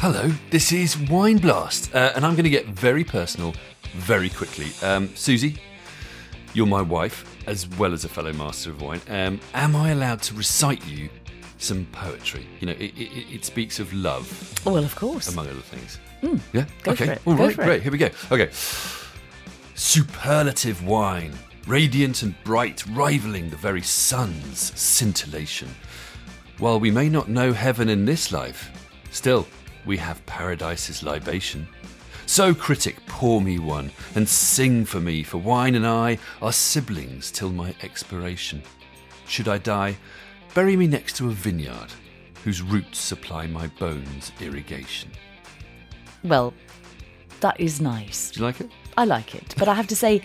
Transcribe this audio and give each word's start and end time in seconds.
Hello, 0.00 0.32
this 0.48 0.72
is 0.72 0.96
Wine 0.96 1.36
Blast, 1.36 1.94
uh, 1.94 2.12
and 2.16 2.24
I'm 2.24 2.32
going 2.32 2.44
to 2.44 2.50
get 2.50 2.64
very 2.66 3.04
personal 3.04 3.54
very 3.92 4.30
quickly. 4.30 4.68
Um, 4.82 5.14
Susie, 5.14 5.60
you're 6.54 6.66
my 6.66 6.80
wife, 6.80 7.26
as 7.46 7.68
well 7.68 7.92
as 7.92 8.06
a 8.06 8.08
fellow 8.08 8.32
master 8.32 8.70
of 8.70 8.80
wine. 8.80 9.02
Um, 9.10 9.38
am 9.52 9.76
I 9.76 9.90
allowed 9.90 10.22
to 10.22 10.34
recite 10.34 10.86
you 10.86 11.10
some 11.58 11.86
poetry? 11.92 12.46
You 12.60 12.68
know, 12.68 12.72
it, 12.72 12.96
it, 12.96 13.34
it 13.34 13.44
speaks 13.44 13.78
of 13.78 13.92
love, 13.92 14.26
Well, 14.64 14.78
of 14.78 14.96
course. 14.96 15.28
among 15.30 15.48
other 15.48 15.60
things. 15.60 15.98
yeah? 16.54 16.64
go 16.82 16.92
okay. 16.92 17.18
All 17.26 17.34
right, 17.34 17.54
great. 17.54 17.82
Here 17.82 17.92
we 17.92 17.98
go. 17.98 18.08
Okay. 18.32 18.48
Superlative 19.74 20.82
wine, 20.86 21.34
radiant 21.66 22.22
and 22.22 22.34
bright, 22.44 22.86
rivaling 22.86 23.50
the 23.50 23.56
very 23.56 23.82
sun's 23.82 24.72
scintillation. 24.80 25.68
While 26.56 26.80
we 26.80 26.90
may 26.90 27.10
not 27.10 27.28
know 27.28 27.52
heaven 27.52 27.90
in 27.90 28.06
this 28.06 28.32
life, 28.32 28.70
still 29.10 29.46
we 29.86 29.96
have 29.96 30.24
paradise's 30.26 31.02
libation. 31.02 31.66
So, 32.26 32.54
critic, 32.54 32.96
pour 33.06 33.40
me 33.40 33.58
one, 33.58 33.90
and 34.14 34.28
sing 34.28 34.84
for 34.84 35.00
me, 35.00 35.22
for 35.22 35.38
wine 35.38 35.74
and 35.74 35.86
I 35.86 36.18
are 36.40 36.52
siblings 36.52 37.30
till 37.30 37.50
my 37.50 37.74
expiration. 37.82 38.62
Should 39.26 39.48
I 39.48 39.58
die, 39.58 39.96
bury 40.54 40.76
me 40.76 40.86
next 40.86 41.16
to 41.16 41.28
a 41.28 41.32
vineyard, 41.32 41.92
whose 42.44 42.62
roots 42.62 42.98
supply 42.98 43.46
my 43.46 43.66
bones 43.78 44.32
irrigation. 44.40 45.10
Well, 46.22 46.54
that 47.40 47.58
is 47.58 47.80
nice. 47.80 48.30
Do 48.30 48.40
you 48.40 48.46
like 48.46 48.60
it? 48.60 48.70
I 48.96 49.04
like 49.04 49.34
it. 49.34 49.54
But 49.58 49.68
I 49.68 49.74
have 49.74 49.86
to 49.88 49.96
say, 49.96 50.22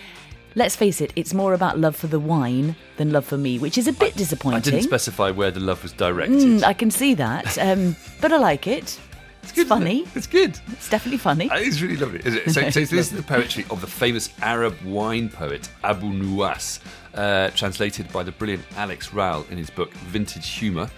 let's 0.54 0.76
face 0.76 1.00
it, 1.00 1.12
it's 1.16 1.34
more 1.34 1.54
about 1.54 1.78
love 1.78 1.96
for 1.96 2.06
the 2.06 2.20
wine 2.20 2.76
than 2.98 3.10
love 3.10 3.24
for 3.24 3.38
me, 3.38 3.58
which 3.58 3.78
is 3.78 3.88
a 3.88 3.92
bit 3.92 4.14
disappointing. 4.14 4.58
I 4.58 4.60
didn't 4.60 4.82
specify 4.82 5.30
where 5.30 5.50
the 5.50 5.60
love 5.60 5.82
was 5.82 5.92
directed. 5.92 6.38
Mm, 6.38 6.62
I 6.62 6.72
can 6.72 6.90
see 6.90 7.14
that. 7.14 7.58
Um, 7.58 7.96
but 8.20 8.32
I 8.32 8.36
like 8.36 8.66
it. 8.66 9.00
It's, 9.48 9.52
good, 9.52 9.66
isn't 9.66 9.66
it? 9.66 9.78
funny. 9.78 10.06
It's 10.14 10.26
good. 10.26 10.58
It's 10.72 10.88
definitely 10.88 11.18
funny. 11.18 11.48
It's 11.52 11.80
really 11.80 11.96
lovely. 11.96 12.20
Isn't 12.24 12.38
it? 12.38 12.50
So, 12.52 12.70
so 12.70 12.80
this 12.80 12.92
is 12.92 13.10
the 13.10 13.22
poetry 13.22 13.64
of 13.70 13.80
the 13.80 13.86
famous 13.86 14.30
Arab 14.42 14.80
wine 14.82 15.28
poet 15.28 15.68
Abu 15.84 16.06
Nuwas, 16.12 16.80
uh, 17.14 17.50
translated 17.50 18.10
by 18.12 18.22
the 18.22 18.32
brilliant 18.32 18.64
Alex 18.76 19.12
Rowell 19.12 19.46
in 19.50 19.58
his 19.58 19.70
book 19.70 19.92
Vintage 19.94 20.48
Humour, 20.50 20.90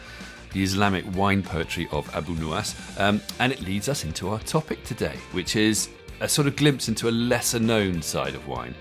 the 0.53 0.63
Islamic 0.63 1.05
wine 1.15 1.43
poetry 1.43 1.89
of 1.93 2.13
Abu 2.15 2.35
Nuwas. 2.37 2.75
Um, 3.01 3.21
and 3.39 3.53
it 3.53 3.61
leads 3.61 3.89
us 3.89 4.05
into 4.05 4.29
our 4.31 4.39
topic 4.41 4.83
today, 4.85 5.17
which 5.33 5.57
is 5.57 5.89
a 6.21 6.29
sort 6.29 6.47
of 6.49 6.57
glimpse 6.57 6.89
into 6.89 7.09
a 7.09 7.13
lesser 7.13 7.61
known 7.61 8.03
side 8.03 8.35
of 8.35 8.47
wine. 8.49 8.75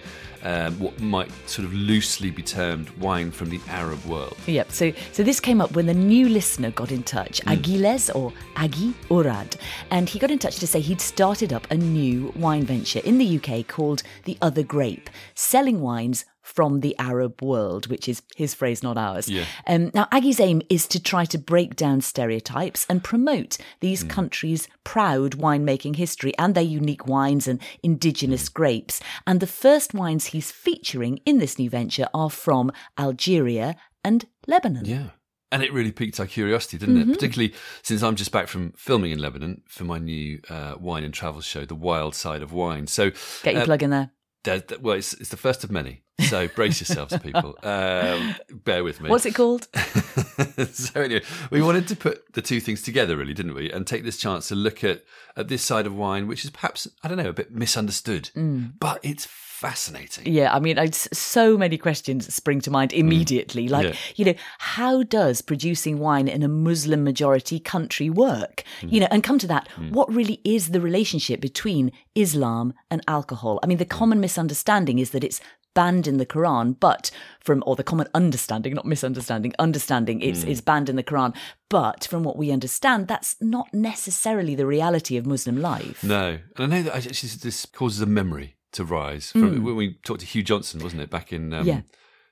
Um, 0.44 0.80
what 0.80 1.00
might 1.00 1.32
sort 1.48 1.66
of 1.66 1.74
loosely 1.74 2.32
be 2.32 2.42
termed 2.42 2.90
wine 2.92 3.32
from 3.32 3.50
the 3.50 3.60
Arab 3.68 4.04
world. 4.06 4.38
Yep. 4.46 4.72
So, 4.72 4.94
so 5.12 5.24
this 5.24 5.40
came 5.40 5.62
up 5.62 5.72
when 5.74 5.86
the 5.86 5.94
new 5.94 6.30
listener 6.30 6.72
got 6.72 6.92
in 6.92 7.04
touch, 7.04 7.42
Aguiles 7.46 8.10
or 8.16 8.32
Agi 8.56 8.94
Urad, 9.10 9.58
and 9.92 10.08
he 10.08 10.20
got 10.20 10.32
in 10.32 10.40
touch 10.40 10.58
to 10.58 10.68
say 10.68 10.80
he'd 10.80 11.02
started 11.02 11.54
up 11.54 11.70
a 11.72 11.76
new 11.76 12.32
wine 12.36 12.64
venture 12.64 13.00
in 13.04 13.18
the 13.18 13.38
UK 13.38 13.68
called 13.68 14.04
The 14.26 14.38
Other 14.42 14.64
Grape, 14.64 15.10
selling 15.36 15.82
wines 15.82 16.26
from 16.48 16.80
the 16.80 16.96
Arab 16.98 17.42
world, 17.42 17.88
which 17.88 18.08
is 18.08 18.22
his 18.36 18.54
phrase, 18.54 18.82
not 18.82 18.98
ours. 18.98 19.28
Yeah. 19.28 19.44
Um, 19.68 19.92
now, 19.94 20.08
Aggie's 20.14 20.40
aim 20.40 20.62
is 20.70 20.88
to 20.88 21.00
try 21.04 21.26
to 21.26 21.38
break 21.38 21.76
down 21.76 22.00
stereotypes 22.02 22.86
and 22.90 23.04
promote 23.04 23.58
these 23.82 24.04
countries' 24.04 24.70
proud 24.86 25.32
winemaking 25.34 25.98
history 25.98 26.34
and 26.40 26.56
their 26.56 26.64
unique 26.64 27.06
wines 27.06 27.48
and 27.50 27.62
indigenous 27.84 28.48
grapes. 28.48 29.02
And 29.28 29.42
the 29.42 29.46
first 29.48 29.94
wines 29.94 30.28
he's 30.28 30.50
featuring 30.52 31.20
in 31.26 31.40
this 31.40 31.60
new 31.60 31.70
venture 31.70 32.08
are 32.14 32.30
from 32.30 32.72
Algeria 32.98 33.76
and 34.04 34.26
Lebanon. 34.48 34.86
Yeah. 34.86 35.10
And 35.52 35.64
it 35.64 35.72
really 35.72 35.92
piqued 35.92 36.20
our 36.20 36.28
curiosity, 36.28 36.78
didn't 36.78 36.96
Mm-hmm. 36.98 37.12
it? 37.12 37.14
Particularly 37.14 37.54
since 37.82 38.02
I'm 38.04 38.16
just 38.16 38.32
back 38.32 38.48
from 38.48 38.74
filming 38.78 39.12
in 39.12 39.20
Lebanon 39.20 39.62
for 39.68 39.84
my 39.84 39.98
new 39.98 40.40
uh, 40.50 40.76
wine 40.80 41.04
and 41.04 41.14
travel 41.14 41.42
show, 41.42 41.66
The 41.66 41.76
Wild 41.76 42.16
Side 42.16 42.42
of 42.42 42.52
Wine. 42.54 42.88
So, 42.88 43.12
Get 43.44 43.54
your 43.54 43.64
uh, 43.64 43.66
plug 43.66 43.84
in 43.84 43.90
there. 43.90 44.12
There- 44.48 44.80
well, 44.80 44.96
it's, 44.98 45.14
it's 45.16 45.30
the 45.30 45.38
first 45.38 45.64
of 45.64 45.72
many. 45.72 46.02
So 46.30 46.48
brace 46.48 46.80
yourselves, 46.82 47.16
people. 47.20 47.56
Um, 47.64 48.36
bear 48.64 48.84
with 48.84 49.00
me. 49.02 49.10
What's 49.10 49.26
it 49.26 49.36
called? 49.36 49.68
so 50.72 51.02
anyway, 51.02 51.22
we 51.52 51.62
wanted 51.62 51.88
to 51.90 51.96
put 51.96 52.34
the 52.34 52.42
two 52.42 52.60
things 52.60 52.82
together, 52.82 53.16
really, 53.18 53.34
didn't 53.34 53.54
we? 53.54 53.72
And 53.72 53.86
take 53.86 54.04
this 54.04 54.18
chance 54.18 54.48
to 54.48 54.56
look 54.56 54.84
at 54.84 55.04
at 55.36 55.48
this 55.48 55.62
side 55.64 55.86
of 55.86 55.96
wine, 55.96 56.28
which 56.28 56.44
is 56.44 56.50
perhaps 56.50 56.88
I 57.04 57.08
don't 57.08 57.18
know 57.18 57.30
a 57.30 57.34
bit 57.34 57.52
misunderstood, 57.52 58.32
Mm. 58.36 58.74
but 58.80 59.00
it's 59.04 59.28
fascinating. 59.58 60.32
Yeah, 60.32 60.54
I 60.54 60.60
mean, 60.60 60.78
I, 60.78 60.92
so 60.92 61.58
many 61.58 61.78
questions 61.80 62.32
spring 62.34 62.62
to 62.62 62.72
mind 62.72 62.92
mm. 62.92 63.00
immediately. 63.00 63.68
Like, 63.68 63.88
Mm. 63.88 63.94
Yeah. 63.94 64.14
you 64.18 64.26
know, 64.26 64.34
how 64.60 65.04
does 65.04 65.42
producing 65.42 65.98
wine 66.00 66.28
in 66.28 66.44
a 66.44 66.48
Muslim 66.48 67.04
majority 67.04 67.60
country 67.60 68.10
work? 68.10 68.64
Mm. 68.82 68.92
You 68.92 69.00
know, 69.02 69.08
and 69.10 69.24
come 69.24 69.40
to 69.40 69.48
that, 69.48 69.68
mm. 69.76 69.92
what 69.92 70.14
really 70.14 70.42
is 70.44 70.70
the 70.70 70.82
relationship 70.82 71.42
between 71.42 71.92
Islam 72.14 72.74
and 72.92 73.02
alcohol? 73.08 73.60
I 73.64 73.68
mean, 73.68 73.80
the 73.80 73.86
common 73.86 74.20
misunderstanding 74.20 75.00
is 75.00 75.10
that 75.12 75.24
it's 75.24 75.42
banned 75.74 76.08
in 76.08 76.18
the 76.18 76.26
Quran, 76.26 76.76
but 76.80 77.12
from, 77.40 77.64
or 77.68 77.76
the 77.76 77.84
common 77.84 78.08
understanding, 78.14 78.74
not 78.74 78.86
misunderstanding, 78.86 79.54
understanding, 79.60 80.22
it's, 80.22 80.44
it's 80.44 80.62
banned 80.62 80.90
in 80.90 80.96
the 80.96 81.04
Quran. 81.04 81.36
But 81.70 82.08
from 82.10 82.24
what 82.24 82.36
we 82.36 82.52
understand, 82.52 83.08
that's 83.08 83.36
not 83.42 83.72
necessarily 83.74 84.56
the 84.56 84.66
reality 84.66 85.18
of 85.18 85.26
Muslim 85.26 85.62
life. 85.62 86.04
No, 86.04 86.40
and 86.58 86.74
I 86.74 86.78
know 86.78 86.84
that 86.84 86.96
actually 86.96 87.30
this 87.42 87.66
causes 87.66 88.02
a 88.02 88.08
memory 88.08 88.57
to 88.74 88.84
rise 88.84 89.32
from 89.32 89.64
when 89.64 89.76
we 89.76 89.96
talked 90.04 90.20
to 90.22 90.26
Hugh 90.26 90.44
Johnson, 90.44 90.82
wasn't 90.82 91.02
it, 91.02 91.10
back 91.10 91.32
in 91.34 91.54
um. 91.54 91.66
Yeah. 91.66 91.82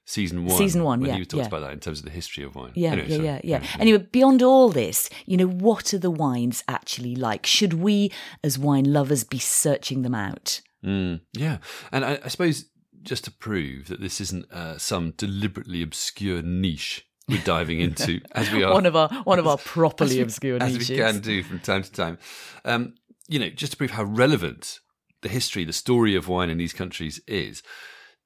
season 0.06 0.46
one? 0.46 0.57
Season 0.57 0.84
one, 0.84 1.00
when 1.01 1.09
yeah, 1.12 1.18
he 1.18 1.25
talked 1.25 1.41
yeah. 1.41 1.47
about 1.47 1.62
that 1.62 1.73
in 1.73 1.79
terms 1.79 2.00
of 2.00 2.06
the 2.06 2.12
history 2.12 2.44
of 2.44 2.56
wine. 2.56 2.72
Yeah, 2.75 2.91
Anyway, 2.91 3.07
yeah, 3.09 3.16
sorry. 3.16 3.25
yeah, 3.28 3.40
yeah. 3.44 3.63
Anyway, 3.79 4.07
beyond 4.12 4.41
all 4.44 4.69
this, 4.69 5.09
you 5.25 5.38
know, 5.38 5.47
what 5.47 5.94
are 5.94 5.97
the 5.97 6.12
wines 6.12 6.63
actually 6.68 7.16
like? 7.16 7.46
Should 7.46 7.73
we, 7.73 8.12
as 8.44 8.59
wine 8.59 8.91
lovers, 8.91 9.23
be 9.23 9.40
searching 9.40 10.01
them 10.03 10.13
out? 10.16 10.62
Mm, 10.85 11.22
yeah, 11.34 11.57
and 11.91 12.06
I, 12.06 12.19
I 12.23 12.28
suppose 12.28 12.66
just 13.02 13.23
to 13.25 13.31
prove 13.31 13.88
that 13.88 14.00
this 14.02 14.19
isn't 14.22 14.52
uh, 14.52 14.78
some 14.78 15.12
deliberately 15.17 15.81
obscure 15.81 16.41
niche 16.41 17.06
we're 17.28 17.41
diving 17.41 17.79
into, 17.79 18.22
as 18.34 18.52
we 18.52 18.63
are 18.63 18.72
One 18.73 18.85
of 18.85 18.96
our 18.96 19.09
one 19.23 19.40
of 19.40 19.47
our 19.47 19.57
properly 19.66 20.17
we- 20.17 20.22
obscure 20.22 20.62
as 20.62 20.73
niches. 20.73 20.90
we 20.91 20.97
can 20.97 21.19
do 21.22 21.41
from 21.41 21.59
time 21.59 21.81
to 21.81 21.91
time. 21.91 22.17
Um, 22.63 22.94
you 23.28 23.40
know, 23.40 23.50
just 23.50 23.72
to 23.72 23.78
prove 23.79 23.90
how 23.91 24.03
relevant 24.03 24.79
the 25.25 25.29
history, 25.29 25.65
the 25.65 25.73
story 25.73 26.15
of 26.15 26.27
wine 26.27 26.51
in 26.51 26.59
these 26.59 26.71
countries 26.71 27.19
is. 27.27 27.63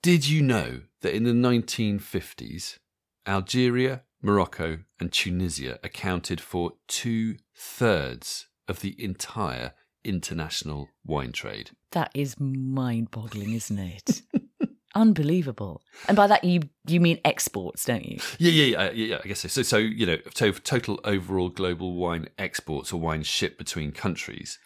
Did 0.01 0.27
you 0.27 0.41
know 0.41 0.81
that 1.01 1.15
in 1.15 1.23
the 1.23 1.31
1950s, 1.31 2.77
Algeria, 3.25 4.03
Morocco, 4.21 4.79
and 4.99 5.09
Tunisia 5.09 5.79
accounted 5.81 6.41
for 6.41 6.73
two 6.89 7.37
thirds 7.55 8.47
of 8.67 8.81
the 8.81 9.01
entire 9.01 9.71
international 10.03 10.89
wine 11.05 11.31
trade? 11.31 11.71
That 11.91 12.11
is 12.13 12.37
mind-boggling, 12.37 13.53
isn't 13.53 13.79
it? 13.79 14.21
Unbelievable. 14.95 15.81
And 16.09 16.17
by 16.17 16.27
that 16.27 16.43
you 16.43 16.61
you 16.85 16.99
mean 16.99 17.19
exports, 17.23 17.85
don't 17.85 18.03
you? 18.03 18.19
Yeah, 18.39 18.51
yeah, 18.51 18.63
yeah, 18.65 18.91
yeah, 18.91 19.05
yeah. 19.05 19.17
I 19.23 19.27
guess 19.27 19.39
so. 19.39 19.47
So, 19.47 19.61
so 19.61 19.77
you 19.77 20.05
know, 20.05 20.17
to, 20.17 20.51
total 20.51 20.99
overall 21.05 21.47
global 21.47 21.93
wine 21.93 22.27
exports 22.37 22.91
or 22.91 22.99
wine 22.99 23.23
shipped 23.23 23.57
between 23.57 23.91
countries, 23.93 24.59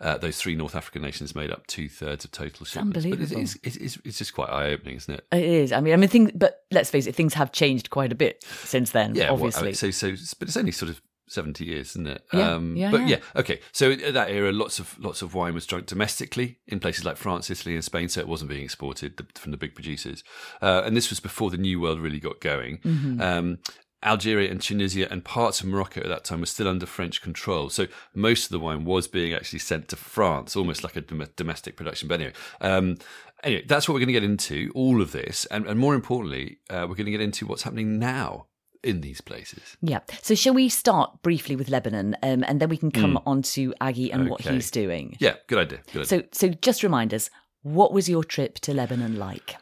uh, 0.00 0.16
those 0.18 0.38
three 0.40 0.54
North 0.54 0.74
African 0.74 1.02
nations 1.02 1.34
made 1.34 1.50
up 1.50 1.66
two 1.66 1.88
thirds 1.88 2.24
of 2.24 2.30
total 2.32 2.64
shipments. 2.66 3.04
But 3.04 3.04
unbelievable. 3.12 3.42
it's, 3.42 3.56
it's, 3.62 3.76
it's, 3.76 3.98
it's 4.04 4.18
just 4.18 4.34
quite 4.34 4.50
eye 4.50 4.70
opening, 4.70 4.96
isn't 4.96 5.12
it? 5.14 5.26
It 5.32 5.44
is. 5.44 5.72
I 5.72 5.80
mean, 5.80 5.92
I 5.92 5.96
mean, 5.96 6.08
things, 6.08 6.30
but 6.34 6.62
let's 6.70 6.90
face 6.90 7.06
it, 7.06 7.14
things 7.14 7.34
have 7.34 7.50
changed 7.52 7.90
quite 7.90 8.12
a 8.12 8.14
bit 8.14 8.44
since 8.64 8.90
then. 8.90 9.14
Yeah, 9.14 9.24
well, 9.24 9.30
I 9.30 9.34
obviously. 9.34 9.64
mean, 9.64 9.74
so, 9.74 9.90
so, 9.90 10.10
but 10.38 10.48
it's 10.48 10.56
only 10.56 10.72
sort 10.72 10.90
of. 10.90 11.00
70 11.30 11.62
years 11.62 11.90
isn't 11.90 12.06
it 12.06 12.24
Um, 12.32 12.74
Yeah, 12.74 12.86
yeah, 12.86 12.90
but 12.90 13.00
yeah. 13.02 13.06
yeah 13.08 13.40
okay 13.40 13.60
so 13.70 13.90
at 13.90 14.14
that 14.14 14.30
era 14.30 14.50
lots 14.50 14.78
of 14.78 14.98
lots 14.98 15.20
of 15.20 15.34
wine 15.34 15.52
was 15.52 15.66
drunk 15.66 15.84
domestically 15.84 16.56
in 16.66 16.80
places 16.80 17.04
like 17.04 17.18
france 17.18 17.50
italy 17.50 17.74
and 17.74 17.84
spain 17.84 18.08
so 18.08 18.22
it 18.22 18.26
wasn't 18.28 18.48
being 18.48 18.62
exported 18.64 19.12
from 19.34 19.50
the 19.50 19.58
big 19.58 19.74
producers 19.74 20.24
uh, 20.62 20.80
and 20.86 20.96
this 20.96 21.10
was 21.10 21.20
before 21.20 21.50
the 21.50 21.58
new 21.58 21.82
world 21.82 22.00
really 22.00 22.18
got 22.18 22.40
going 22.40 22.78
Mm-hmm. 22.78 23.20
um, 23.20 23.58
Algeria 24.04 24.50
and 24.50 24.60
Tunisia 24.60 25.10
and 25.10 25.24
parts 25.24 25.60
of 25.60 25.66
Morocco 25.66 26.00
at 26.00 26.08
that 26.08 26.24
time 26.24 26.40
were 26.40 26.46
still 26.46 26.68
under 26.68 26.86
French 26.86 27.20
control. 27.20 27.68
So 27.68 27.86
most 28.14 28.44
of 28.44 28.50
the 28.50 28.60
wine 28.60 28.84
was 28.84 29.08
being 29.08 29.34
actually 29.34 29.58
sent 29.58 29.88
to 29.88 29.96
France, 29.96 30.54
almost 30.54 30.84
like 30.84 30.94
a 30.96 31.00
dom- 31.00 31.26
domestic 31.36 31.76
production. 31.76 32.06
But 32.08 32.20
anyway, 32.20 32.34
um, 32.60 32.98
anyway, 33.42 33.64
that's 33.66 33.88
what 33.88 33.94
we're 33.94 34.00
going 34.00 34.08
to 34.08 34.12
get 34.12 34.22
into, 34.24 34.70
all 34.74 35.02
of 35.02 35.12
this. 35.12 35.46
And, 35.46 35.66
and 35.66 35.80
more 35.80 35.94
importantly, 35.94 36.58
uh, 36.70 36.86
we're 36.88 36.94
going 36.94 37.06
to 37.06 37.10
get 37.10 37.20
into 37.20 37.46
what's 37.46 37.62
happening 37.62 37.98
now 37.98 38.46
in 38.84 39.00
these 39.00 39.20
places. 39.20 39.76
Yeah. 39.82 39.98
So 40.22 40.36
shall 40.36 40.54
we 40.54 40.68
start 40.68 41.20
briefly 41.22 41.56
with 41.56 41.68
Lebanon, 41.68 42.16
um, 42.22 42.44
and 42.46 42.60
then 42.60 42.68
we 42.68 42.76
can 42.76 42.92
come 42.92 43.18
on 43.26 43.42
to 43.42 43.74
Aggie 43.80 44.12
and 44.12 44.30
what 44.30 44.42
Hmm. 44.42 44.54
He's 44.54 44.70
doing. 44.70 45.16
Yeah, 45.18 45.34
good 45.48 45.58
idea. 45.58 45.80
Good 45.92 46.02
idea. 46.02 46.06
So, 46.06 46.22
so 46.30 46.48
just 46.62 46.84
remind 46.84 47.12
us, 47.12 47.28
what 47.62 47.92
was 47.92 48.08
your 48.08 48.22
trip 48.22 48.60
to 48.60 48.72
Lebanon 48.72 49.16
like? 49.18 49.56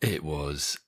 It 0.00 0.24
was 0.24 0.78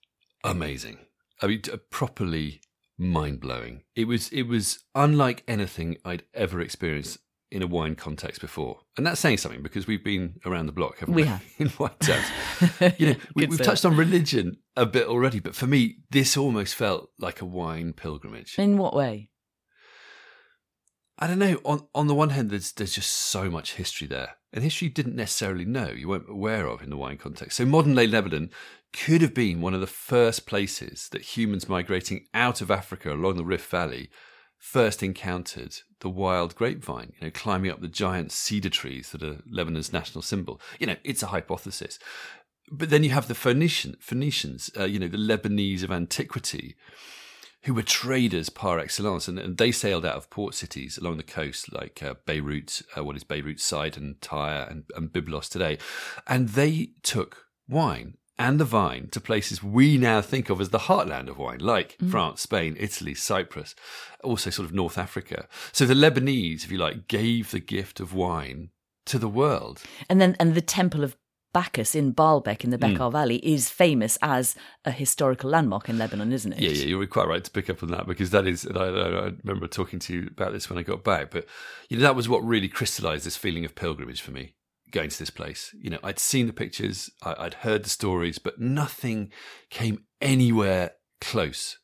amazing. 0.42 1.00
I 1.42 1.46
mean, 1.46 1.60
t- 1.60 1.72
properly 1.90 2.62
mind 2.98 3.40
blowing. 3.40 3.82
It 3.94 4.06
was 4.06 4.28
it 4.30 4.42
was 4.42 4.84
unlike 4.94 5.44
anything 5.48 5.96
I'd 6.04 6.24
ever 6.34 6.60
experienced 6.60 7.18
in 7.50 7.62
a 7.62 7.66
wine 7.66 7.94
context 7.94 8.40
before, 8.40 8.80
and 8.96 9.06
that's 9.06 9.20
saying 9.20 9.38
something 9.38 9.62
because 9.62 9.86
we've 9.86 10.04
been 10.04 10.40
around 10.44 10.66
the 10.66 10.72
block, 10.72 10.98
haven't 10.98 11.14
we? 11.14 11.22
We 11.22 11.28
have. 11.28 11.42
in 11.58 11.72
wine 11.78 11.90
terms. 12.00 12.26
You 12.98 13.06
know, 13.06 13.16
we, 13.34 13.46
we've 13.46 13.62
touched 13.62 13.84
on 13.84 13.96
religion 13.96 14.58
a 14.76 14.84
bit 14.84 15.06
already, 15.06 15.40
but 15.40 15.54
for 15.54 15.66
me, 15.66 15.98
this 16.10 16.36
almost 16.36 16.74
felt 16.74 17.10
like 17.18 17.40
a 17.40 17.46
wine 17.46 17.92
pilgrimage. 17.92 18.58
In 18.58 18.76
what 18.76 18.94
way? 18.94 19.30
I 21.18 21.26
don't 21.26 21.38
know. 21.38 21.60
On 21.64 21.86
on 21.94 22.06
the 22.06 22.14
one 22.14 22.30
hand, 22.30 22.50
there's 22.50 22.72
there's 22.72 22.94
just 22.94 23.10
so 23.10 23.50
much 23.50 23.74
history 23.74 24.06
there, 24.06 24.36
and 24.52 24.64
history 24.64 24.88
you 24.88 24.94
didn't 24.94 25.16
necessarily 25.16 25.64
know, 25.64 25.88
you 25.88 26.08
weren't 26.08 26.28
aware 26.28 26.66
of 26.66 26.82
in 26.82 26.90
the 26.90 26.96
wine 26.96 27.18
context. 27.18 27.56
So 27.56 27.66
modern 27.66 27.94
day 27.94 28.06
Lebanon 28.06 28.50
could 28.92 29.20
have 29.20 29.34
been 29.34 29.60
one 29.60 29.74
of 29.74 29.80
the 29.80 29.86
first 29.86 30.46
places 30.46 31.08
that 31.12 31.36
humans 31.36 31.68
migrating 31.68 32.26
out 32.32 32.60
of 32.60 32.70
Africa 32.70 33.12
along 33.12 33.36
the 33.36 33.44
Rift 33.44 33.70
Valley 33.70 34.10
first 34.58 35.02
encountered 35.02 35.76
the 36.00 36.08
wild 36.08 36.54
grapevine, 36.54 37.12
you 37.20 37.26
know, 37.26 37.30
climbing 37.30 37.70
up 37.70 37.80
the 37.80 37.88
giant 37.88 38.32
cedar 38.32 38.70
trees 38.70 39.10
that 39.10 39.22
are 39.22 39.40
Lebanon's 39.46 39.92
national 39.92 40.22
symbol. 40.22 40.60
You 40.78 40.88
know, 40.88 40.96
it's 41.04 41.22
a 41.22 41.28
hypothesis. 41.28 41.98
But 42.70 42.90
then 42.90 43.04
you 43.04 43.10
have 43.10 43.28
the 43.28 43.34
Phoenician, 43.34 43.96
Phoenicians, 44.00 44.70
uh, 44.78 44.84
you 44.84 44.98
know, 44.98 45.08
the 45.08 45.16
Lebanese 45.16 45.82
of 45.82 45.92
antiquity, 45.92 46.76
who 47.68 47.74
were 47.74 47.82
traders 47.82 48.48
par 48.48 48.78
excellence, 48.78 49.28
and, 49.28 49.38
and 49.38 49.58
they 49.58 49.70
sailed 49.70 50.06
out 50.06 50.16
of 50.16 50.30
port 50.30 50.54
cities 50.54 50.96
along 50.96 51.18
the 51.18 51.22
coast, 51.22 51.70
like 51.70 52.02
uh, 52.02 52.14
Beirut, 52.24 52.80
uh, 52.96 53.04
what 53.04 53.14
is 53.14 53.24
Beirut, 53.24 53.60
Sidon, 53.60 54.16
Tyre, 54.22 54.66
and, 54.70 54.84
and 54.96 55.12
Byblos 55.12 55.50
today. 55.50 55.76
And 56.26 56.48
they 56.48 56.92
took 57.02 57.44
wine 57.68 58.16
and 58.38 58.58
the 58.58 58.64
vine 58.64 59.08
to 59.10 59.20
places 59.20 59.62
we 59.62 59.98
now 59.98 60.22
think 60.22 60.48
of 60.48 60.62
as 60.62 60.70
the 60.70 60.78
heartland 60.78 61.28
of 61.28 61.36
wine, 61.36 61.58
like 61.58 61.98
mm. 61.98 62.10
France, 62.10 62.40
Spain, 62.40 62.74
Italy, 62.80 63.12
Cyprus, 63.12 63.74
also 64.24 64.48
sort 64.48 64.66
of 64.66 64.74
North 64.74 64.96
Africa. 64.96 65.46
So 65.70 65.84
the 65.84 65.92
Lebanese, 65.92 66.64
if 66.64 66.72
you 66.72 66.78
like, 66.78 67.06
gave 67.06 67.50
the 67.50 67.60
gift 67.60 68.00
of 68.00 68.14
wine 68.14 68.70
to 69.04 69.18
the 69.18 69.28
world. 69.28 69.82
And 70.08 70.22
then, 70.22 70.36
and 70.40 70.54
the 70.54 70.62
temple 70.62 71.04
of 71.04 71.18
Bacchus 71.58 71.96
in 71.96 72.14
Baalbek 72.14 72.62
in 72.62 72.70
the 72.70 72.78
Bekaa 72.78 73.10
mm. 73.10 73.12
Valley 73.12 73.38
is 73.38 73.68
famous 73.68 74.16
as 74.22 74.54
a 74.84 74.92
historical 74.92 75.50
landmark 75.50 75.88
in 75.88 75.98
Lebanon, 75.98 76.32
isn't 76.32 76.52
it? 76.52 76.60
Yeah, 76.60 76.70
yeah, 76.70 76.84
you're 76.84 77.06
quite 77.08 77.26
right 77.26 77.42
to 77.42 77.50
pick 77.50 77.68
up 77.68 77.82
on 77.82 77.90
that 77.90 78.06
because 78.06 78.30
that 78.30 78.46
is. 78.46 78.64
I, 78.64 78.84
I, 78.84 79.32
remember 79.42 79.66
talking 79.66 79.98
to 79.98 80.14
you 80.14 80.28
about 80.28 80.52
this 80.52 80.70
when 80.70 80.78
I 80.78 80.84
got 80.84 81.02
back, 81.02 81.32
but 81.32 81.46
you 81.88 81.96
know 81.96 82.04
that 82.04 82.14
was 82.14 82.28
what 82.28 82.44
really 82.44 82.68
crystallised 82.68 83.26
this 83.26 83.36
feeling 83.36 83.64
of 83.64 83.74
pilgrimage 83.74 84.20
for 84.20 84.30
me 84.30 84.54
going 84.92 85.10
to 85.10 85.18
this 85.18 85.30
place. 85.30 85.74
You 85.80 85.90
know, 85.90 85.98
I'd 86.04 86.20
seen 86.20 86.46
the 86.46 86.52
pictures, 86.52 87.10
I, 87.24 87.34
I'd 87.36 87.54
heard 87.54 87.84
the 87.84 87.90
stories, 87.90 88.38
but 88.38 88.60
nothing 88.60 89.32
came 89.68 90.04
anywhere 90.20 90.92
close 91.20 91.78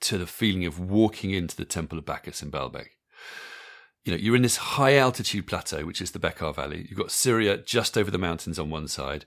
to 0.00 0.18
the 0.18 0.26
feeling 0.26 0.66
of 0.66 0.80
walking 0.80 1.30
into 1.30 1.54
the 1.54 1.64
Temple 1.64 1.96
of 1.96 2.04
Bacchus 2.04 2.42
in 2.42 2.50
Baalbek. 2.50 2.88
You 4.04 4.12
know, 4.12 4.18
you're 4.18 4.36
in 4.36 4.42
this 4.42 4.56
high 4.56 4.96
altitude 4.96 5.46
plateau, 5.46 5.84
which 5.84 6.00
is 6.00 6.10
the 6.10 6.18
Bekaa 6.18 6.54
Valley. 6.54 6.86
You've 6.88 6.98
got 6.98 7.12
Syria 7.12 7.56
just 7.56 7.96
over 7.96 8.10
the 8.10 8.18
mountains 8.18 8.58
on 8.58 8.70
one 8.70 8.88
side. 8.88 9.24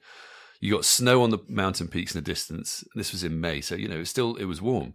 You 0.59 0.73
got 0.73 0.85
snow 0.85 1.21
on 1.21 1.29
the 1.29 1.39
mountain 1.47 1.87
peaks 1.87 2.13
in 2.13 2.21
the 2.21 2.25
distance. 2.25 2.83
This 2.95 3.11
was 3.11 3.23
in 3.23 3.39
May, 3.39 3.61
so 3.61 3.75
you 3.75 3.87
know, 3.87 3.99
it's 3.99 4.09
still 4.09 4.35
it 4.35 4.45
was 4.45 4.61
warm. 4.61 4.93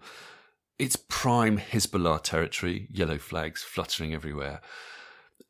It's 0.79 0.97
prime 0.97 1.59
Hezbollah 1.59 2.23
territory, 2.23 2.89
yellow 2.91 3.19
flags 3.19 3.63
fluttering 3.63 4.15
everywhere. 4.15 4.61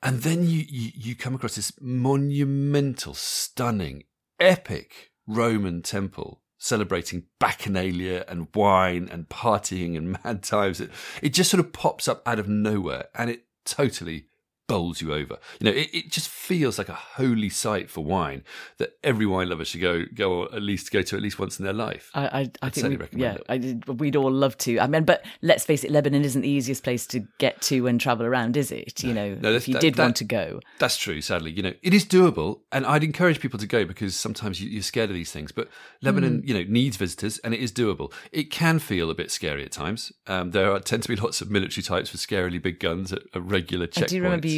And 0.02 0.22
then 0.22 0.44
you, 0.44 0.64
you, 0.68 0.90
you 0.94 1.14
come 1.14 1.34
across 1.34 1.56
this 1.56 1.72
monumental, 1.80 3.14
stunning, 3.14 4.04
epic 4.40 5.10
Roman 5.26 5.82
temple 5.82 6.42
celebrating 6.60 7.24
bacchanalia 7.40 8.22
and 8.28 8.46
wine 8.54 9.08
and 9.10 9.28
partying 9.28 9.96
and 9.96 10.16
mad 10.24 10.42
times. 10.42 10.80
It, 10.80 10.90
it 11.22 11.30
just 11.30 11.50
sort 11.50 11.64
of 11.64 11.72
pops 11.72 12.06
up 12.06 12.22
out 12.26 12.38
of 12.38 12.48
nowhere 12.48 13.06
and 13.14 13.30
it 13.30 13.44
totally 13.64 14.26
bowls 14.70 15.00
you 15.00 15.12
over. 15.12 15.38
You 15.58 15.64
know, 15.66 15.76
it, 15.76 15.88
it 15.92 16.10
just 16.10 16.28
feels 16.28 16.78
like 16.78 16.88
a 16.88 16.94
holy 16.94 17.48
site 17.48 17.90
for 17.90 18.04
wine 18.04 18.44
that 18.78 18.98
every 19.02 19.26
wine 19.26 19.48
lover 19.48 19.64
should 19.64 19.80
go 19.80 20.04
go 20.14 20.44
at 20.44 20.62
least 20.62 20.90
go 20.90 21.02
to 21.02 21.16
at 21.16 21.22
least 21.22 21.38
once 21.38 21.58
in 21.58 21.64
their 21.64 21.74
life. 21.74 22.10
I 22.14 22.40
I, 22.40 22.50
I 22.62 22.70
think 22.70 23.00
we, 23.12 23.20
yeah, 23.20 23.38
I, 23.48 23.78
we'd 23.86 24.16
all 24.16 24.30
love 24.30 24.56
to. 24.58 24.78
I 24.80 24.86
mean, 24.86 25.04
but 25.04 25.24
let's 25.42 25.64
face 25.64 25.84
it, 25.84 25.90
Lebanon 25.90 26.24
isn't 26.24 26.42
the 26.42 26.48
easiest 26.48 26.82
place 26.84 27.06
to 27.08 27.20
get 27.38 27.60
to 27.62 27.86
and 27.86 28.00
travel 28.00 28.26
around, 28.26 28.56
is 28.56 28.70
it? 28.70 29.02
You 29.02 29.14
know, 29.14 29.34
no, 29.40 29.52
if 29.52 29.68
you 29.68 29.74
that, 29.74 29.80
did 29.80 29.94
that, 29.94 30.02
want 30.02 30.16
to 30.16 30.24
go, 30.24 30.60
that's 30.78 30.96
true. 30.96 31.20
Sadly, 31.20 31.50
you 31.50 31.62
know, 31.62 31.74
it 31.82 31.94
is 31.94 32.04
doable, 32.04 32.60
and 32.72 32.86
I'd 32.86 33.04
encourage 33.04 33.40
people 33.40 33.58
to 33.58 33.66
go 33.66 33.84
because 33.84 34.16
sometimes 34.16 34.60
you, 34.60 34.78
are 34.78 34.82
scared 34.82 35.10
of 35.10 35.14
these 35.14 35.32
things. 35.32 35.52
But 35.52 35.68
Lebanon, 36.02 36.42
mm. 36.42 36.48
you 36.48 36.54
know, 36.54 36.64
needs 36.68 36.96
visitors, 36.96 37.38
and 37.38 37.54
it 37.54 37.60
is 37.60 37.72
doable. 37.72 38.12
It 38.32 38.50
can 38.50 38.78
feel 38.78 39.10
a 39.10 39.14
bit 39.14 39.30
scary 39.30 39.64
at 39.64 39.72
times. 39.72 40.12
Um, 40.26 40.52
there 40.52 40.72
are, 40.72 40.80
tend 40.80 41.02
to 41.02 41.08
be 41.08 41.16
lots 41.16 41.40
of 41.40 41.50
military 41.50 41.82
types 41.82 42.12
with 42.12 42.20
scarily 42.20 42.60
big 42.60 42.80
guns 42.80 43.12
at, 43.12 43.22
at 43.34 43.42
regular 43.42 43.86
checkpoints. 43.86 44.10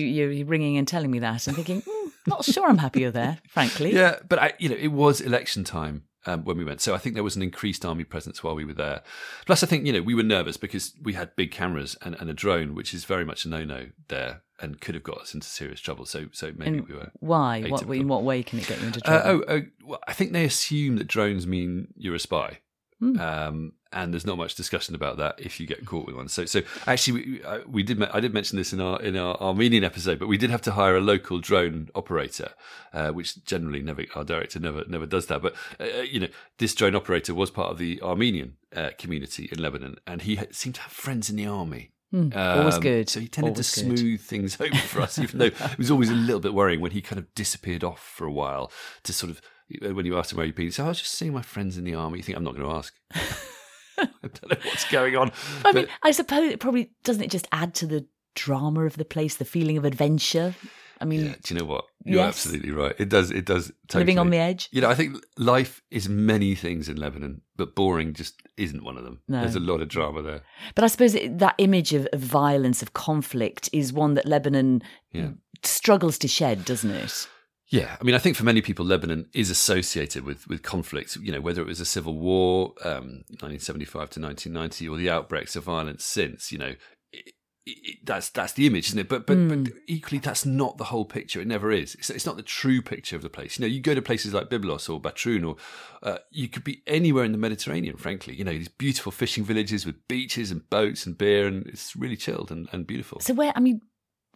I 0.02 0.08
do 0.08 0.20
remember 0.20 0.34
you 0.34 0.38
you 0.38 0.44
ringing 0.44 0.76
and 0.76 0.88
telling 0.88 1.10
me 1.10 1.18
that 1.20 1.46
and 1.46 1.56
thinking, 1.56 1.82
mm, 1.82 2.12
not 2.26 2.44
sure 2.44 2.68
I'm 2.68 2.78
happier 2.78 3.10
there, 3.10 3.38
frankly. 3.48 3.94
Yeah, 3.94 4.16
but 4.28 4.38
I, 4.38 4.52
you 4.58 4.68
know, 4.68 4.76
it 4.76 4.88
was 4.88 5.20
election 5.20 5.64
time. 5.64 6.04
Um, 6.24 6.44
when 6.44 6.56
we 6.56 6.64
went. 6.64 6.80
So 6.80 6.94
I 6.94 6.98
think 6.98 7.16
there 7.16 7.24
was 7.24 7.34
an 7.34 7.42
increased 7.42 7.84
army 7.84 8.04
presence 8.04 8.44
while 8.44 8.54
we 8.54 8.64
were 8.64 8.74
there. 8.74 9.02
Plus, 9.44 9.64
I 9.64 9.66
think 9.66 9.86
you 9.86 9.92
know 9.92 10.02
we 10.02 10.14
were 10.14 10.22
nervous 10.22 10.56
because 10.56 10.94
we 11.02 11.14
had 11.14 11.34
big 11.34 11.50
cameras 11.50 11.96
and, 12.00 12.14
and 12.14 12.30
a 12.30 12.32
drone, 12.32 12.76
which 12.76 12.94
is 12.94 13.04
very 13.04 13.24
much 13.24 13.44
a 13.44 13.48
no-no 13.48 13.88
there, 14.06 14.42
and 14.60 14.80
could 14.80 14.94
have 14.94 15.02
got 15.02 15.18
us 15.18 15.34
into 15.34 15.48
serious 15.48 15.80
trouble. 15.80 16.06
So, 16.06 16.26
so 16.30 16.52
maybe 16.56 16.78
and 16.78 16.88
we 16.88 16.94
were. 16.94 17.10
Why? 17.18 17.62
What, 17.62 17.82
in 17.82 18.06
what 18.06 18.22
way 18.22 18.44
can 18.44 18.60
it 18.60 18.68
get 18.68 18.80
you 18.80 18.86
into 18.86 19.00
uh, 19.00 19.20
trouble? 19.20 19.28
Uh, 19.28 19.32
oh, 19.32 19.54
oh 19.56 19.62
well, 19.84 20.00
I 20.06 20.12
think 20.12 20.32
they 20.32 20.44
assume 20.44 20.94
that 20.98 21.08
drones 21.08 21.44
mean 21.44 21.88
you're 21.96 22.14
a 22.14 22.20
spy. 22.20 22.60
Mm. 23.02 23.20
Um, 23.20 23.72
and 23.92 24.12
there's 24.12 24.24
not 24.24 24.38
much 24.38 24.54
discussion 24.54 24.94
about 24.94 25.16
that 25.18 25.34
if 25.38 25.60
you 25.60 25.66
get 25.66 25.84
caught 25.84 26.06
with 26.06 26.14
one. 26.14 26.28
So, 26.28 26.44
so 26.44 26.62
actually, 26.86 27.20
we, 27.20 27.42
we 27.66 27.82
did. 27.82 28.02
I 28.02 28.20
did 28.20 28.32
mention 28.32 28.56
this 28.56 28.72
in 28.72 28.80
our 28.80 29.00
in 29.02 29.16
our 29.16 29.36
Armenian 29.40 29.84
episode, 29.84 30.18
but 30.18 30.28
we 30.28 30.38
did 30.38 30.50
have 30.50 30.62
to 30.62 30.72
hire 30.72 30.96
a 30.96 31.00
local 31.00 31.40
drone 31.40 31.90
operator, 31.94 32.52
uh, 32.92 33.10
which 33.10 33.44
generally 33.44 33.82
never 33.82 34.04
our 34.14 34.24
director 34.24 34.60
never 34.60 34.84
never 34.86 35.06
does 35.06 35.26
that. 35.26 35.42
But 35.42 35.54
uh, 35.80 35.98
uh 35.98 36.02
you 36.02 36.20
know, 36.20 36.28
this 36.58 36.74
drone 36.74 36.94
operator 36.94 37.34
was 37.34 37.50
part 37.50 37.70
of 37.70 37.78
the 37.78 38.00
Armenian 38.02 38.56
uh, 38.74 38.90
community 38.98 39.48
in 39.50 39.60
Lebanon, 39.60 39.96
and 40.06 40.22
he 40.22 40.38
seemed 40.52 40.76
to 40.76 40.82
have 40.82 40.92
friends 40.92 41.28
in 41.28 41.36
the 41.36 41.46
army. 41.46 41.90
Mm, 42.14 42.36
always 42.36 42.74
um, 42.74 42.80
good. 42.80 43.08
So 43.08 43.20
he 43.20 43.28
tended 43.28 43.54
always 43.54 43.72
to 43.72 43.80
smooth 43.80 44.00
good. 44.00 44.20
things 44.20 44.60
over 44.60 44.76
for 44.76 45.00
us, 45.00 45.18
even 45.18 45.38
though 45.38 45.44
it 45.64 45.78
was 45.78 45.90
always 45.90 46.10
a 46.10 46.14
little 46.14 46.40
bit 46.40 46.52
worrying 46.54 46.80
when 46.80 46.92
he 46.92 47.00
kind 47.00 47.18
of 47.18 47.34
disappeared 47.34 47.82
off 47.82 48.00
for 48.00 48.26
a 48.26 48.32
while 48.32 48.70
to 49.04 49.12
sort 49.12 49.30
of 49.30 49.40
Uh, 49.84 49.94
when 49.94 50.06
you 50.06 50.18
asked 50.18 50.32
him 50.32 50.38
where 50.38 50.46
he'd 50.46 50.54
been, 50.54 50.66
he 50.66 50.70
said, 50.70 50.82
oh, 50.82 50.86
I 50.86 50.88
was 50.88 51.00
just 51.00 51.14
seeing 51.14 51.32
my 51.32 51.42
friends 51.42 51.78
in 51.78 51.84
the 51.84 51.94
army. 51.94 52.18
You 52.18 52.22
think 52.22 52.36
I'm 52.36 52.44
not 52.44 52.56
going 52.56 52.68
to 52.68 52.76
ask? 52.76 52.94
I 53.98 54.06
don't 54.22 54.50
know 54.50 54.56
what's 54.64 54.90
going 54.90 55.16
on. 55.16 55.30
I 55.30 55.72
but... 55.72 55.74
mean, 55.74 55.86
I 56.02 56.10
suppose 56.10 56.50
it 56.50 56.60
probably 56.60 56.92
doesn't 57.04 57.22
it 57.22 57.30
just 57.30 57.48
add 57.52 57.74
to 57.76 57.86
the 57.86 58.06
drama 58.34 58.84
of 58.84 58.96
the 58.96 59.04
place, 59.04 59.36
the 59.36 59.44
feeling 59.44 59.76
of 59.76 59.84
adventure. 59.84 60.54
I 61.00 61.04
mean, 61.04 61.26
yeah, 61.26 61.34
do 61.42 61.54
you 61.54 61.60
know 61.60 61.66
what? 61.66 61.84
You're 62.04 62.20
yes. 62.20 62.28
absolutely 62.28 62.70
right. 62.70 62.94
It 62.96 63.08
does. 63.08 63.32
It 63.32 63.44
does. 63.44 63.72
Totally. 63.88 64.04
Living 64.04 64.18
on 64.20 64.30
the 64.30 64.38
edge. 64.38 64.68
You 64.70 64.80
know, 64.80 64.88
I 64.88 64.94
think 64.94 65.16
life 65.36 65.82
is 65.90 66.08
many 66.08 66.54
things 66.54 66.88
in 66.88 66.96
Lebanon, 66.96 67.40
but 67.56 67.74
boring 67.74 68.14
just 68.14 68.40
isn't 68.56 68.84
one 68.84 68.96
of 68.96 69.04
them. 69.04 69.20
No. 69.26 69.40
There's 69.40 69.56
a 69.56 69.60
lot 69.60 69.80
of 69.80 69.88
drama 69.88 70.22
there. 70.22 70.42
But 70.76 70.84
I 70.84 70.86
suppose 70.86 71.14
that 71.14 71.54
image 71.58 71.92
of, 71.92 72.06
of 72.12 72.20
violence, 72.20 72.82
of 72.82 72.92
conflict, 72.92 73.68
is 73.72 73.92
one 73.92 74.14
that 74.14 74.26
Lebanon 74.26 74.82
yeah. 75.10 75.30
struggles 75.64 76.18
to 76.18 76.28
shed, 76.28 76.64
doesn't 76.64 76.90
it? 76.90 77.26
Yeah, 77.72 77.96
I 77.98 78.04
mean, 78.04 78.14
I 78.14 78.18
think 78.18 78.36
for 78.36 78.44
many 78.44 78.60
people, 78.60 78.84
Lebanon 78.84 79.30
is 79.32 79.48
associated 79.48 80.24
with 80.24 80.46
with 80.46 80.62
conflict. 80.62 81.16
You 81.16 81.32
know, 81.32 81.40
whether 81.40 81.62
it 81.62 81.66
was 81.66 81.80
a 81.80 81.86
civil 81.86 82.18
war, 82.18 82.74
um, 82.84 83.24
1975 83.40 84.10
to 84.10 84.20
1990, 84.20 84.88
or 84.90 84.98
the 84.98 85.08
outbreaks 85.08 85.56
of 85.56 85.64
violence 85.64 86.04
since. 86.04 86.52
You 86.52 86.58
know, 86.58 86.74
it, 87.14 87.32
it, 87.64 87.98
that's 88.04 88.28
that's 88.28 88.52
the 88.52 88.66
image, 88.66 88.88
isn't 88.88 88.98
it? 88.98 89.08
But 89.08 89.26
but 89.26 89.38
mm. 89.38 89.64
but 89.64 89.72
equally, 89.86 90.18
that's 90.18 90.44
not 90.44 90.76
the 90.76 90.84
whole 90.84 91.06
picture. 91.06 91.40
It 91.40 91.46
never 91.46 91.72
is. 91.72 91.94
It's, 91.94 92.10
it's, 92.10 92.26
not 92.26 92.36
the 92.36 92.42
true 92.42 92.82
picture 92.82 93.16
of 93.16 93.22
the 93.22 93.30
place. 93.30 93.58
You 93.58 93.62
know, 93.62 93.72
you 93.72 93.80
go 93.80 93.94
to 93.94 94.02
places 94.02 94.34
like 94.34 94.50
Byblos 94.50 94.92
or 94.92 95.00
Batroun, 95.00 95.48
or 95.48 95.56
uh, 96.02 96.18
you 96.30 96.48
could 96.48 96.64
be 96.64 96.82
anywhere 96.86 97.24
in 97.24 97.32
the 97.32 97.38
Mediterranean. 97.38 97.96
Frankly, 97.96 98.34
you 98.34 98.44
know, 98.44 98.52
these 98.52 98.68
beautiful 98.68 99.12
fishing 99.12 99.44
villages 99.44 99.86
with 99.86 100.06
beaches 100.08 100.50
and 100.50 100.68
boats 100.68 101.06
and 101.06 101.16
beer, 101.16 101.46
and 101.46 101.66
it's 101.68 101.96
really 101.96 102.18
chilled 102.18 102.50
and, 102.50 102.68
and 102.70 102.86
beautiful. 102.86 103.20
So 103.20 103.32
where 103.32 103.54
I 103.56 103.60
mean, 103.60 103.80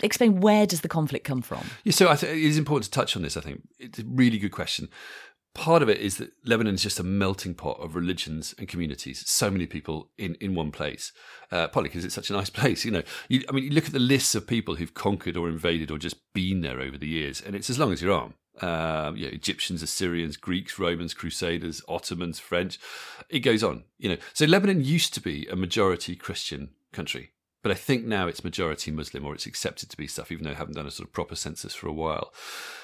explain 0.02 0.40
where 0.40 0.66
does 0.66 0.82
the 0.82 0.88
conflict 0.88 1.24
come 1.24 1.42
from? 1.42 1.64
Yeah, 1.84 1.92
so 1.92 2.08
I 2.08 2.16
think 2.16 2.32
it 2.32 2.42
is 2.42 2.58
important 2.58 2.84
to 2.84 2.90
touch 2.90 3.16
on 3.16 3.22
this. 3.22 3.36
I 3.36 3.40
think 3.40 3.62
it's 3.78 3.98
a 3.98 4.04
really 4.04 4.38
good 4.38 4.52
question. 4.52 4.88
Part 5.54 5.82
of 5.82 5.88
it 5.88 5.98
is 5.98 6.18
that 6.18 6.32
Lebanon 6.44 6.74
is 6.74 6.82
just 6.82 7.00
a 7.00 7.02
melting 7.02 7.54
pot 7.54 7.80
of 7.80 7.94
religions 7.94 8.54
and 8.58 8.68
communities. 8.68 9.24
So 9.26 9.50
many 9.50 9.64
people 9.66 10.10
in, 10.18 10.34
in 10.34 10.54
one 10.54 10.70
place. 10.70 11.12
Uh, 11.50 11.66
partly 11.68 11.88
because 11.88 12.04
it's 12.04 12.14
such 12.14 12.28
a 12.28 12.34
nice 12.34 12.50
place. 12.60 12.84
You 12.84 12.90
know, 12.90 13.02
you, 13.28 13.42
I 13.48 13.52
mean, 13.52 13.64
you 13.64 13.70
look 13.70 13.86
at 13.86 13.92
the 13.92 13.98
lists 13.98 14.34
of 14.34 14.46
people 14.46 14.74
who've 14.74 14.92
conquered 14.92 15.36
or 15.36 15.48
invaded 15.48 15.90
or 15.90 15.96
just 15.96 16.16
been 16.34 16.60
there 16.60 16.80
over 16.80 16.98
the 16.98 17.08
years, 17.08 17.40
and 17.40 17.56
it's 17.56 17.70
as 17.70 17.78
long 17.78 17.92
as 17.92 18.02
your 18.02 18.12
arm. 18.12 18.34
Um, 18.60 19.16
you 19.16 19.26
know, 19.26 19.32
Egyptians, 19.32 19.82
Assyrians, 19.82 20.38
Greeks, 20.38 20.78
Romans, 20.78 21.12
Crusaders, 21.12 21.82
Ottomans, 21.88 22.38
French. 22.38 22.78
It 23.28 23.40
goes 23.40 23.62
on. 23.62 23.84
You 23.98 24.10
know, 24.10 24.16
so 24.32 24.44
Lebanon 24.46 24.82
used 24.82 25.14
to 25.14 25.20
be 25.20 25.46
a 25.46 25.56
majority 25.56 26.16
Christian 26.16 26.70
country. 26.92 27.32
But 27.66 27.72
I 27.72 27.78
think 27.78 28.04
now 28.04 28.28
it's 28.28 28.44
majority 28.44 28.92
Muslim 28.92 29.26
or 29.26 29.34
it's 29.34 29.44
accepted 29.44 29.90
to 29.90 29.96
be 29.96 30.06
stuff, 30.06 30.30
even 30.30 30.44
though 30.44 30.52
I 30.52 30.54
haven't 30.54 30.76
done 30.76 30.86
a 30.86 30.90
sort 30.92 31.08
of 31.08 31.12
proper 31.12 31.34
census 31.34 31.74
for 31.74 31.88
a 31.88 31.92
while. 31.92 32.32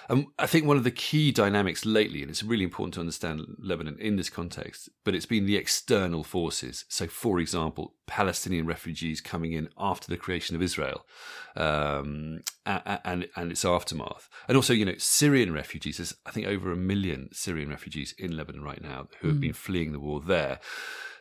And 0.09 0.27
I 0.41 0.49
think 0.49 0.67
one 0.67 0.77
of 0.77 0.83
the 0.83 0.91
key 0.91 1.31
dynamics 1.31 1.87
lately, 1.87 2.21
and 2.21 2.29
it's 2.29 2.43
really 2.43 2.65
important 2.65 2.95
to 2.95 3.01
understand 3.01 3.43
Lebanon 3.61 3.97
in 4.01 4.17
this 4.17 4.29
context, 4.29 4.89
but 5.05 5.15
it's 5.15 5.25
been 5.25 5.47
the 5.47 5.55
external 5.55 6.25
forces. 6.25 6.85
So, 6.89 7.07
for 7.07 7.39
example, 7.39 7.95
Palestinian 8.09 8.67
refugees 8.67 9.21
coming 9.21 9.53
in 9.53 9.69
after 9.79 10.09
the 10.09 10.17
creation 10.17 10.57
of 10.57 10.62
Israel 10.62 11.07
um, 11.55 12.41
and, 12.67 13.01
and, 13.05 13.29
and 13.37 13.53
its 13.53 13.65
aftermath. 13.65 14.29
And 14.49 14.57
also, 14.57 14.73
you 14.73 14.85
know, 14.85 14.97
Syrian 14.99 15.53
refugees. 15.53 15.99
There's, 15.99 16.17
I 16.27 16.33
think, 16.33 16.49
over 16.49 16.73
a 16.73 16.77
million 16.77 17.29
Syrian 17.31 17.71
refugees 17.71 18.17
in 18.19 18.37
Lebanon 18.37 18.65
right 18.65 18.83
now 18.83 19.07
who 19.21 19.29
have 19.29 19.37
mm. 19.37 19.43
been 19.43 19.53
fleeing 19.53 19.93
the 19.93 20.01
war 20.01 20.21
there. 20.21 20.59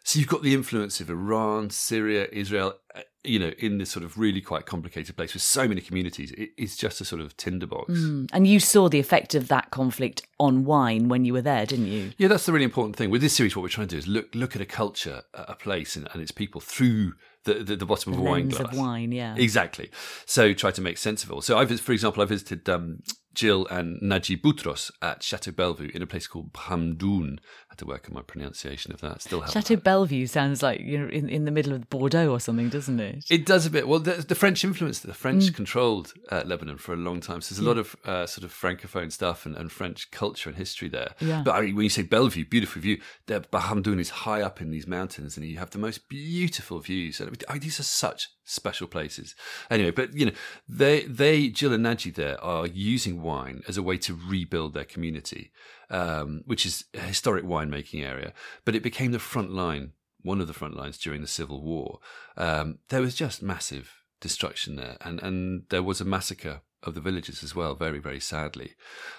So 0.03 0.19
you've 0.19 0.27
got 0.29 0.41
the 0.41 0.53
influence 0.53 0.99
of 0.99 1.09
Iran, 1.09 1.69
Syria, 1.69 2.27
Israel, 2.31 2.73
uh, 2.95 3.01
you 3.23 3.37
know, 3.37 3.51
in 3.59 3.77
this 3.77 3.91
sort 3.91 4.03
of 4.03 4.17
really 4.17 4.41
quite 4.41 4.65
complicated 4.65 5.15
place 5.15 5.33
with 5.35 5.43
so 5.43 5.67
many 5.67 5.79
communities. 5.79 6.31
It, 6.31 6.49
it's 6.57 6.75
just 6.75 7.01
a 7.01 7.05
sort 7.05 7.21
of 7.21 7.37
tinderbox. 7.37 7.91
Mm. 7.93 8.29
And 8.33 8.47
you 8.47 8.59
saw 8.59 8.89
the 8.89 8.99
effect 8.99 9.35
of 9.35 9.47
that 9.49 9.69
conflict 9.69 10.23
on 10.39 10.65
wine 10.65 11.07
when 11.07 11.23
you 11.23 11.33
were 11.33 11.41
there, 11.43 11.67
didn't 11.67 11.87
you? 11.87 12.13
Yeah, 12.17 12.29
that's 12.29 12.47
the 12.47 12.51
really 12.51 12.65
important 12.65 12.95
thing. 12.95 13.11
With 13.11 13.21
this 13.21 13.33
series, 13.33 13.55
what 13.55 13.61
we're 13.61 13.69
trying 13.69 13.89
to 13.89 13.95
do 13.95 13.99
is 13.99 14.07
look 14.07 14.33
look 14.33 14.55
at 14.55 14.61
a 14.61 14.65
culture, 14.65 15.21
a 15.35 15.55
place, 15.55 15.95
and, 15.95 16.07
and 16.13 16.21
its 16.21 16.31
people 16.31 16.61
through 16.61 17.13
the, 17.43 17.55
the, 17.55 17.75
the 17.75 17.85
bottom 17.85 18.11
The 18.13 18.17
of 18.19 18.25
a 18.25 18.29
wine 18.29 18.49
glass. 18.49 18.71
of 18.71 18.77
wine, 18.77 19.11
yeah. 19.11 19.35
Exactly. 19.35 19.89
So 20.25 20.53
try 20.53 20.71
to 20.71 20.81
make 20.81 20.97
sense 20.97 21.23
of 21.23 21.29
it 21.29 21.33
all. 21.33 21.41
So 21.41 21.57
I, 21.57 21.65
for 21.65 21.91
example, 21.91 22.21
I 22.21 22.25
visited 22.25 22.67
um, 22.69 22.99
Jill 23.33 23.65
and 23.67 24.01
Naji 24.01 24.39
Boutros 24.39 24.91
at 25.01 25.23
Chateau 25.23 25.51
Bellevue 25.51 25.89
in 25.93 26.01
a 26.01 26.07
place 26.07 26.27
called 26.27 26.53
Hamdoun. 26.53 27.37
Had 27.71 27.77
to 27.77 27.85
work 27.85 28.09
on 28.09 28.13
my 28.13 28.21
pronunciation 28.21 28.91
of 28.91 28.99
that. 28.99 29.21
Still. 29.21 29.45
Chateau 29.45 29.77
Bellevue 29.77 30.27
sounds 30.27 30.61
like 30.61 30.81
you're 30.83 31.07
in, 31.07 31.29
in 31.29 31.45
the 31.45 31.51
middle 31.51 31.71
of 31.71 31.89
Bordeaux 31.89 32.29
or 32.29 32.37
something, 32.41 32.67
doesn't 32.67 32.99
it? 32.99 33.23
It 33.29 33.45
does 33.45 33.65
a 33.65 33.69
bit. 33.69 33.87
Well, 33.87 33.99
the, 33.99 34.15
the 34.15 34.35
French 34.35 34.65
influence, 34.65 34.99
the 34.99 35.13
French 35.13 35.45
Mm. 35.45 35.55
controlled 35.55 36.13
uh, 36.29 36.43
Lebanon 36.45 36.77
for 36.77 36.91
a 36.93 36.97
long 36.97 37.21
time. 37.21 37.39
So 37.39 37.55
there's 37.55 37.65
a 37.65 37.67
lot 37.69 37.77
of 37.77 37.95
uh, 38.03 38.25
sort 38.25 38.43
of 38.43 38.53
francophone 38.53 39.09
stuff 39.09 39.45
and, 39.45 39.55
and 39.55 39.71
French 39.71 40.11
culture 40.11 40.49
and 40.49 40.57
history 40.57 40.89
there. 40.89 41.15
Yeah. 41.21 41.43
But 41.45 41.55
I 41.55 41.61
mean, 41.61 41.75
when 41.77 41.83
you 41.85 41.89
say 41.89 42.01
Bellevue, 42.01 42.43
beautiful 42.43 42.81
view, 42.81 42.99
the 43.27 43.39
Bhamdoun 43.39 43.99
is 44.01 44.09
high 44.09 44.41
up 44.41 44.59
in 44.59 44.69
these 44.71 44.85
mountains, 44.85 45.37
and 45.37 45.45
you 45.45 45.57
have 45.57 45.69
the 45.69 45.79
most 45.79 46.09
beautiful 46.09 46.79
views. 46.79 47.21
And 47.21 47.29
I 47.47 47.53
mean, 47.53 47.61
these 47.61 47.79
are 47.79 47.83
such 47.83 48.27
special 48.43 48.87
places. 48.87 49.33
Anyway, 49.69 49.91
but 49.91 50.13
you 50.13 50.25
know, 50.25 50.33
they 50.67 51.03
they 51.03 51.47
Jill 51.47 51.71
and 51.73 51.85
Naji 51.85 52.13
there 52.13 52.37
are 52.43 52.67
using 52.67 53.21
wine 53.21 53.61
as 53.69 53.77
a 53.77 53.83
way 53.83 53.97
to 53.99 54.19
rebuild 54.27 54.73
their 54.73 54.83
community, 54.83 55.51
um, 55.91 56.41
which 56.45 56.65
is 56.65 56.85
a 56.95 56.99
historic 57.01 57.45
winemaking 57.45 58.03
area. 58.03 58.33
But 58.65 58.75
it 58.75 58.81
became 58.81 59.11
the 59.11 59.19
front 59.19 59.51
line 59.51 59.93
one 60.23 60.41
of 60.41 60.47
the 60.47 60.53
front 60.53 60.75
lines 60.75 60.97
during 60.97 61.21
the 61.21 61.27
Civil 61.27 61.61
War, 61.61 61.99
um, 62.37 62.79
there 62.89 63.01
was 63.01 63.15
just 63.15 63.41
massive 63.41 63.91
destruction 64.19 64.75
there, 64.75 64.97
and 65.01 65.19
and 65.21 65.63
there 65.69 65.83
was 65.83 66.01
a 66.01 66.05
massacre 66.05 66.61
of 66.83 66.95
the 66.95 67.01
villagers 67.01 67.43
as 67.43 67.55
well, 67.55 67.75
very 67.75 67.99
very 67.99 68.19
sadly. 68.19 68.75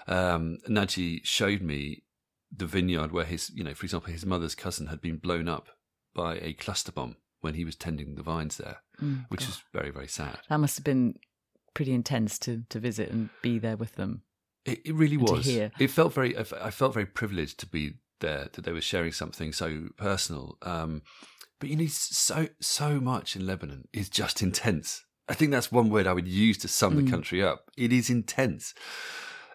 Um, 0.07 0.59
Naji 0.69 1.21
showed 1.25 1.63
me 1.63 2.05
the 2.55 2.67
vineyard 2.67 3.13
where 3.13 3.25
his, 3.25 3.51
you 3.51 3.65
know, 3.65 3.75
for 3.75 3.85
example, 3.87 4.13
his 4.13 4.27
mother's 4.27 4.55
cousin 4.55 4.89
had 4.89 5.01
been 5.01 5.17
blown 5.17 5.49
up 5.49 5.69
by 6.15 6.37
a 6.37 6.53
cluster 6.53 6.93
bomb 6.93 7.17
when 7.41 7.55
he 7.55 7.65
was 7.65 7.77
tending 7.77 8.15
the 8.15 8.23
vines 8.23 8.59
there, 8.59 8.79
Mm, 9.01 9.25
which 9.29 9.41
God. 9.41 9.49
is 9.49 9.63
very 9.73 9.91
very 9.91 10.09
sad. 10.09 10.39
That 10.49 10.59
must 10.61 10.77
have 10.77 10.85
been 10.85 11.19
pretty 11.75 11.93
intense 11.93 12.39
to, 12.41 12.65
to 12.69 12.79
visit 12.79 13.11
and 13.11 13.31
be 13.41 13.59
there 13.59 13.77
with 13.79 13.95
them. 13.95 14.23
It, 14.65 14.81
it 14.85 14.95
really 14.95 15.17
was. 15.17 15.47
It 15.79 15.89
felt 15.91 16.13
very. 16.15 16.37
I 16.37 16.71
felt 16.71 16.95
very 16.95 17.07
privileged 17.07 17.59
to 17.61 17.67
be 17.67 17.95
there. 18.21 18.49
That 18.53 18.65
they 18.65 18.73
were 18.73 18.81
sharing 18.81 19.13
something 19.13 19.53
so 19.53 19.89
personal. 19.97 20.59
Um, 20.63 21.03
but 21.59 21.69
you 21.69 21.77
need 21.77 21.93
so 21.93 22.49
so 22.61 23.01
much 23.01 23.37
in 23.37 23.47
Lebanon 23.47 23.89
is 23.93 24.09
just 24.09 24.43
intense. 24.43 25.05
I 25.29 25.35
think 25.35 25.51
that's 25.53 25.71
one 25.73 25.89
word 25.91 26.07
I 26.07 26.13
would 26.13 26.29
use 26.29 26.59
to 26.59 26.69
sum 26.69 26.95
Mm. 26.95 27.05
the 27.05 27.11
country 27.11 27.43
up. 27.43 27.71
It 27.77 27.93
is 27.93 28.11
intense. 28.11 28.75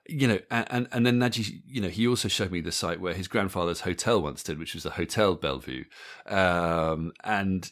You 0.10 0.28
know, 0.30 0.40
and, 0.50 0.88
and 0.94 1.06
then 1.06 1.20
Naji, 1.20 1.62
you 1.68 1.82
know, 1.82 1.90
he 1.90 2.08
also 2.08 2.30
showed 2.30 2.50
me 2.50 2.62
the 2.62 2.72
site 2.72 3.02
where 3.02 3.14
his 3.14 3.28
grandfather's 3.28 3.82
hotel 3.82 4.22
once 4.22 4.40
stood, 4.40 4.58
which 4.58 4.74
was 4.74 4.84
the 4.84 4.92
Hotel 4.92 5.36
Bellevue, 5.36 5.84
um, 6.28 7.12
and 7.26 7.70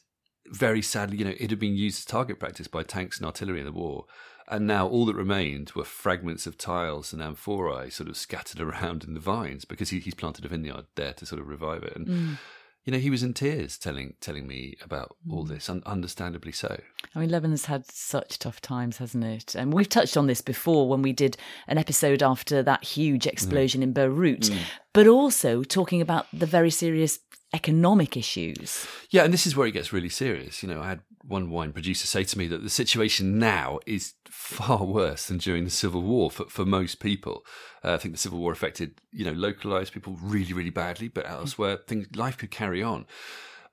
very 0.52 0.82
sadly, 0.82 1.16
you 1.18 1.24
know, 1.24 1.34
it 1.40 1.50
had 1.50 1.60
been 1.60 1.76
used 1.76 2.00
as 2.00 2.06
target 2.06 2.38
practice 2.38 2.68
by 2.68 2.84
tanks 2.84 3.18
and 3.18 3.26
artillery 3.26 3.60
in 3.60 3.66
the 3.66 3.72
war. 3.72 4.06
And 4.48 4.68
now 4.68 4.88
all 4.88 5.06
that 5.08 5.16
remained 5.16 5.72
were 5.76 5.84
fragments 5.86 6.46
of 6.46 6.58
tiles 6.58 7.12
and 7.14 7.22
amphorae 7.22 7.90
sort 7.90 8.10
of 8.10 8.16
scattered 8.18 8.62
around 8.68 9.04
in 9.04 9.14
the 9.14 9.20
vines 9.20 9.66
because 9.66 9.90
he, 9.90 10.00
he's 10.00 10.14
planted 10.14 10.46
a 10.46 10.48
vineyard 10.50 10.86
there 10.96 11.14
to 11.14 11.26
sort 11.26 11.42
of 11.42 11.48
revive 11.48 11.84
it. 11.84 11.96
And, 11.96 12.08
Mm. 12.08 12.38
you 12.84 12.92
know, 12.94 13.00
he 13.00 13.10
was 13.10 13.24
in 13.24 13.34
tears 13.34 13.78
telling 13.80 14.14
telling 14.22 14.46
me 14.46 14.76
about 14.84 15.16
all 15.28 15.44
this, 15.46 15.68
un- 15.70 15.82
understandably 15.88 16.52
so. 16.52 16.80
I 17.16 17.20
mean, 17.20 17.30
Lebanon's 17.32 17.66
had 17.66 17.90
such 17.90 18.38
tough 18.38 18.62
times, 18.62 18.98
hasn't 18.98 19.24
it? 19.24 19.56
And 19.56 19.74
we've 19.74 19.90
touched 19.90 20.16
on 20.18 20.28
this 20.28 20.42
before 20.42 20.88
when 20.88 21.02
we 21.02 21.12
did 21.14 21.38
an 21.68 21.80
episode 21.80 22.22
after 22.22 22.62
that 22.62 22.84
huge 22.84 23.26
explosion 23.26 23.82
in 23.82 23.94
Beirut, 23.94 24.52
but 24.94 25.08
also 25.08 25.64
talking 25.64 26.02
about 26.02 26.28
the 26.32 26.46
very 26.46 26.70
serious 26.70 27.18
economic 27.54 28.18
issues. 28.18 28.86
Yeah, 29.10 29.24
and 29.24 29.34
this 29.34 29.48
is 29.48 29.56
where 29.56 29.66
it 29.68 29.72
gets 29.72 29.94
really 29.94 30.10
serious. 30.10 30.62
You 30.62 30.70
know, 30.70 30.82
I 30.82 30.90
had 30.90 31.00
one 31.28 31.50
wine 31.50 31.74
producer 31.74 32.08
say 32.08 32.24
to 32.24 32.38
me 32.38 32.48
that 32.48 32.64
the 32.64 32.70
situation 32.70 33.40
now 33.40 33.80
is 33.86 34.14
far 34.26 34.84
worse 34.84 35.28
than 35.28 35.38
during 35.38 35.64
the 35.64 35.70
Civil 35.70 36.02
War 36.02 36.30
for, 36.30 36.46
for 36.46 36.66
most 36.66 37.00
people. 37.00 37.46
Uh, 37.84 37.94
I 37.94 37.98
think 37.98 38.14
the 38.14 38.20
Civil 38.20 38.40
War 38.40 38.52
affected, 38.52 39.02
you 39.12 39.26
know, 39.26 39.32
localized 39.32 39.94
people 39.94 40.18
really, 40.22 40.54
really 40.54 40.70
badly, 40.70 41.08
but 41.08 41.28
elsewhere, 41.28 41.78
things 41.78 42.08
life 42.16 42.38
could 42.38 42.52
carry 42.52 42.82
on. 42.82 43.06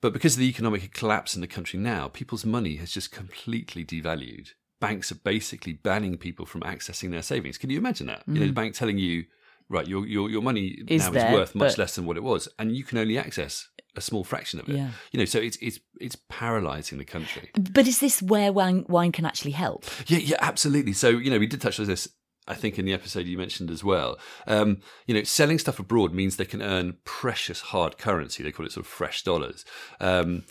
But 0.00 0.12
because 0.12 0.34
of 0.34 0.40
the 0.40 0.48
economic 0.48 0.92
collapse 0.92 1.34
in 1.34 1.40
the 1.40 1.46
country 1.46 1.78
now, 1.78 2.08
people's 2.08 2.44
money 2.44 2.76
has 2.76 2.90
just 2.90 3.12
completely 3.12 3.84
devalued. 3.84 4.50
Banks 4.80 5.12
are 5.12 5.16
basically 5.16 5.74
banning 5.74 6.18
people 6.18 6.44
from 6.44 6.62
accessing 6.62 7.12
their 7.12 7.22
savings. 7.22 7.56
Can 7.56 7.70
you 7.70 7.78
imagine 7.78 8.08
that? 8.08 8.24
You 8.26 8.40
know, 8.40 8.46
the 8.46 8.52
bank 8.52 8.74
telling 8.74 8.98
you, 8.98 9.26
right, 9.68 9.86
your 9.86 10.04
your 10.04 10.28
your 10.28 10.42
money 10.42 10.82
Is 10.88 11.04
now 11.04 11.10
there, 11.12 11.28
is 11.28 11.32
worth 11.32 11.54
much 11.54 11.78
less 11.78 11.94
than 11.94 12.04
what 12.04 12.16
it 12.16 12.24
was, 12.24 12.48
and 12.58 12.76
you 12.76 12.82
can 12.82 12.98
only 12.98 13.16
access 13.16 13.68
a 13.96 14.00
small 14.00 14.24
fraction 14.24 14.60
of 14.60 14.68
it. 14.68 14.76
Yeah. 14.76 14.90
You 15.12 15.18
know, 15.18 15.24
so 15.24 15.38
it's 15.38 15.56
it's 15.60 15.78
it's 16.00 16.16
paralyzing 16.28 16.98
the 16.98 17.04
country. 17.04 17.50
But 17.54 17.86
is 17.86 18.00
this 18.00 18.22
where 18.22 18.52
wine, 18.52 18.84
wine 18.88 19.12
can 19.12 19.26
actually 19.26 19.52
help? 19.52 19.84
Yeah, 20.06 20.18
yeah, 20.18 20.36
absolutely. 20.40 20.92
So 20.92 21.08
you 21.10 21.30
know, 21.30 21.38
we 21.38 21.46
did 21.46 21.60
touch 21.60 21.78
on 21.78 21.86
this. 21.86 22.08
I 22.48 22.54
think 22.54 22.76
in 22.76 22.84
the 22.84 22.92
episode 22.92 23.26
you 23.26 23.38
mentioned 23.38 23.70
as 23.70 23.84
well. 23.84 24.18
Um, 24.48 24.80
you 25.06 25.14
know, 25.14 25.22
selling 25.22 25.60
stuff 25.60 25.78
abroad 25.78 26.12
means 26.12 26.36
they 26.36 26.44
can 26.44 26.60
earn 26.60 26.96
precious 27.04 27.60
hard 27.60 27.98
currency. 27.98 28.42
They 28.42 28.50
call 28.50 28.66
it 28.66 28.72
sort 28.72 28.84
of 28.84 28.90
fresh 28.90 29.22
dollars. 29.22 29.64
Um, 30.00 30.42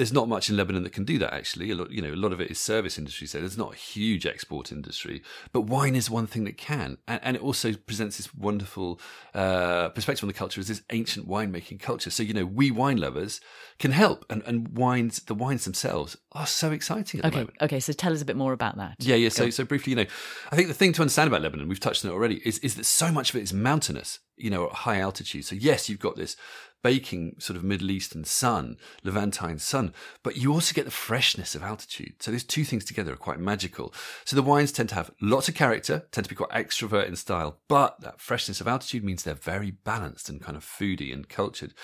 there's 0.00 0.14
not 0.14 0.30
much 0.30 0.48
in 0.48 0.56
Lebanon 0.56 0.82
that 0.82 0.94
can 0.94 1.04
do 1.04 1.18
that. 1.18 1.34
Actually, 1.34 1.70
a 1.70 1.74
lot, 1.74 1.90
you 1.90 2.00
know, 2.00 2.14
a 2.14 2.16
lot 2.16 2.32
of 2.32 2.40
it 2.40 2.50
is 2.50 2.58
service 2.58 2.96
industry. 2.96 3.26
So 3.26 3.38
there's 3.38 3.58
not 3.58 3.74
a 3.74 3.76
huge 3.76 4.24
export 4.24 4.72
industry, 4.72 5.22
but 5.52 5.62
wine 5.62 5.94
is 5.94 6.08
one 6.08 6.26
thing 6.26 6.44
that 6.44 6.56
can, 6.56 6.96
and, 7.06 7.20
and 7.22 7.36
it 7.36 7.42
also 7.42 7.74
presents 7.74 8.16
this 8.16 8.34
wonderful 8.34 8.98
uh, 9.34 9.90
perspective 9.90 10.24
on 10.24 10.28
the 10.28 10.32
culture 10.32 10.58
as 10.58 10.68
this 10.68 10.80
ancient 10.88 11.28
winemaking 11.28 11.80
culture. 11.80 12.08
So 12.08 12.22
you 12.22 12.32
know, 12.32 12.46
we 12.46 12.70
wine 12.70 12.96
lovers 12.96 13.42
can 13.78 13.92
help, 13.92 14.24
and, 14.30 14.42
and 14.46 14.68
wines, 14.68 15.18
the 15.20 15.34
wines 15.34 15.66
themselves 15.66 16.16
are 16.32 16.46
so 16.46 16.72
exciting 16.72 17.20
at 17.20 17.34
Okay, 17.34 17.46
okay. 17.60 17.80
So 17.80 17.92
tell 17.92 18.14
us 18.14 18.22
a 18.22 18.24
bit 18.24 18.36
more 18.36 18.54
about 18.54 18.78
that. 18.78 18.96
Yeah, 19.00 19.16
yeah. 19.16 19.28
So, 19.28 19.50
so 19.50 19.64
briefly, 19.64 19.90
you 19.90 19.96
know, 19.96 20.06
I 20.50 20.56
think 20.56 20.68
the 20.68 20.74
thing 20.74 20.94
to 20.94 21.02
understand 21.02 21.28
about 21.28 21.42
Lebanon, 21.42 21.68
we've 21.68 21.78
touched 21.78 22.06
on 22.06 22.10
it 22.10 22.14
already, 22.14 22.40
is 22.42 22.58
is 22.60 22.76
that 22.76 22.86
so 22.86 23.12
much 23.12 23.28
of 23.28 23.36
it 23.36 23.42
is 23.42 23.52
mountainous, 23.52 24.20
you 24.38 24.48
know, 24.48 24.64
at 24.68 24.72
high 24.72 24.98
altitude. 24.98 25.44
So 25.44 25.56
yes, 25.56 25.90
you've 25.90 26.00
got 26.00 26.16
this 26.16 26.36
baking 26.82 27.36
sort 27.38 27.56
of 27.56 27.64
Middle 27.64 27.90
Eastern 27.90 28.24
sun, 28.24 28.76
Levantine 29.02 29.58
sun, 29.58 29.92
but 30.22 30.36
you 30.36 30.52
also 30.52 30.74
get 30.74 30.84
the 30.84 30.90
freshness 30.90 31.54
of 31.54 31.62
altitude. 31.62 32.14
So 32.20 32.30
these 32.30 32.44
two 32.44 32.64
things 32.64 32.84
together 32.84 33.12
are 33.12 33.16
quite 33.16 33.38
magical. 33.38 33.92
So 34.24 34.36
the 34.36 34.42
wines 34.42 34.72
tend 34.72 34.88
to 34.90 34.94
have 34.94 35.10
lots 35.20 35.48
of 35.48 35.54
character, 35.54 36.06
tend 36.12 36.24
to 36.24 36.28
be 36.30 36.36
quite 36.36 36.50
extrovert 36.50 37.06
in 37.06 37.16
style, 37.16 37.58
but 37.68 38.00
that 38.00 38.20
freshness 38.20 38.60
of 38.60 38.68
altitude 38.68 39.04
means 39.04 39.22
they're 39.22 39.34
very 39.34 39.70
balanced 39.70 40.28
and 40.28 40.40
kind 40.40 40.56
of 40.56 40.64
foodie 40.64 41.12
and 41.12 41.28
cultured. 41.28 41.74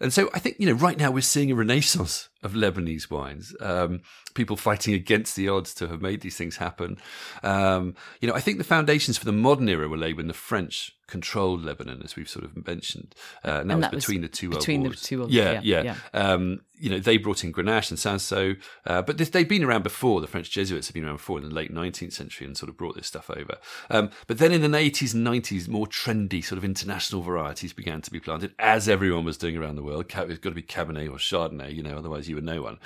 And 0.00 0.12
so 0.12 0.30
I 0.34 0.38
think, 0.38 0.56
you 0.58 0.66
know, 0.66 0.72
right 0.72 0.98
now 0.98 1.10
we're 1.10 1.20
seeing 1.20 1.50
a 1.50 1.54
renaissance 1.54 2.28
of 2.42 2.52
Lebanese 2.52 3.10
wines. 3.10 3.54
Um, 3.60 4.00
people 4.34 4.56
fighting 4.56 4.94
against 4.94 5.34
the 5.36 5.48
odds 5.48 5.74
to 5.74 5.88
have 5.88 6.00
made 6.00 6.20
these 6.20 6.36
things 6.36 6.56
happen. 6.58 6.96
Um, 7.42 7.94
you 8.20 8.28
know, 8.28 8.34
I 8.34 8.40
think 8.40 8.58
the 8.58 8.64
foundations 8.64 9.18
for 9.18 9.24
the 9.24 9.32
modern 9.32 9.68
era 9.68 9.88
were 9.88 9.96
laid 9.96 10.16
when 10.16 10.28
the 10.28 10.34
French 10.34 10.92
controlled 11.08 11.64
Lebanon, 11.64 12.02
as 12.04 12.14
we've 12.16 12.28
sort 12.28 12.44
of 12.44 12.66
mentioned, 12.66 13.14
uh, 13.44 13.48
and 13.60 13.70
that 13.70 13.74
And 13.74 13.80
was 13.80 13.80
that 13.82 13.94
was 13.94 14.04
between 14.04 14.22
the 14.22 14.28
two 14.28 14.50
between 14.50 14.80
the 14.80 14.88
world 14.88 14.92
wars. 14.96 15.02
two 15.02 15.18
world- 15.18 15.30
yeah, 15.32 15.52
yeah, 15.52 15.82
yeah. 15.82 15.96
yeah. 16.14 16.20
Um, 16.32 16.60
you 16.78 16.90
know, 16.90 16.98
they 16.98 17.16
brought 17.16 17.44
in 17.44 17.52
Grenache 17.52 17.90
and 17.90 17.98
Cinsault, 17.98 18.58
uh, 18.86 19.02
but 19.02 19.18
this, 19.18 19.30
they'd 19.30 19.48
been 19.48 19.64
around 19.64 19.82
before. 19.82 20.20
The 20.20 20.26
French 20.26 20.50
Jesuits 20.50 20.88
had 20.88 20.94
been 20.94 21.04
around 21.04 21.16
before 21.16 21.38
in 21.38 21.48
the 21.48 21.54
late 21.54 21.72
19th 21.72 22.12
century 22.12 22.46
and 22.46 22.56
sort 22.56 22.68
of 22.68 22.76
brought 22.76 22.96
this 22.96 23.06
stuff 23.06 23.30
over. 23.30 23.58
Um, 23.90 24.10
but 24.26 24.38
then 24.38 24.52
in 24.52 24.62
the 24.62 24.68
80s 24.68 25.14
and 25.14 25.26
90s, 25.26 25.68
more 25.68 25.86
trendy 25.86 26.44
sort 26.44 26.58
of 26.58 26.64
international 26.64 27.22
varieties 27.22 27.72
began 27.72 28.00
to 28.02 28.10
be 28.10 28.20
planted, 28.20 28.54
as 28.58 28.88
everyone 28.88 29.24
was 29.24 29.36
doing 29.36 29.56
around 29.56 29.76
the 29.76 29.82
world. 29.82 30.06
It's 30.08 30.38
got 30.38 30.50
to 30.50 30.54
be 30.54 30.62
Cabernet 30.62 31.08
or 31.08 31.16
Chardonnay, 31.16 31.74
you 31.74 31.82
know, 31.82 31.96
otherwise 31.96 32.28
you 32.28 32.36
were 32.36 32.42
no 32.42 32.62
one. 32.62 32.78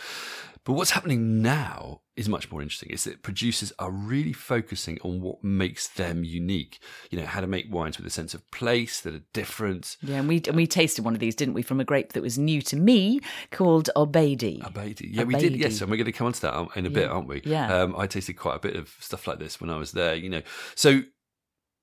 But 0.64 0.74
what's 0.74 0.92
happening 0.92 1.42
now 1.42 2.02
is 2.14 2.28
much 2.28 2.50
more 2.52 2.62
interesting. 2.62 2.90
Is 2.90 3.04
that 3.04 3.22
producers 3.22 3.72
are 3.78 3.90
really 3.90 4.32
focusing 4.32 4.98
on 5.02 5.20
what 5.20 5.42
makes 5.42 5.88
them 5.88 6.24
unique. 6.24 6.78
You 7.10 7.18
know, 7.18 7.26
how 7.26 7.40
to 7.40 7.46
make 7.46 7.66
wines 7.72 7.96
with 7.96 8.06
a 8.06 8.10
sense 8.10 8.32
of 8.34 8.48
place 8.50 9.00
that 9.00 9.14
are 9.14 9.24
different. 9.32 9.96
Yeah, 10.02 10.18
and 10.18 10.28
we 10.28 10.40
and 10.46 10.56
we 10.56 10.66
tasted 10.66 11.04
one 11.04 11.14
of 11.14 11.20
these, 11.20 11.34
didn't 11.34 11.54
we, 11.54 11.62
from 11.62 11.80
a 11.80 11.84
grape 11.84 12.12
that 12.12 12.22
was 12.22 12.38
new 12.38 12.62
to 12.62 12.76
me 12.76 13.20
called 13.50 13.90
Obeidi. 13.96 14.60
Abaidi. 14.60 15.08
Yeah, 15.10 15.24
we 15.24 15.34
did. 15.34 15.56
Yes, 15.56 15.80
and 15.80 15.90
we're 15.90 15.96
going 15.96 16.06
to 16.06 16.12
come 16.12 16.28
on 16.28 16.32
to 16.34 16.40
that 16.42 16.68
in 16.76 16.86
a 16.86 16.90
bit, 16.90 17.08
aren't 17.08 17.28
we? 17.28 17.42
Yeah. 17.44 17.82
Um, 17.82 17.94
I 17.96 18.06
tasted 18.06 18.34
quite 18.34 18.56
a 18.56 18.60
bit 18.60 18.76
of 18.76 18.94
stuff 19.00 19.26
like 19.26 19.38
this 19.38 19.60
when 19.60 19.70
I 19.70 19.76
was 19.76 19.92
there. 19.92 20.14
You 20.14 20.30
know, 20.30 20.42
so 20.76 21.02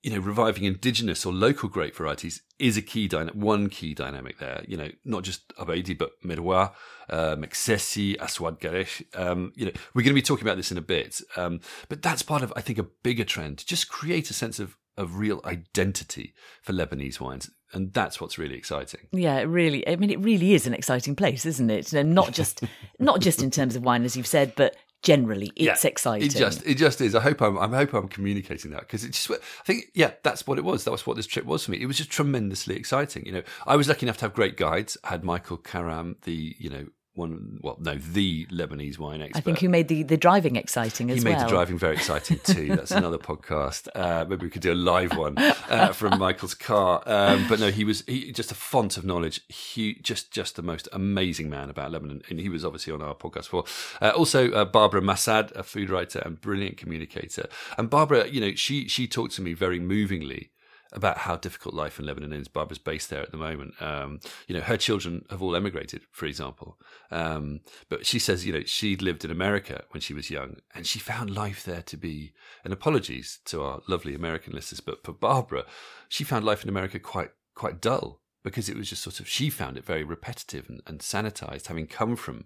you 0.01 0.11
know, 0.11 0.19
reviving 0.19 0.63
indigenous 0.63 1.25
or 1.25 1.33
local 1.33 1.67
grape 1.69 1.95
varieties 1.95 2.41
is 2.57 2.77
a 2.77 2.81
key 2.81 3.07
dyna- 3.07 3.33
one 3.33 3.69
key 3.69 3.93
dynamic 3.93 4.39
there. 4.39 4.63
You 4.67 4.77
know, 4.77 4.89
not 5.03 5.23
just 5.23 5.49
Abaidi, 5.57 5.97
but 5.97 6.11
Merwa, 6.23 6.71
uh, 7.09 7.35
Meksesi, 7.35 8.15
Aswad 8.17 8.59
Garesh. 8.59 9.03
Um, 9.17 9.51
you 9.55 9.65
know, 9.65 9.71
we're 9.93 10.03
going 10.03 10.11
to 10.11 10.21
be 10.21 10.21
talking 10.21 10.45
about 10.47 10.57
this 10.57 10.71
in 10.71 10.77
a 10.77 10.81
bit. 10.81 11.21
Um, 11.35 11.59
but 11.89 12.01
that's 12.01 12.21
part 12.21 12.43
of, 12.43 12.53
I 12.55 12.61
think, 12.61 12.79
a 12.79 12.83
bigger 12.83 13.25
trend. 13.25 13.59
to 13.59 13.65
Just 13.65 13.89
create 13.89 14.29
a 14.29 14.33
sense 14.33 14.59
of 14.59 14.75
of 14.97 15.15
real 15.17 15.39
identity 15.45 16.33
for 16.61 16.73
Lebanese 16.73 17.21
wines. 17.21 17.49
and 17.71 17.93
that's 17.93 18.19
what's 18.19 18.37
really 18.37 18.55
exciting. 18.55 19.07
Yeah, 19.13 19.37
it 19.37 19.43
really. 19.43 19.87
I 19.87 19.95
mean, 19.95 20.09
it 20.09 20.19
really 20.19 20.53
is 20.53 20.67
an 20.67 20.73
exciting 20.73 21.15
place, 21.15 21.45
isn't 21.45 21.69
it? 21.69 21.93
And 21.93 22.13
not 22.13 22.33
just 22.33 22.63
not 22.99 23.21
just 23.21 23.41
in 23.41 23.49
terms 23.51 23.75
of 23.77 23.83
wine, 23.83 24.03
as 24.03 24.17
you've 24.17 24.27
said, 24.27 24.53
but 24.57 24.75
generally, 25.01 25.51
it's 25.55 25.83
Yeah, 25.83 25.89
exciting. 25.89 26.27
It 26.27 26.35
just 26.35 26.65
it 26.65 26.75
just 26.75 27.01
is. 27.01 27.15
I 27.15 27.21
hope 27.21 27.41
I'm 27.41 27.57
I 27.57 27.67
hope 27.77 27.93
I'm 27.93 28.07
communicating 28.07 28.71
that 28.71 28.81
because 28.81 29.03
it's 29.03 29.25
just 29.25 29.41
I 29.41 29.63
think 29.63 29.85
yeah 29.93 30.11
that's 30.23 30.45
what 30.47 30.57
it 30.57 30.63
was. 30.63 30.83
That 30.83 30.91
was 30.91 31.05
what 31.07 31.15
this 31.17 31.27
trip 31.27 31.45
was 31.45 31.65
for 31.65 31.71
me. 31.71 31.81
It 31.81 31.85
was 31.85 31.97
just 31.97 32.09
tremendously 32.09 32.75
exciting. 32.75 33.25
You 33.25 33.31
know, 33.33 33.43
I 33.65 33.75
was 33.75 33.87
lucky 33.87 34.05
enough 34.05 34.17
to 34.17 34.25
have 34.25 34.33
great 34.33 34.57
guides. 34.57 34.97
I 35.03 35.09
had 35.09 35.23
Michael 35.23 35.57
Karam, 35.57 36.17
the 36.23 36.55
you 36.59 36.69
know 36.69 36.87
one 37.19 37.59
well 37.61 37.77
no 37.79 37.95
the 37.95 38.45
Lebanese 38.47 38.97
wine 38.97 39.21
expert. 39.21 39.37
I 39.37 39.41
think 39.41 39.59
who 39.59 39.69
made 39.69 39.87
the, 39.87 40.03
the 40.03 40.17
driving 40.17 40.55
exciting 40.55 41.11
as 41.11 41.17
he 41.17 41.23
made 41.23 41.35
well. 41.35 41.43
the 41.43 41.49
driving 41.49 41.77
very 41.77 41.95
exciting 41.95 42.39
too. 42.43 42.67
That's 42.75 42.91
another 42.91 43.17
podcast. 43.17 43.87
Uh, 43.93 44.25
maybe 44.27 44.45
we 44.45 44.49
could 44.49 44.61
do 44.61 44.73
a 44.73 44.75
live 44.75 45.15
one 45.15 45.37
uh, 45.37 45.91
from 45.93 46.17
Michael's 46.17 46.55
car. 46.55 47.03
Um, 47.05 47.45
but 47.47 47.59
no, 47.59 47.69
he 47.69 47.83
was 47.83 48.03
he, 48.07 48.31
just 48.31 48.51
a 48.51 48.55
font 48.55 48.97
of 48.97 49.05
knowledge. 49.05 49.41
He 49.47 49.95
just 49.95 50.31
just 50.31 50.55
the 50.55 50.63
most 50.63 50.87
amazing 50.91 51.49
man 51.49 51.69
about 51.69 51.91
Lebanon, 51.91 52.21
and 52.29 52.39
he 52.39 52.49
was 52.49 52.65
obviously 52.65 52.93
on 52.93 53.01
our 53.01 53.13
podcast 53.13 53.43
before. 53.43 53.65
Uh, 54.01 54.09
also, 54.09 54.51
uh, 54.51 54.65
Barbara 54.65 55.01
Massad, 55.01 55.55
a 55.55 55.63
food 55.63 55.89
writer 55.89 56.19
and 56.25 56.39
brilliant 56.41 56.77
communicator. 56.77 57.47
And 57.77 57.89
Barbara, 57.89 58.27
you 58.27 58.41
know, 58.41 58.55
she 58.55 58.87
she 58.87 59.07
talked 59.07 59.35
to 59.35 59.41
me 59.41 59.53
very 59.53 59.79
movingly 59.79 60.51
about 60.91 61.19
how 61.19 61.35
difficult 61.35 61.75
life 61.75 61.99
in 61.99 62.05
Lebanon 62.05 62.33
is. 62.33 62.47
Barbara's 62.47 62.79
based 62.79 63.09
there 63.09 63.21
at 63.21 63.31
the 63.31 63.37
moment. 63.37 63.79
Um, 63.79 64.19
you 64.47 64.55
know, 64.55 64.61
her 64.61 64.77
children 64.77 65.23
have 65.29 65.41
all 65.41 65.55
emigrated, 65.55 66.01
for 66.11 66.25
example. 66.25 66.79
Um, 67.11 67.59
but 67.89 68.05
she 68.05 68.17
says, 68.17 68.45
you 68.45 68.53
know, 68.53 68.63
she'd 68.65 69.01
lived 69.01 69.23
in 69.23 69.31
America 69.31 69.83
when 69.91 70.01
she 70.01 70.13
was 70.13 70.31
young 70.31 70.57
and 70.73 70.87
she 70.87 70.97
found 70.97 71.29
life 71.29 71.63
there 71.63 71.83
to 71.83 71.97
be, 71.97 72.33
and 72.63 72.73
apologies 72.73 73.39
to 73.45 73.61
our 73.61 73.81
lovely 73.87 74.15
American 74.15 74.53
listeners, 74.53 74.79
but 74.79 75.03
for 75.03 75.13
Barbara, 75.13 75.65
she 76.07 76.23
found 76.23 76.43
life 76.43 76.63
in 76.63 76.69
America 76.69 76.97
quite, 76.99 77.31
quite 77.53 77.79
dull 77.79 78.21
because 78.43 78.67
it 78.67 78.75
was 78.75 78.89
just 78.89 79.03
sort 79.03 79.19
of, 79.19 79.27
she 79.27 79.49
found 79.49 79.77
it 79.77 79.85
very 79.85 80.03
repetitive 80.03 80.69
and, 80.69 80.81
and 80.87 80.99
sanitized 81.01 81.67
having 81.67 81.85
come 81.85 82.15
from 82.15 82.45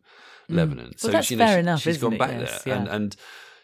Lebanon. 0.49 0.87
Mm. 0.97 1.03
Well, 1.03 1.13
that's 1.13 1.31
you 1.31 1.37
know, 1.37 1.45
fair 1.45 1.55
she, 1.55 1.59
enough, 1.59 1.79
she's 1.81 1.97
gone 1.97 2.13
it? 2.13 2.19
back 2.19 2.31
Yes, 2.31 2.63
there. 2.63 2.75
And, 2.75 2.87
yeah. 2.87 2.95
and, 2.95 3.15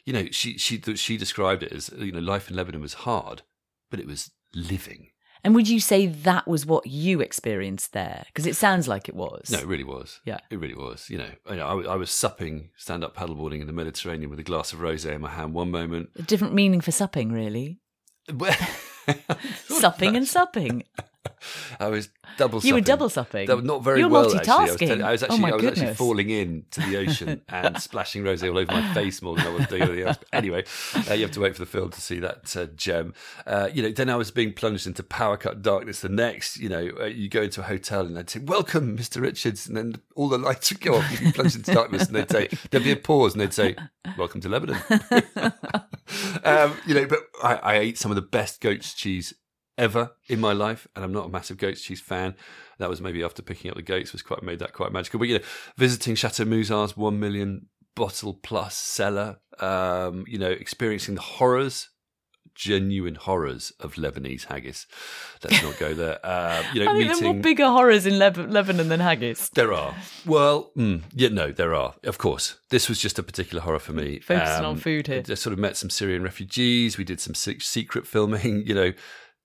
you 0.06 0.14
know, 0.14 0.28
she, 0.32 0.58
she, 0.58 0.80
she 0.96 1.18
described 1.18 1.64
it 1.64 1.74
as, 1.74 1.90
you 1.98 2.12
know, 2.14 2.20
life 2.20 2.50
in 2.50 2.56
Lebanon 2.56 2.82
was 2.82 2.94
hard, 2.94 3.42
but 3.92 4.00
it 4.00 4.08
was 4.08 4.32
living. 4.54 5.10
And 5.44 5.56
would 5.56 5.70
you 5.70 5.80
say 5.80 6.06
that 6.06 6.48
was 6.48 6.66
what 6.66 6.86
you 6.86 7.22
experienced 7.22 7.94
there? 7.94 8.24
Because 8.28 8.46
it 8.46 8.58
sounds 8.58 8.90
like 8.90 9.08
it 9.08 9.16
was. 9.16 9.50
No, 9.50 9.60
it 9.60 9.68
really 9.68 9.86
was. 9.86 10.20
Yeah. 10.26 10.40
it 10.50 10.60
really 10.60 10.76
was. 10.76 11.10
You 11.10 11.18
know, 11.20 11.30
I, 11.50 11.56
I, 11.56 11.82
I 11.94 11.96
was 11.96 12.12
supping 12.12 12.72
stand 12.76 13.06
up 13.06 13.16
paddleboarding 13.16 13.62
in 13.62 13.68
the 13.68 13.74
Mediterranean 13.74 14.30
with 14.30 14.40
a 14.40 14.44
glass 14.44 14.74
of 14.74 14.80
rosé 14.80 15.14
in 15.14 15.22
my 15.22 15.30
hand 15.30 15.54
one 15.54 15.72
moment. 15.72 16.10
A 16.18 16.24
different 16.24 16.54
meaning 16.54 16.82
for 16.82 16.92
supping, 16.92 17.32
really. 17.32 17.80
Supping 19.66 20.16
and 20.16 20.28
supping. 20.28 20.84
I 21.80 21.88
was 21.88 22.10
double. 22.38 22.60
You 22.62 22.76
were 22.76 22.82
double 22.82 23.10
supping. 23.10 23.48
Not 23.66 23.84
very 23.84 24.00
You 24.00 24.08
were 24.08 24.22
well. 24.22 24.36
Actually, 24.36 24.52
I 24.52 24.62
was, 24.62 24.72
multitasking. 24.78 25.04
I 25.04 25.12
was 25.12 25.24
Oh 25.24 25.26
actually, 25.26 25.40
my 25.42 25.50
I 25.50 25.56
was 25.56 25.66
actually 25.66 25.80
goodness. 25.82 25.98
falling 25.98 26.30
into 26.30 26.82
the 26.82 26.98
ocean 26.98 27.42
and 27.50 27.82
splashing 27.82 28.24
rosé 28.24 28.50
all 28.50 28.58
over 28.58 28.72
my 28.72 28.94
face 28.94 29.22
more 29.22 29.36
than 29.36 29.48
I 29.48 29.50
was 29.50 29.68
doing 29.68 29.82
anything 29.84 30.08
else. 30.08 30.18
But 30.18 30.28
anyway, 30.34 30.64
uh, 31.10 31.14
you 31.14 31.24
have 31.24 31.32
to 31.32 31.40
wait 31.42 31.56
for 31.56 31.62
the 31.62 31.66
film 31.70 31.90
to 31.92 32.02
see 32.02 32.20
that 32.20 32.56
uh, 32.56 32.66
gem. 32.76 33.14
Uh, 33.46 33.70
you 33.74 33.84
know, 33.84 33.92
then 33.92 34.10
I 34.10 34.16
was 34.16 34.32
being 34.32 34.54
plunged 34.54 34.88
into 34.88 35.04
power 35.04 35.36
cut 35.38 35.62
darkness. 35.62 36.00
The 36.02 36.10
next, 36.10 36.58
you 36.58 36.70
know, 36.70 36.90
uh, 37.00 37.06
you 37.06 37.30
go 37.30 37.42
into 37.42 37.62
a 37.62 37.66
hotel 37.66 38.06
and 38.06 38.16
they'd 38.16 38.30
say, 38.30 38.40
"Welcome, 38.40 38.98
Mr. 38.98 39.22
Richards," 39.22 39.68
and 39.68 39.76
then 39.76 39.96
all 40.16 40.30
the 40.30 40.38
lights 40.38 40.72
would 40.72 40.82
go 40.82 40.96
off. 40.96 41.12
You'd 41.12 41.20
be 41.22 41.32
plunged 41.32 41.58
into 41.58 41.74
darkness, 41.74 42.08
and 42.08 42.16
they'd 42.16 42.32
say, 42.32 42.48
"There'd 42.72 42.84
be 42.84 42.92
a 42.92 42.96
pause," 42.96 43.34
and 43.34 43.42
they'd 43.42 43.54
say, 43.54 43.76
"Welcome 44.18 44.42
to 44.42 44.50
Lebanon." 44.50 44.82
um, 46.44 46.74
you 46.86 46.94
know, 46.96 47.06
but 47.08 47.20
I, 47.44 47.56
I 47.56 47.76
ate 47.78 47.98
some 47.98 48.12
of 48.12 48.16
the 48.16 48.22
best 48.22 48.62
goat's 48.62 48.94
cheese 48.94 49.34
ever 49.80 50.12
in 50.28 50.40
my 50.40 50.54
life, 50.54 50.88
and 50.96 51.04
I'm 51.04 51.12
not 51.14 51.26
a 51.26 51.30
massive 51.30 51.58
goat's 51.58 51.82
cheese 51.82 52.02
fan. 52.02 52.36
That 52.78 52.90
was 52.90 53.02
maybe 53.02 53.24
after 53.24 53.42
picking 53.42 53.72
up 53.72 53.78
the 53.78 53.82
goats 53.82 54.12
was 54.12 54.22
quite 54.22 54.44
made 54.44 54.60
that 54.60 54.74
quite 54.74 54.92
magical. 54.92 55.18
But 55.20 55.30
you 55.30 55.40
know, 55.40 55.46
visiting 55.78 56.14
Chateau 56.16 56.46
Musar's 56.46 56.96
one 56.96 57.20
million 57.20 57.68
bottle 57.96 58.34
plus 58.36 58.76
cellar, 58.78 59.40
um, 59.60 60.26
you 60.28 60.38
know, 60.38 60.52
experiencing 60.52 61.16
the 61.16 61.22
horrors. 61.22 61.90
Genuine 62.56 63.16
horrors 63.16 63.72
of 63.80 63.94
Lebanese 63.96 64.44
haggis. 64.46 64.86
Let's 65.42 65.64
not 65.64 65.78
go 65.80 65.94
there. 65.94 66.20
Uh, 66.26 66.62
you 66.74 66.84
know, 66.84 66.92
I 66.92 66.94
mean, 66.94 67.08
there 67.08 67.16
are 67.16 67.22
more 67.22 67.42
bigger 67.42 67.68
horrors 67.68 68.06
in 68.06 68.16
Leb- 68.16 68.52
Lebanon 68.52 68.90
than 68.90 69.00
haggis. 69.00 69.50
there 69.52 69.72
are. 69.72 69.96
Well, 70.26 70.72
mm, 70.78 71.04
yeah, 71.14 71.30
no, 71.30 71.54
there 71.54 71.74
are. 71.74 71.96
Of 72.04 72.18
course, 72.18 72.60
this 72.70 72.90
was 72.90 73.00
just 73.00 73.18
a 73.18 73.24
particular 73.24 73.62
horror 73.62 73.80
for 73.80 73.94
me. 73.94 74.16
Um, 74.16 74.22
Focusing 74.24 74.66
on 74.66 74.76
food 74.76 75.08
here. 75.08 75.24
I 75.30 75.34
sort 75.36 75.54
of 75.54 75.60
met 75.60 75.78
some 75.78 75.90
Syrian 75.90 76.22
refugees. 76.22 76.98
We 76.98 77.06
did 77.06 77.22
some 77.22 77.34
se- 77.34 77.60
secret 77.60 78.06
filming. 78.06 78.64
You 78.68 78.76
know, 78.76 78.92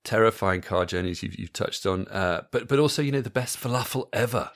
terrifying 0.05 0.61
car 0.61 0.85
journeys 0.85 1.21
you've, 1.21 1.37
you've 1.37 1.53
touched 1.53 1.85
on. 1.85 2.07
Uh, 2.07 2.43
but 2.51 2.67
but 2.67 2.79
also, 2.79 3.01
you 3.01 3.11
know, 3.11 3.21
the 3.21 3.29
best 3.29 3.59
falafel 3.59 4.07
ever, 4.13 4.51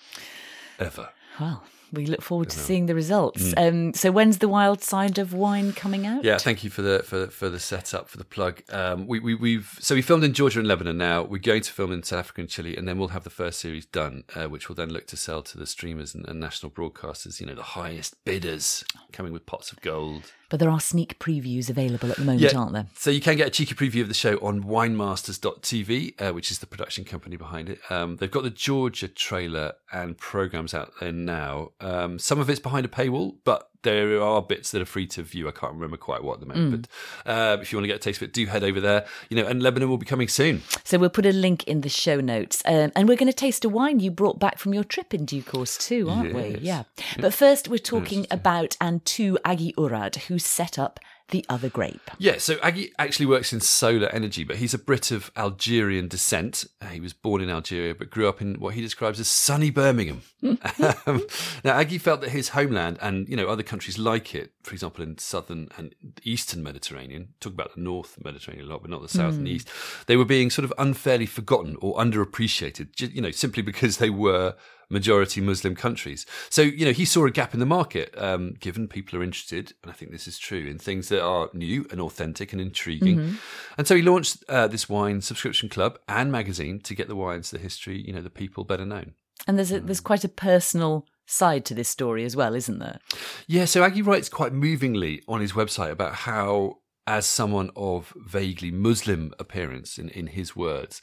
ever. 0.79 1.09
Well, 1.39 1.63
we 1.91 2.05
look 2.05 2.21
forward 2.21 2.49
to 2.49 2.59
seeing 2.59 2.85
the 2.85 2.95
results. 2.95 3.53
Um, 3.57 3.93
so, 3.93 4.11
when's 4.11 4.37
the 4.37 4.47
Wild 4.47 4.81
Side 4.81 5.17
of 5.17 5.33
Wine 5.33 5.73
coming 5.73 6.05
out? 6.05 6.21
Mm. 6.21 6.25
Yeah, 6.25 6.37
thank 6.37 6.63
you 6.63 6.69
for 6.69 6.81
the 6.81 7.03
for 7.03 7.27
for 7.27 7.49
the 7.49 7.59
setup 7.59 8.09
for 8.09 8.17
the 8.17 8.25
plug. 8.25 8.61
Um, 8.69 9.07
we 9.07 9.19
we 9.19 9.35
we've 9.35 9.77
so 9.79 9.95
we 9.95 10.01
filmed 10.01 10.23
in 10.23 10.33
Georgia 10.33 10.59
and 10.59 10.67
Lebanon. 10.67 10.97
Now 10.97 11.23
we're 11.23 11.39
going 11.39 11.61
to 11.63 11.71
film 11.71 11.91
in 11.91 12.03
South 12.03 12.19
Africa 12.19 12.41
and 12.41 12.49
Chile, 12.49 12.77
and 12.77 12.87
then 12.87 12.97
we'll 12.97 13.09
have 13.09 13.23
the 13.23 13.29
first 13.29 13.59
series 13.59 13.85
done, 13.85 14.23
uh, 14.35 14.45
which 14.45 14.69
will 14.69 14.75
then 14.75 14.89
look 14.89 15.07
to 15.07 15.17
sell 15.17 15.41
to 15.43 15.57
the 15.57 15.65
streamers 15.65 16.13
and, 16.13 16.27
and 16.27 16.39
national 16.39 16.71
broadcasters. 16.71 17.39
You 17.39 17.47
know, 17.47 17.55
the 17.55 17.63
highest 17.63 18.23
bidders 18.23 18.83
coming 19.11 19.33
with 19.33 19.45
pots 19.45 19.71
of 19.71 19.81
gold. 19.81 20.31
But 20.49 20.59
there 20.59 20.69
are 20.69 20.79
sneak 20.79 21.19
previews 21.19 21.69
available 21.69 22.11
at 22.11 22.17
the 22.17 22.25
moment, 22.25 22.55
aren't 22.55 22.73
there? 22.73 22.87
So 22.95 23.11
you 23.11 23.21
can 23.21 23.37
get 23.37 23.47
a 23.47 23.51
cheeky 23.51 23.75
preview 23.75 24.01
of 24.01 24.07
the 24.07 24.13
show 24.13 24.37
on 24.37 24.63
winemasters.tv, 24.63 26.21
uh, 26.21 26.33
which 26.33 26.51
is 26.51 26.59
the 26.59 26.65
production 26.65 27.05
company 27.05 27.37
behind 27.37 27.69
it. 27.69 27.79
Um, 27.89 28.17
they've 28.17 28.31
got 28.31 28.43
the 28.43 28.49
Georgia 28.49 29.07
trailer 29.07 29.73
and 29.91 30.17
programs 30.17 30.73
out 30.73 30.91
there 30.99 31.11
now. 31.11 31.71
Um, 31.79 32.19
some 32.19 32.39
of 32.39 32.49
it's 32.49 32.59
behind 32.59 32.85
a 32.85 32.89
paywall, 32.89 33.35
but 33.43 33.68
there 33.83 34.21
are 34.21 34.41
bits 34.41 34.71
that 34.71 34.81
are 34.81 34.85
free 34.85 35.07
to 35.07 35.23
view. 35.23 35.47
I 35.47 35.51
can't 35.51 35.73
remember 35.73 35.97
quite 35.97 36.23
what 36.23 36.35
at 36.35 36.39
the 36.41 36.45
moment, 36.45 36.87
but 37.25 37.31
uh, 37.31 37.57
if 37.61 37.71
you 37.71 37.77
want 37.77 37.83
to 37.83 37.87
get 37.87 37.95
a 37.95 37.99
taste 37.99 38.21
of 38.21 38.27
it, 38.27 38.33
do 38.33 38.45
head 38.45 38.63
over 38.63 38.79
there. 38.79 39.05
You 39.29 39.37
know, 39.37 39.47
and 39.47 39.61
Lebanon 39.61 39.89
will 39.89 39.97
be 39.97 40.05
coming 40.05 40.27
soon. 40.27 40.61
So 40.83 40.97
we'll 40.97 41.09
put 41.09 41.25
a 41.25 41.31
link 41.31 41.63
in 41.65 41.81
the 41.81 41.89
show 41.89 42.19
notes. 42.19 42.61
Um, 42.65 42.91
and 42.95 43.07
we're 43.07 43.17
going 43.17 43.31
to 43.31 43.33
taste 43.33 43.63
a 43.65 43.69
wine 43.69 43.99
you 43.99 44.11
brought 44.11 44.39
back 44.39 44.57
from 44.59 44.73
your 44.73 44.83
trip 44.83 45.13
in 45.13 45.25
due 45.25 45.43
course 45.43 45.77
too, 45.77 46.09
aren't 46.09 46.33
we? 46.33 46.57
Yes. 46.61 46.61
Yeah. 46.61 46.83
But 47.19 47.33
first 47.33 47.67
we're 47.67 47.77
talking 47.77 48.27
about 48.31 48.75
Antu 48.81 49.37
Agi 49.45 49.73
Urad, 49.75 50.15
who 50.23 50.39
set 50.39 50.77
up 50.77 50.99
the 51.29 51.45
other 51.49 51.69
grape. 51.69 52.11
Yeah, 52.17 52.37
so 52.37 52.57
Aggie 52.61 52.91
actually 52.97 53.25
works 53.25 53.53
in 53.53 53.61
solar 53.61 54.07
energy, 54.09 54.43
but 54.43 54.57
he's 54.57 54.73
a 54.73 54.77
Brit 54.77 55.11
of 55.11 55.31
Algerian 55.35 56.07
descent. 56.07 56.65
Uh, 56.81 56.87
he 56.87 56.99
was 56.99 57.13
born 57.13 57.41
in 57.41 57.49
Algeria, 57.49 57.95
but 57.95 58.09
grew 58.09 58.27
up 58.27 58.41
in 58.41 58.55
what 58.55 58.73
he 58.73 58.81
describes 58.81 59.19
as 59.19 59.27
sunny 59.27 59.69
Birmingham. 59.69 60.21
um, 60.43 61.25
now, 61.63 61.73
Aggie 61.73 61.97
felt 61.97 62.21
that 62.21 62.29
his 62.29 62.49
homeland 62.49 62.97
and 63.01 63.27
you 63.29 63.35
know 63.35 63.47
other 63.47 63.63
countries 63.63 63.97
like 63.97 64.33
it, 64.35 64.51
for 64.63 64.73
example, 64.73 65.03
in 65.03 65.17
southern 65.17 65.69
and 65.77 65.95
eastern 66.23 66.63
Mediterranean, 66.63 67.29
talk 67.39 67.53
about 67.53 67.75
the 67.75 67.81
North 67.81 68.17
Mediterranean 68.23 68.67
a 68.67 68.69
lot, 68.69 68.81
but 68.81 68.91
not 68.91 69.01
the 69.01 69.09
south 69.09 69.35
and 69.35 69.47
east, 69.47 69.69
they 70.07 70.17
were 70.17 70.25
being 70.25 70.49
sort 70.49 70.65
of 70.65 70.73
unfairly 70.77 71.25
forgotten 71.25 71.75
or 71.81 71.95
underappreciated. 71.97 73.13
You 73.13 73.21
know, 73.21 73.31
simply 73.31 73.63
because 73.63 73.97
they 73.97 74.09
were 74.09 74.55
majority 74.89 75.41
Muslim 75.41 75.75
countries. 75.75 76.25
So, 76.49 76.61
you 76.61 76.85
know, 76.85 76.91
he 76.91 77.05
saw 77.05 77.25
a 77.25 77.31
gap 77.31 77.53
in 77.53 77.59
the 77.59 77.65
market, 77.65 78.13
um, 78.17 78.55
given 78.59 78.87
people 78.87 79.19
are 79.19 79.23
interested, 79.23 79.73
and 79.83 79.91
I 79.91 79.95
think 79.95 80.11
this 80.11 80.27
is 80.27 80.39
true, 80.39 80.65
in 80.65 80.79
things 80.79 81.09
that 81.09 81.23
are 81.23 81.49
new 81.53 81.85
and 81.91 82.01
authentic 82.01 82.53
and 82.53 82.61
intriguing. 82.61 83.37
And 83.77 83.87
so 83.87 83.95
he 83.95 84.01
launched 84.01 84.43
uh, 84.49 84.67
this 84.67 84.89
wine 84.89 85.21
subscription 85.21 85.69
club 85.69 85.99
and 86.07 86.31
magazine 86.31 86.79
to 86.81 86.95
get 86.95 87.07
the 87.07 87.15
wines, 87.15 87.51
the 87.51 87.59
history, 87.59 88.01
you 88.01 88.13
know, 88.13 88.21
the 88.21 88.29
people 88.29 88.63
better 88.63 88.85
known. 88.85 89.13
And 89.47 89.57
there's 89.57 89.71
a, 89.71 89.79
there's 89.79 90.01
quite 90.01 90.23
a 90.23 90.29
personal 90.29 91.05
side 91.25 91.63
to 91.65 91.73
this 91.73 91.87
story 91.87 92.25
as 92.25 92.35
well, 92.35 92.55
isn't 92.55 92.79
there? 92.79 92.99
Yeah, 93.47 93.65
so 93.65 93.83
Aggie 93.83 94.01
writes 94.01 94.29
quite 94.29 94.51
movingly 94.51 95.21
on 95.27 95.41
his 95.41 95.53
website 95.53 95.91
about 95.91 96.15
how, 96.15 96.79
as 97.05 97.25
someone 97.25 97.69
of 97.75 98.13
vaguely 98.17 98.71
Muslim 98.71 99.33
appearance, 99.39 99.97
in, 99.97 100.09
in 100.09 100.27
his 100.27 100.55
words, 100.55 101.01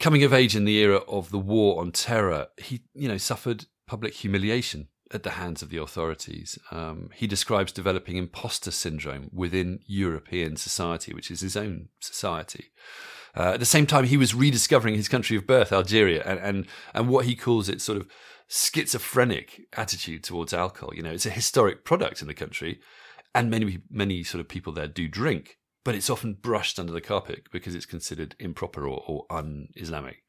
coming 0.00 0.22
of 0.22 0.32
age 0.32 0.54
in 0.54 0.64
the 0.64 0.76
era 0.76 0.98
of 1.08 1.30
the 1.30 1.38
war 1.38 1.80
on 1.80 1.92
terror, 1.92 2.48
he, 2.56 2.82
you 2.94 3.08
know, 3.08 3.18
suffered 3.18 3.66
public 3.86 4.14
humiliation 4.14 4.88
at 5.12 5.22
the 5.22 5.30
hands 5.30 5.62
of 5.62 5.70
the 5.70 5.78
authorities. 5.78 6.58
Um, 6.70 7.10
he 7.14 7.26
describes 7.26 7.72
developing 7.72 8.16
imposter 8.16 8.70
syndrome 8.70 9.30
within 9.32 9.80
European 9.86 10.56
society, 10.56 11.14
which 11.14 11.30
is 11.30 11.40
his 11.40 11.56
own 11.56 11.88
society. 12.00 12.72
Uh, 13.36 13.52
at 13.54 13.60
the 13.60 13.66
same 13.66 13.86
time, 13.86 14.04
he 14.04 14.16
was 14.16 14.34
rediscovering 14.34 14.94
his 14.94 15.08
country 15.08 15.36
of 15.36 15.46
birth, 15.46 15.72
Algeria, 15.72 16.22
and, 16.24 16.38
and, 16.40 16.66
and 16.94 17.08
what 17.08 17.24
he 17.24 17.34
calls 17.34 17.68
its 17.68 17.84
sort 17.84 17.98
of 17.98 18.06
schizophrenic 18.48 19.62
attitude 19.74 20.24
towards 20.24 20.52
alcohol. 20.52 20.94
You 20.94 21.02
know, 21.02 21.12
it's 21.12 21.26
a 21.26 21.30
historic 21.30 21.84
product 21.84 22.20
in 22.20 22.28
the 22.28 22.34
country, 22.34 22.80
and 23.34 23.50
many, 23.50 23.78
many 23.90 24.24
sort 24.24 24.40
of 24.40 24.48
people 24.48 24.72
there 24.72 24.88
do 24.88 25.08
drink, 25.08 25.57
but 25.88 25.94
it's 25.94 26.10
often 26.10 26.34
brushed 26.34 26.78
under 26.78 26.92
the 26.92 27.00
carpet 27.00 27.44
because 27.50 27.74
it's 27.74 27.86
considered 27.86 28.36
improper 28.38 28.86
or, 28.86 29.02
or 29.06 29.24
un 29.30 29.68
Islamic. 29.74 30.22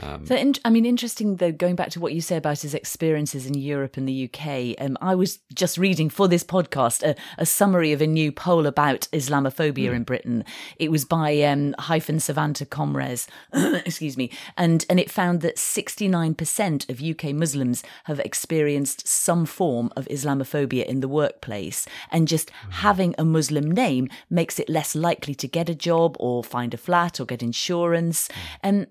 Um, 0.00 0.26
so, 0.26 0.34
in, 0.34 0.54
I 0.64 0.70
mean, 0.70 0.84
interesting 0.84 1.36
though, 1.36 1.52
going 1.52 1.74
back 1.74 1.90
to 1.90 2.00
what 2.00 2.12
you 2.12 2.20
say 2.20 2.36
about 2.36 2.60
his 2.60 2.74
experiences 2.74 3.46
in 3.46 3.54
Europe 3.54 3.96
and 3.96 4.06
the 4.06 4.30
UK, 4.30 4.74
um, 4.78 4.98
I 5.00 5.14
was 5.14 5.38
just 5.54 5.78
reading 5.78 6.10
for 6.10 6.28
this 6.28 6.44
podcast 6.44 7.02
a, 7.02 7.16
a, 7.38 7.46
summary 7.46 7.92
of 7.92 8.02
a 8.02 8.06
new 8.06 8.30
poll 8.30 8.66
about 8.66 9.08
Islamophobia 9.12 9.90
mm. 9.90 9.94
in 9.94 10.02
Britain. 10.02 10.44
It 10.78 10.90
was 10.90 11.06
by 11.06 11.40
um, 11.42 11.74
hyphen 11.78 12.18
Savanta 12.18 12.68
Comres, 12.68 13.26
excuse 13.52 14.18
me, 14.18 14.30
and, 14.56 14.84
and 14.90 15.00
it 15.00 15.10
found 15.10 15.40
that 15.40 15.56
69% 15.56 16.90
of 16.90 17.02
UK 17.02 17.34
Muslims 17.34 17.82
have 18.04 18.20
experienced 18.20 19.08
some 19.08 19.46
form 19.46 19.90
of 19.96 20.06
Islamophobia 20.08 20.84
in 20.84 21.00
the 21.00 21.08
workplace. 21.08 21.86
And 22.10 22.28
just 22.28 22.50
mm. 22.50 22.72
having 22.72 23.14
a 23.16 23.24
Muslim 23.24 23.70
name 23.70 24.08
makes 24.28 24.60
it 24.60 24.68
less 24.68 24.94
likely 24.94 25.34
to 25.36 25.48
get 25.48 25.70
a 25.70 25.74
job 25.74 26.16
or 26.20 26.44
find 26.44 26.74
a 26.74 26.78
flat 26.78 27.18
or 27.18 27.24
get 27.24 27.42
insurance. 27.42 28.28
Mm. 28.28 28.34
And 28.62 28.86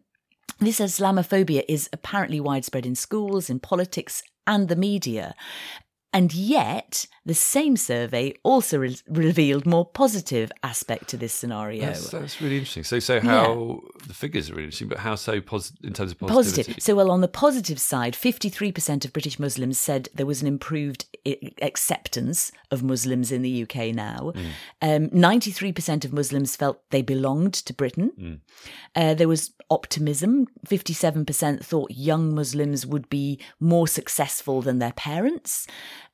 this 0.60 0.80
Islamophobia 0.80 1.64
is 1.68 1.90
apparently 1.92 2.40
widespread 2.40 2.86
in 2.86 2.96
schools, 2.96 3.50
in 3.50 3.60
politics, 3.60 4.24
and 4.46 4.70
the 4.70 4.76
media. 4.76 5.36
And 6.14 6.34
yet, 6.34 7.08
the 7.26 7.34
same 7.34 7.76
survey 7.76 8.36
also 8.42 8.78
re- 8.78 8.98
revealed 9.10 9.66
more 9.66 9.86
positive 9.86 10.50
aspect 10.64 11.10
to 11.10 11.18
this 11.18 11.34
scenario. 11.34 11.88
That's, 11.88 12.10
that's 12.10 12.42
really 12.42 12.58
interesting. 12.60 12.86
So, 12.86 13.00
so 13.00 13.20
how 13.20 13.82
yeah. 13.84 14.08
the 14.08 14.14
figures 14.14 14.50
are 14.50 14.54
really 14.54 14.64
interesting, 14.64 14.88
but 14.88 15.00
how 15.00 15.16
so 15.16 15.42
pos- 15.42 15.74
in 15.84 15.92
terms 15.92 16.14
of 16.14 16.20
positivity? 16.20 16.72
Positive. 16.72 16.84
So, 16.84 16.96
well, 16.96 17.12
on 17.12 17.20
the 17.20 17.28
positive 17.28 17.82
side, 17.82 18.16
fifty-three 18.16 18.72
percent 18.72 19.04
of 19.04 19.12
British 19.12 19.40
Muslims 19.40 19.78
said 19.78 20.08
there 20.14 20.26
was 20.26 20.42
an 20.42 20.48
improved 20.48 21.06
acceptance 21.62 22.52
of 22.72 22.84
Muslims 22.84 23.32
in 23.32 23.42
the 23.42 23.64
UK 23.64 23.94
now. 23.96 24.32
Mm. 24.36 24.50
Um, 24.82 25.10
Ninety-three 25.12 25.72
percent 25.72 26.06
of 26.06 26.14
Muslims 26.14 26.56
felt 26.56 26.82
they 26.92 27.02
belonged 27.02 27.54
to 27.54 27.74
Britain. 27.74 28.12
Mm. 28.20 28.40
Uh, 28.96 29.14
there 29.14 29.28
was 29.28 29.52
optimism. 29.70 30.48
Fifty-seven 30.66 31.26
percent 31.26 31.66
thought 31.66 31.92
young 31.92 32.34
Muslims 32.34 32.86
would 32.86 33.10
be 33.10 33.40
more 33.60 33.88
successful 33.88 34.62
than 34.62 34.80
their 34.80 34.94
parents. 34.94 35.68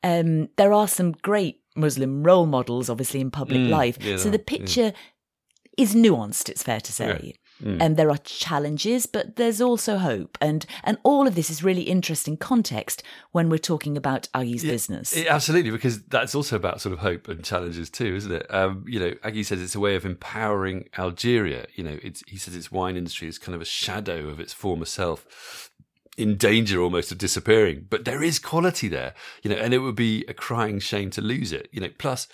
Um, 0.04 0.50
there 0.58 0.74
are 0.74 0.88
some 0.88 1.12
great 1.12 1.62
Muslim 1.76 2.24
role 2.24 2.45
models, 2.45 2.89
obviously, 2.89 3.21
in 3.21 3.32
public 3.32 3.62
mm, 3.62 3.69
life. 3.69 3.97
Yeah, 4.02 4.17
so 4.17 4.30
the 4.30 4.39
picture 4.39 4.82
yeah. 4.82 5.78
is 5.78 5.95
nuanced, 5.95 6.50
it's 6.50 6.63
fair 6.63 6.82
to 6.82 6.91
say. 6.91 7.36
Mm. 7.62 7.82
And 7.82 7.97
there 7.97 8.10
are 8.10 8.17
challenges, 8.17 9.06
but 9.06 9.36
there's 9.36 9.62
also 9.62 9.97
hope. 9.97 10.38
And 10.41 10.65
and 10.84 10.97
all 11.04 11.28
of 11.28 11.36
this 11.36 11.50
is 11.50 11.63
really 11.63 11.84
interesting 11.84 12.38
context 12.38 13.04
when 13.32 13.50
we're 13.50 13.58
talking 13.58 13.97
about 13.97 14.28
Aggie's 14.34 14.63
yeah, 14.63 14.71
business. 14.71 15.15
It, 15.15 15.28
absolutely, 15.28 15.71
because 15.71 16.04
that's 16.04 16.36
also 16.36 16.56
about 16.56 16.82
sort 16.82 16.93
of 16.93 17.00
hope 17.00 17.28
and 17.28 17.43
challenges 17.43 17.89
too, 17.89 18.15
isn't 18.15 18.32
it? 18.32 18.54
Um, 18.54 18.86
you 18.88 19.00
know, 19.00 19.13
Aggie 19.24 19.43
says 19.43 19.62
it's 19.62 19.76
a 19.76 19.80
way 19.80 19.95
of 19.95 20.06
empowering 20.06 20.89
Algeria. 20.97 21.65
You 21.76 21.84
know, 21.84 22.00
it's, 22.02 22.24
he 22.28 22.38
says 22.38 22.56
its 22.56 22.71
wine 22.71 22.97
industry 22.97 23.28
is 23.28 23.38
kind 23.38 23.56
of 23.56 23.62
a 23.62 23.65
shadow 23.65 24.28
of 24.28 24.39
its 24.39 24.54
former 24.54 24.86
self 24.86 25.69
in 26.17 26.36
danger 26.38 26.82
almost 26.82 27.12
of 27.12 27.17
disappearing. 27.17 27.88
But 27.89 28.06
there 28.06 28.24
is 28.24 28.39
quality 28.39 28.88
there, 28.88 29.13
you 29.43 29.50
know, 29.50 29.58
and 29.58 29.74
it 29.74 29.80
would 29.80 29.95
be 29.95 30.26
a 30.28 30.34
crying 30.34 30.80
shame 30.80 31.10
to 31.12 31.21
lose 31.21 31.52
it, 31.52 31.69
you 31.71 31.82
know. 31.82 31.89
Plus, 31.97 32.28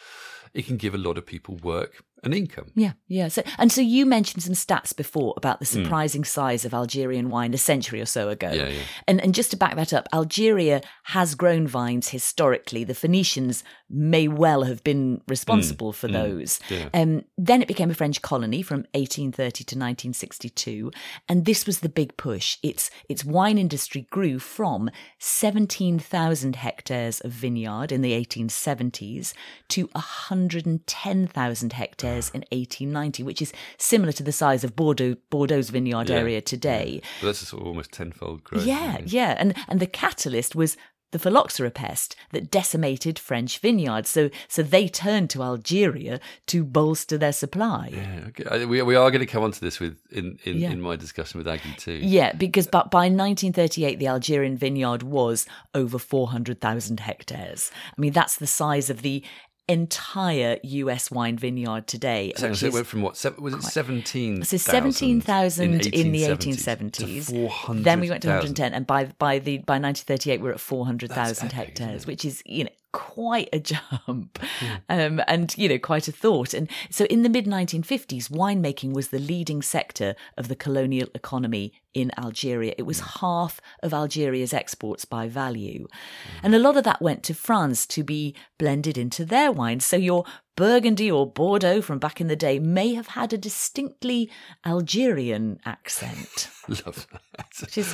it 0.54 0.66
can 0.66 0.78
give 0.78 0.96
a 0.96 0.98
lot 0.98 1.18
of 1.18 1.26
people 1.26 1.58
work 1.58 2.04
and 2.24 2.34
income. 2.34 2.72
Yeah, 2.76 2.94
yeah. 3.08 3.28
So, 3.28 3.44
and 3.58 3.72
so 3.72 3.82
you 3.82 4.06
mentioned 4.06 4.44
some 4.44 4.54
stats 4.54 4.96
before 4.96 5.34
about 5.38 5.60
the 5.60 5.66
hmm. 5.66 5.84
surprising 5.84 6.24
mm. 6.24 6.28
size 6.28 6.66
of 6.66 6.74
Algerian 6.74 7.30
wine 7.30 7.54
a 7.54 7.58
century 7.58 8.02
or 8.02 8.06
so 8.06 8.30
ago. 8.30 8.52
Yeah, 8.52 8.70
yeah. 8.70 8.82
And 9.08 9.22
and 9.22 9.36
just 9.36 9.52
to 9.52 9.58
back 9.58 9.76
that 9.76 9.94
up, 9.94 10.08
Algeria 10.14 10.82
has 11.04 11.36
grown 11.36 11.68
vines 11.68 12.10
historically. 12.10 12.84
The 12.84 12.96
Phoenicians 12.96 13.64
may 13.90 14.28
well 14.28 14.64
have 14.64 14.84
been 14.84 15.22
responsible 15.28 15.92
mm. 15.92 15.96
for 15.96 16.08
mm. 16.08 16.14
those. 16.14 16.60
Yeah. 16.70 16.90
Um, 16.94 17.26
then 17.38 17.62
it 17.62 17.68
became 17.68 17.90
a 17.90 17.96
French 17.96 18.22
colony 18.22 18.62
from 18.62 18.80
1830 18.94 19.34
to 19.52 19.76
1962, 19.76 20.92
and 21.28 21.46
this 21.46 21.66
was 21.66 21.80
the 21.80 21.90
big 21.90 22.18
push. 22.18 22.58
Its 22.64 22.90
its 23.10 23.26
wine 23.26 23.58
industry 23.58 24.08
grew 24.10 24.40
from 24.40 24.90
17,000 25.20 26.56
hectares 26.56 27.20
of 27.22 27.32
vineyard 27.32 27.92
in 27.92 28.02
the 28.02 28.14
1870s 28.14 29.34
to 29.70 29.88
110,000 29.94 31.74
hectares 31.74 31.88
hectares 31.88 32.30
in 32.30 32.42
1890, 32.52 33.24
which 33.24 33.42
is 33.42 33.54
similar 33.78 34.12
to 34.12 34.24
the 34.24 34.32
size 34.32 34.64
of 34.64 34.76
Bordeaux 34.76 35.16
Bordeaux's 35.32 35.70
vineyard 35.70 36.10
yeah. 36.10 36.18
area 36.18 36.42
today. 36.42 37.02
Yeah. 37.02 37.10
But 37.22 37.28
that's 37.28 37.48
sort 37.48 37.62
of 37.62 37.68
almost 37.68 37.92
tenfold 37.92 38.44
growth. 38.44 38.66
Yeah, 38.66 39.00
yeah, 39.06 39.36
and 39.38 39.56
and 39.68 39.80
the 39.80 39.88
catalyst 39.88 40.56
was 40.56 40.78
the 41.12 41.20
phylloxera 41.20 41.72
pest 41.72 42.16
that 42.32 42.52
decimated 42.52 43.18
French 43.18 43.60
vineyards. 43.60 44.10
So, 44.10 44.30
so 44.48 44.62
they 44.62 44.88
turned 44.88 45.30
to 45.32 45.42
Algeria 45.42 46.20
to 46.48 46.64
bolster 46.64 47.18
their 47.18 47.32
supply. 47.32 47.92
Yeah, 47.94 48.28
okay. 48.28 48.66
we, 48.66 48.82
we 48.82 48.96
are 48.96 49.10
going 49.10 49.22
to 49.22 49.26
come 49.26 49.44
on 49.44 49.52
to 49.52 49.62
this 49.62 49.80
with 49.80 49.98
in, 50.12 50.38
in, 50.44 50.58
yeah. 50.58 50.72
in 50.72 50.82
my 50.82 50.96
discussion 50.96 51.38
with 51.38 51.48
Aggie 51.48 51.74
too. 51.78 51.94
Yeah, 51.94 52.34
because 52.34 52.68
but 52.68 52.92
by 52.92 53.06
1938, 53.06 54.00
the 54.00 54.08
Algerian 54.08 54.58
vineyard 54.58 55.04
was 55.04 55.46
over 55.74 55.98
400,000 55.98 57.00
hectares. 57.00 57.72
I 57.98 58.02
mean, 58.02 58.14
that's 58.14 58.38
the 58.38 58.48
size 58.48 58.90
of 58.90 59.02
the 59.02 59.24
entire 59.68 60.58
US 60.64 61.12
wine 61.12 61.38
vineyard 61.38 61.88
today. 61.88 62.34
So, 62.38 62.54
so 62.54 62.68
it 62.68 62.74
went 62.74 62.88
from 62.88 63.02
what 63.02 63.24
was 63.40 63.54
it 63.54 63.64
seventeen? 63.64 64.44
So 64.44 64.58
seventeen 64.58 65.22
thousand 65.22 65.86
in, 65.86 65.94
in, 65.94 66.12
the 66.12 66.26
eighteen 66.26 66.54
seventies. 66.54 67.28
Then 67.28 68.00
we 68.00 68.10
went 68.10 68.22
to 68.24 68.30
one 68.30 68.38
hundred 68.38 68.56
ten, 68.56 68.74
and 68.74 68.88
by 68.88 69.06
by 69.20 69.40
the 69.40 69.60
by 69.60 69.78
nineteen 69.78 70.06
thirty 70.06 70.32
eight, 70.32 70.42
we're 70.42 70.52
at 70.52 70.60
four 70.60 70.86
hundred 70.86 71.12
thousand 71.12 71.52
hectares, 71.52 72.08
which 72.08 72.24
is 72.24 72.42
you 72.46 72.66
know 72.66 72.70
quite 72.98 73.48
a 73.54 73.60
jump 73.74 74.40
mm. 74.40 74.82
um, 74.90 75.22
and, 75.28 75.56
you 75.56 75.70
know, 75.70 75.78
quite 75.78 76.08
a 76.08 76.12
thought. 76.12 76.56
And 76.56 76.68
so 76.90 77.06
in 77.06 77.22
the 77.22 77.30
mid 77.30 77.46
1950s, 77.46 78.30
winemaking 78.32 78.94
was 78.94 79.10
the 79.10 79.20
leading 79.20 79.62
sector 79.62 80.16
of 80.36 80.48
the 80.48 80.56
colonial 80.56 81.08
economy 81.14 81.74
in 81.94 82.12
Algeria. 82.18 82.74
It 82.76 82.88
was 82.88 83.00
mm. 83.00 83.20
half 83.22 83.62
of 83.84 83.94
Algeria's 83.94 84.52
exports 84.52 85.06
by 85.06 85.30
value. 85.30 85.84
Mm. 85.86 86.40
And 86.44 86.56
a 86.56 86.60
lot 86.60 86.76
of 86.76 86.84
that 86.86 87.02
went 87.02 87.22
to 87.24 87.36
France 87.36 87.86
to 87.88 88.04
be 88.04 88.36
blended 88.58 88.98
into 88.98 89.24
their 89.26 89.52
wines. 89.52 89.86
So 89.86 89.96
your 89.96 90.26
Burgundy 90.56 91.10
or 91.12 91.32
Bordeaux 91.32 91.82
from 91.82 92.00
back 92.00 92.20
in 92.20 92.28
the 92.28 92.36
day 92.36 92.58
may 92.58 92.96
have 92.96 93.10
had 93.10 93.32
a 93.32 93.38
distinctly 93.38 94.32
Algerian 94.66 95.60
accent. 95.66 96.50
Love 96.68 97.08
that. 97.12 97.50
Which 97.62 97.78
is 97.78 97.94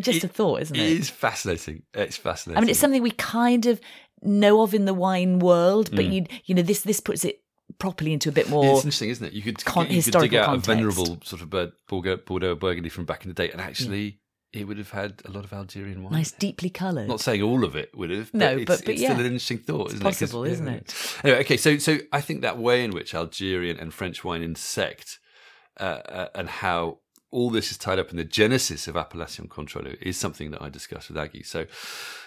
just 0.00 0.18
it, 0.18 0.24
a 0.24 0.28
thought, 0.28 0.62
isn't 0.62 0.76
it? 0.76 0.82
It 0.82 0.98
is 0.98 1.10
fascinating. 1.10 1.82
It's 1.94 2.16
fascinating. 2.16 2.56
I 2.56 2.60
mean, 2.62 2.70
it's 2.70 2.80
something 2.80 3.02
we 3.02 3.10
kind 3.10 3.66
of 3.66 3.80
know 4.22 4.62
of 4.62 4.74
in 4.74 4.84
the 4.84 4.94
wine 4.94 5.38
world, 5.38 5.90
but 5.90 6.04
mm. 6.04 6.12
you 6.12 6.26
you 6.44 6.54
know 6.54 6.62
this 6.62 6.82
this 6.82 7.00
puts 7.00 7.24
it 7.24 7.42
properly 7.78 8.12
into 8.12 8.28
a 8.28 8.32
bit 8.32 8.48
more. 8.48 8.64
Yeah, 8.64 8.70
it's 8.72 8.84
interesting, 8.84 9.10
isn't 9.10 9.26
it? 9.26 9.32
You 9.32 9.42
could 9.42 9.64
con- 9.64 9.90
you 9.90 10.02
could 10.02 10.12
dig 10.12 10.34
out 10.34 10.46
context. 10.46 10.68
a 10.68 10.74
venerable 10.74 11.18
sort 11.24 11.42
of 11.42 11.50
Bordeaux, 11.88 12.16
Bordeaux 12.18 12.54
Burgundy 12.54 12.88
from 12.88 13.04
back 13.04 13.24
in 13.24 13.28
the 13.28 13.34
day, 13.34 13.50
and 13.50 13.60
actually. 13.60 14.02
Yeah. 14.02 14.12
It 14.52 14.66
would 14.66 14.78
have 14.78 14.90
had 14.90 15.22
a 15.24 15.30
lot 15.30 15.44
of 15.44 15.52
Algerian 15.52 16.02
wine. 16.02 16.12
Nice, 16.12 16.32
deeply 16.32 16.70
coloured. 16.70 17.06
Not 17.06 17.20
saying 17.20 17.40
all 17.40 17.62
of 17.62 17.76
it 17.76 17.96
would 17.96 18.10
have. 18.10 18.32
But 18.32 18.38
no, 18.38 18.56
it's, 18.56 18.64
but, 18.64 18.80
but 18.84 18.94
it's 18.94 19.00
yeah. 19.00 19.10
still 19.10 19.20
an 19.20 19.26
interesting 19.26 19.58
thought, 19.58 19.92
isn't 19.92 20.04
it's 20.04 20.18
possible, 20.18 20.42
it? 20.42 20.50
isn't 20.50 20.66
it? 20.66 21.16
Anyway, 21.22 21.38
okay, 21.42 21.56
so 21.56 21.78
so 21.78 21.98
I 22.12 22.20
think 22.20 22.40
that 22.40 22.58
way 22.58 22.82
in 22.82 22.90
which 22.90 23.14
Algerian 23.14 23.78
and 23.78 23.94
French 23.94 24.24
wine 24.24 24.42
intersect, 24.42 25.20
uh, 25.78 26.00
uh, 26.04 26.28
and 26.34 26.48
how 26.48 26.98
all 27.30 27.50
this 27.50 27.70
is 27.70 27.78
tied 27.78 27.98
up 27.98 28.10
in 28.10 28.16
the 28.16 28.24
genesis 28.24 28.88
of 28.88 28.96
Appellation 28.96 29.48
Contrôlée 29.48 30.00
is 30.02 30.16
something 30.16 30.50
that 30.50 30.62
I 30.62 30.68
discussed 30.68 31.08
with 31.08 31.18
Aggie. 31.18 31.42
So 31.42 31.66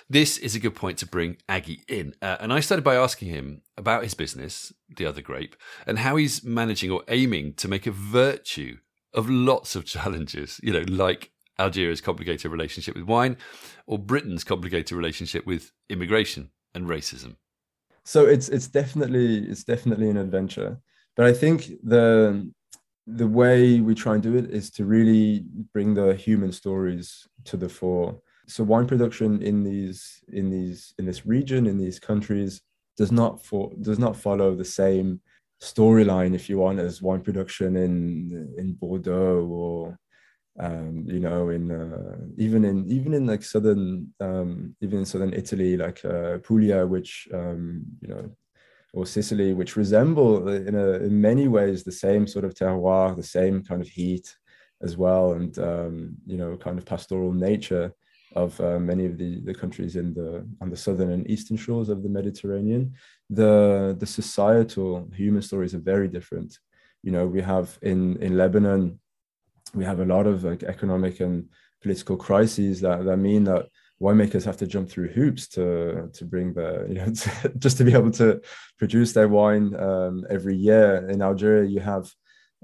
this 0.10 0.38
is 0.38 0.56
a 0.56 0.60
good 0.60 0.76
point 0.76 0.98
to 1.00 1.06
bring 1.06 1.38
Aggie 1.50 1.84
in. 1.88 2.14
Uh, 2.22 2.38
and 2.40 2.54
I 2.54 2.62
started 2.62 2.84
by 2.84 2.96
asking 2.96 3.30
him 3.30 3.62
about 3.78 4.04
his 4.04 4.14
business, 4.14 4.72
The 4.96 5.06
Other 5.06 5.22
Grape, 5.22 5.56
and 5.86 6.00
how 6.00 6.16
he's 6.16 6.44
managing 6.44 6.92
or 6.92 7.04
aiming 7.08 7.56
to 7.56 7.68
make 7.68 7.86
a 7.86 7.92
virtue 7.92 8.78
of 9.14 9.30
lots 9.30 9.76
of 9.76 9.86
challenges, 9.96 10.60
you 10.64 10.72
know, 10.72 10.86
like 10.88 11.32
Algeria's 11.60 12.02
complicated 12.02 12.52
relationship 12.52 12.96
with 12.96 13.06
wine 13.06 13.38
or 13.86 14.00
Britain's 14.00 14.44
complicated 14.44 14.94
relationship 14.94 15.46
with 15.46 15.72
immigration 15.90 16.50
and 16.74 16.88
racism. 16.88 17.36
So 18.06 18.26
it's 18.26 18.50
it's 18.50 18.68
definitely 18.68 19.38
it's 19.40 19.64
definitely 19.64 20.10
an 20.10 20.18
adventure. 20.18 20.80
But 21.16 21.28
I 21.28 21.34
think 21.34 21.72
the 21.84 22.52
the 23.06 23.28
way 23.28 23.82
we 23.82 23.94
try 23.94 24.14
and 24.14 24.24
do 24.24 24.38
it 24.38 24.50
is 24.50 24.70
to 24.72 24.86
really 24.86 25.46
bring 25.74 25.94
the 25.94 26.16
human 26.16 26.52
stories 26.52 27.28
to 27.46 27.58
the 27.58 27.70
fore. 27.70 28.20
So 28.48 28.64
wine 28.64 28.88
production 28.88 29.42
in 29.42 29.64
these 29.64 30.22
in 30.30 30.50
these 30.50 30.94
in 30.98 31.06
this 31.06 31.26
region 31.26 31.68
in 31.68 31.78
these 31.78 32.00
countries 32.00 32.62
does 32.98 33.12
not 33.12 33.44
for 33.44 33.72
does 33.82 34.00
not 34.00 34.16
follow 34.16 34.56
the 34.56 34.66
same 34.66 35.22
storyline, 35.62 36.36
if 36.36 36.50
you 36.50 36.58
want, 36.58 36.80
as 36.80 37.02
wine 37.02 37.22
production 37.22 37.76
in 37.76 38.54
in 38.58 38.74
Bordeaux 38.74 39.46
or 39.46 39.98
um, 40.60 41.06
you 41.08 41.20
know 41.20 41.50
in 41.50 41.72
uh, 41.72 42.18
even 42.38 42.66
in 42.66 42.86
even 42.88 43.14
in 43.14 43.26
like 43.26 43.44
southern 43.44 44.14
um, 44.20 44.76
even 44.82 45.00
in 45.00 45.06
southern 45.06 45.34
Italy, 45.34 45.78
like 45.78 46.04
uh, 46.06 46.38
Puglia, 46.40 46.86
which 46.86 47.28
um, 47.34 47.84
you 48.02 48.10
know 48.10 48.36
or 48.94 49.06
Sicily, 49.06 49.54
which 49.54 49.76
resemble 49.76 50.48
in, 50.50 50.76
a, 50.76 50.92
in 51.08 51.20
many 51.20 51.48
ways 51.48 51.84
the 51.84 51.92
same 51.92 52.28
sort 52.28 52.46
of 52.46 52.54
terroir, 52.54 53.16
the 53.16 53.24
same 53.24 53.64
kind 53.64 53.82
of 53.82 53.88
heat 53.88 54.36
as 54.82 54.96
well, 54.98 55.34
and 55.34 55.58
um, 55.60 56.16
you 56.26 56.38
know, 56.38 56.56
kind 56.58 56.78
of 56.78 56.86
pastoral 56.86 57.34
nature 57.34 57.94
of 58.36 58.60
uh, 58.62 58.80
many 58.80 59.06
of 59.06 59.18
the, 59.18 59.42
the 59.42 59.54
countries 59.54 59.96
in 59.96 60.14
the 60.14 60.48
on 60.62 60.70
the 60.70 60.78
southern 60.78 61.12
and 61.12 61.30
eastern 61.30 61.58
shores 61.58 61.90
of 61.90 62.04
the 62.04 62.10
Mediterranean. 62.10 62.94
The 63.30 63.96
the 64.00 64.06
societal 64.06 65.10
human 65.14 65.42
stories 65.42 65.74
are 65.74 65.80
very 65.80 66.08
different. 66.08 66.58
You 67.02 67.12
know, 67.12 67.26
we 67.26 67.42
have 67.42 67.78
in 67.82 68.18
in 68.22 68.38
Lebanon 68.38 69.00
we 69.74 69.86
have 69.86 70.00
a 70.00 70.06
lot 70.06 70.28
of 70.28 70.44
like 70.44 70.64
economic 70.64 71.20
and 71.20 71.50
political 71.82 72.16
crises 72.16 72.82
that, 72.82 73.04
that 73.06 73.18
mean 73.18 73.44
that 73.46 73.68
winemakers 74.04 74.44
have 74.44 74.58
to 74.58 74.68
jump 74.68 74.90
through 74.90 75.08
hoops 75.08 75.48
to 75.48 76.10
to 76.14 76.26
bring 76.26 76.54
the 76.54 76.86
you 76.90 76.96
know 76.96 77.10
to, 77.22 77.30
just 77.58 77.78
to 77.78 77.84
be 77.84 77.94
able 77.94 78.12
to 78.12 78.42
produce 78.78 79.14
their 79.14 79.30
wine 79.30 79.74
um, 79.90 80.26
every 80.30 80.56
year. 80.56 81.10
In 81.10 81.22
Algeria, 81.22 81.70
you 81.70 81.80
have 81.80 82.12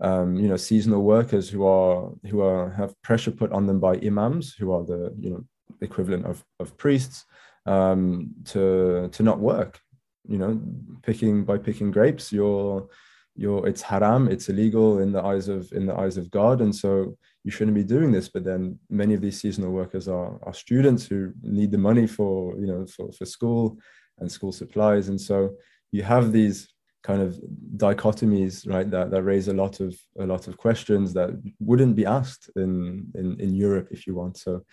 um, 0.01 0.35
you 0.35 0.47
know 0.49 0.57
seasonal 0.57 1.03
workers 1.03 1.49
who 1.49 1.65
are 1.65 2.11
who 2.29 2.41
are 2.41 2.69
have 2.71 2.99
pressure 3.01 3.31
put 3.31 3.51
on 3.51 3.65
them 3.65 3.79
by 3.79 3.93
imams, 3.97 4.53
who 4.59 4.71
are 4.71 4.83
the 4.83 5.13
you 5.17 5.29
know 5.31 5.43
equivalent 5.81 6.25
of 6.25 6.43
of 6.59 6.77
priests, 6.77 7.25
um, 7.65 8.31
to 8.51 9.09
to 9.11 9.23
not 9.23 9.39
work. 9.39 9.79
You 10.27 10.37
know, 10.37 10.61
picking 11.01 11.43
by 11.43 11.57
picking 11.57 11.91
grapes, 11.91 12.31
you're 12.31 12.87
you're 13.35 13.65
it's 13.65 13.81
haram, 13.81 14.27
it's 14.27 14.49
illegal 14.49 14.99
in 14.99 15.11
the 15.11 15.23
eyes 15.23 15.47
of 15.47 15.71
in 15.71 15.85
the 15.85 15.95
eyes 15.95 16.17
of 16.17 16.29
God, 16.29 16.61
and 16.61 16.75
so 16.75 17.17
you 17.43 17.51
shouldn't 17.51 17.75
be 17.75 17.83
doing 17.83 18.11
this. 18.11 18.29
But 18.29 18.43
then 18.43 18.79
many 18.89 19.13
of 19.13 19.21
these 19.21 19.39
seasonal 19.39 19.71
workers 19.71 20.07
are, 20.07 20.39
are 20.43 20.53
students 20.53 21.05
who 21.05 21.33
need 21.41 21.71
the 21.71 21.77
money 21.77 22.07
for, 22.07 22.55
you 22.57 22.67
know, 22.67 22.85
for, 22.85 23.11
for 23.11 23.25
school 23.25 23.77
and 24.19 24.31
school 24.31 24.51
supplies. 24.51 25.09
And 25.09 25.19
so 25.19 25.55
you 25.91 26.03
have 26.03 26.31
these 26.31 26.67
kind 27.03 27.21
of 27.21 27.39
dichotomies, 27.77 28.67
right, 28.67 28.89
that, 28.91 29.09
that 29.11 29.23
raise 29.23 29.47
a 29.47 29.53
lot 29.53 29.79
of 29.79 29.97
a 30.19 30.25
lot 30.25 30.47
of 30.47 30.57
questions 30.57 31.13
that 31.13 31.29
wouldn't 31.59 31.95
be 31.95 32.05
asked 32.05 32.49
in 32.55 33.07
in, 33.15 33.39
in 33.39 33.55
Europe 33.55 33.87
if 33.91 34.05
you 34.05 34.15
want. 34.15 34.37
So 34.37 34.63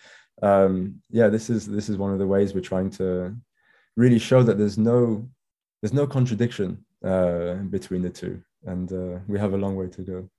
um, 0.41 1.01
yeah, 1.09 1.29
this 1.29 1.49
is 1.49 1.65
this 1.65 1.89
is 1.89 1.97
one 1.97 2.13
of 2.13 2.19
the 2.19 2.27
ways 2.27 2.53
we're 2.53 2.61
trying 2.61 2.89
to 2.91 3.35
really 3.95 4.19
show 4.19 4.43
that 4.43 4.57
there's 4.57 4.77
no 4.77 5.29
there's 5.81 5.93
no 5.93 6.07
contradiction 6.07 6.85
uh, 7.03 7.55
between 7.69 8.01
the 8.01 8.09
two, 8.09 8.41
and 8.65 8.91
uh, 8.91 9.19
we 9.27 9.39
have 9.39 9.53
a 9.53 9.57
long 9.57 9.75
way 9.75 9.87
to 9.87 10.01
go. 10.01 10.29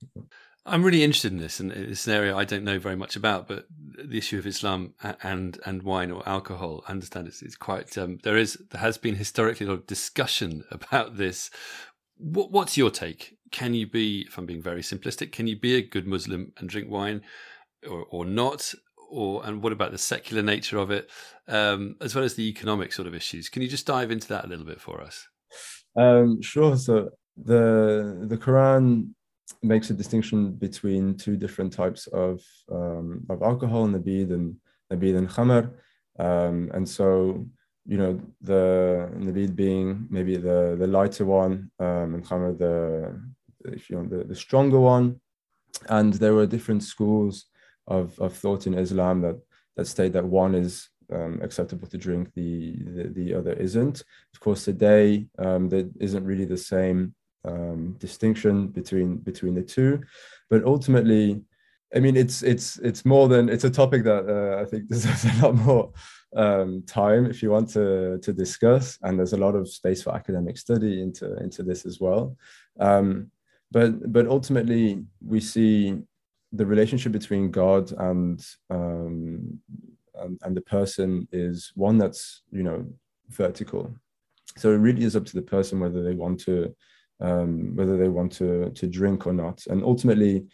I'm 0.69 0.85
really 0.85 1.03
interested 1.03 1.33
in 1.33 1.39
this, 1.39 1.61
and 1.61 1.73
it's 1.73 2.07
an 2.07 2.13
area 2.13 2.37
I 2.37 2.45
don't 2.45 2.65
know 2.65 2.79
very 2.79 2.97
much 2.97 3.17
about. 3.17 3.49
But 3.49 3.67
the 3.71 4.19
issue 4.19 4.39
of 4.39 4.47
Islam 4.47 4.95
and 5.23 5.59
and 5.65 5.83
wine 5.83 6.11
or 6.11 6.27
alcohol, 6.29 6.85
I 6.87 6.93
understand 6.93 7.27
it's, 7.27 7.43
it's 7.43 7.57
quite 7.57 7.97
um, 7.99 8.19
there 8.23 8.37
is 8.37 8.59
there 8.71 8.81
has 8.81 8.99
been 8.99 9.17
historically 9.17 9.67
a 9.67 9.71
lot 9.71 9.79
of 9.79 9.87
discussion 9.87 10.65
about 10.71 11.17
this. 11.17 11.51
What, 12.17 12.51
what's 12.51 12.77
your 12.77 12.91
take? 12.91 13.37
Can 13.53 13.75
you 13.75 13.87
be, 13.87 14.27
if 14.29 14.37
I'm 14.37 14.45
being 14.45 14.63
very 14.63 14.83
simplistic, 14.83 15.33
can 15.33 15.47
you 15.47 15.59
be 15.59 15.77
a 15.77 15.83
good 15.83 16.07
Muslim 16.07 16.53
and 16.59 16.69
drink 16.69 16.91
wine, 16.91 17.23
or 17.89 18.07
or 18.11 18.25
not? 18.25 18.75
Or 19.11 19.45
and 19.47 19.63
what 19.63 19.73
about 19.73 19.93
the 19.93 19.99
secular 19.99 20.43
nature 20.43 20.79
of 20.79 20.91
it, 20.91 21.11
um, 21.47 21.97
as 22.01 22.15
well 22.15 22.25
as 22.25 22.35
the 22.35 22.49
economic 22.49 22.93
sort 22.93 23.09
of 23.09 23.15
issues? 23.15 23.49
Can 23.49 23.63
you 23.63 23.69
just 23.69 23.87
dive 23.87 24.11
into 24.11 24.29
that 24.29 24.45
a 24.45 24.49
little 24.49 24.67
bit 24.67 24.81
for 24.81 25.01
us? 25.01 25.27
Um, 25.97 26.43
sure. 26.43 26.77
So 26.77 27.09
the 27.37 28.27
the 28.29 28.37
Quran 28.37 29.15
makes 29.63 29.91
a 29.91 29.95
distinction 29.95 30.53
between 30.53 31.17
two 31.17 31.37
different 31.37 31.73
types 31.73 32.07
of 32.09 32.41
um, 32.71 33.25
of 33.29 33.43
alcohol, 33.43 33.87
nabid 33.87 34.33
and 34.33 34.57
nabid 34.93 35.17
and 35.17 35.29
khamar. 35.29 35.71
Um, 36.19 36.71
and 36.75 36.89
so, 36.89 37.47
you 37.87 37.99
know, 37.99 38.21
the 38.41 39.09
nabid 39.17 39.55
being 39.55 40.07
maybe 40.11 40.37
the 40.37 40.77
the 40.79 40.87
lighter 40.87 41.25
one, 41.25 41.71
um, 41.79 42.15
and 42.15 42.25
khamar 42.25 42.59
the 42.59 43.21
if 43.65 43.91
you 43.91 43.97
want 43.97 44.11
the, 44.11 44.25
the 44.25 44.35
stronger 44.35 44.81
one. 44.81 45.21
And 45.89 46.15
there 46.15 46.35
were 46.35 46.47
different 46.47 46.83
schools 46.83 47.47
of, 47.87 48.19
of 48.19 48.33
thought 48.35 48.67
in 48.67 48.75
Islam 48.75 49.21
that 49.23 49.39
that 49.77 49.87
state 49.87 50.13
that 50.15 50.25
one 50.25 50.55
is 50.55 50.89
um, 51.13 51.41
acceptable 51.43 51.87
to 51.89 51.99
drink, 51.99 52.33
the, 52.35 52.77
the, 52.97 53.09
the 53.09 53.35
other 53.35 53.53
isn't. 53.53 54.03
Of 54.35 54.41
course, 54.41 54.65
today 54.65 55.27
um, 55.39 55.69
there 55.69 55.85
isn't 56.01 56.25
really 56.25 56.45
the 56.45 56.57
same 56.57 57.15
um, 57.45 57.97
distinction 57.99 58.69
between 58.69 59.17
between 59.19 59.55
the 59.55 59.63
two. 59.63 60.01
But 60.51 60.65
ultimately 60.65 61.43
i 61.97 61.99
mean 62.01 62.19
it's 62.19 62.43
it's 62.43 62.77
it's 62.81 63.07
more 63.07 63.29
than 63.29 63.49
it's 63.49 63.65
a 63.65 63.71
topic 63.71 64.05
that 64.05 64.29
uh, 64.29 64.61
i 64.61 64.65
think 64.67 64.87
deserves 64.89 65.25
a 65.25 65.43
lot 65.43 65.55
more 65.55 65.91
um, 66.37 66.83
time 66.87 67.27
if 67.27 67.43
you 67.43 67.51
want 67.51 67.71
to 67.71 68.19
to 68.19 68.33
discuss. 68.33 68.99
And 69.03 69.19
there's 69.19 69.33
a 69.33 69.39
lot 69.39 69.55
of 69.55 69.69
space 69.69 70.03
for 70.03 70.15
academic 70.15 70.59
study 70.59 71.03
into 71.03 71.37
into 71.39 71.63
this 71.63 71.87
as 71.87 72.01
well. 72.01 72.37
Um, 72.79 73.31
but 73.71 74.13
but 74.13 74.27
ultimately 74.27 75.05
we 75.25 75.41
see 75.41 75.99
the 76.53 76.67
relationship 76.67 77.13
between 77.13 77.51
god 77.51 77.93
and 77.93 78.45
um, 78.71 79.61
and, 80.15 80.39
and 80.43 80.57
the 80.57 80.63
person 80.63 81.29
is 81.33 81.73
one 81.75 81.99
that's 81.99 82.43
you 82.51 82.63
know 82.63 82.87
vertical. 83.29 83.95
So 84.57 84.73
it 84.73 84.79
really 84.79 85.05
is 85.05 85.15
up 85.15 85.27
to 85.27 85.35
the 85.35 85.43
person 85.43 85.81
whether 85.81 86.03
they 86.03 86.15
want 86.15 86.41
to 86.41 86.75
um, 87.21 87.75
whether 87.75 87.97
they 87.97 88.09
want 88.09 88.33
to 88.33 88.71
to 88.71 88.87
drink 88.87 89.27
or 89.27 89.33
not. 89.33 89.67
And 89.67 89.83
ultimately, 89.83 90.47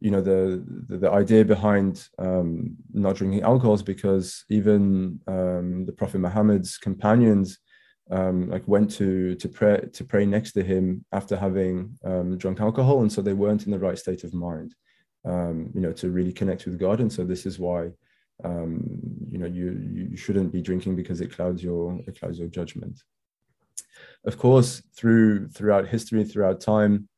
you 0.00 0.10
know, 0.10 0.20
the 0.20 0.64
the, 0.88 0.98
the 0.98 1.10
idea 1.10 1.44
behind 1.44 2.08
um, 2.18 2.76
not 2.92 3.16
drinking 3.16 3.42
alcohol 3.42 3.74
is 3.74 3.82
because 3.82 4.44
even 4.48 5.20
um, 5.26 5.84
the 5.86 5.92
Prophet 5.92 6.18
Muhammad's 6.18 6.78
companions 6.78 7.58
um, 8.10 8.48
like 8.48 8.66
went 8.68 8.90
to 8.92 9.34
to 9.36 9.48
pray 9.48 9.80
to 9.92 10.04
pray 10.04 10.26
next 10.26 10.52
to 10.52 10.62
him 10.62 11.04
after 11.12 11.36
having 11.36 11.96
um, 12.04 12.36
drunk 12.38 12.60
alcohol, 12.60 13.02
and 13.02 13.12
so 13.12 13.20
they 13.20 13.32
weren't 13.32 13.66
in 13.66 13.72
the 13.72 13.78
right 13.78 13.98
state 13.98 14.24
of 14.24 14.32
mind, 14.32 14.74
um, 15.24 15.70
you 15.74 15.80
know, 15.80 15.92
to 15.92 16.10
really 16.10 16.32
connect 16.32 16.66
with 16.66 16.78
God. 16.78 17.00
And 17.00 17.12
so 17.12 17.24
this 17.24 17.46
is 17.46 17.58
why. 17.58 17.90
you 19.32 19.38
know, 19.40 19.50
you 19.58 19.68
you 20.12 20.16
shouldn't 20.16 20.52
be 20.52 20.62
drinking 20.62 20.94
because 20.96 21.20
it 21.20 21.32
clouds 21.36 21.62
your 21.62 21.98
it 22.06 22.18
clouds 22.18 22.38
your 22.38 22.48
judgment 22.48 23.02
of 24.26 24.38
course, 24.38 24.82
through 24.96 25.48
throughout 25.48 25.88
history, 25.88 26.24
throughout 26.24 26.60
time, 26.60 27.08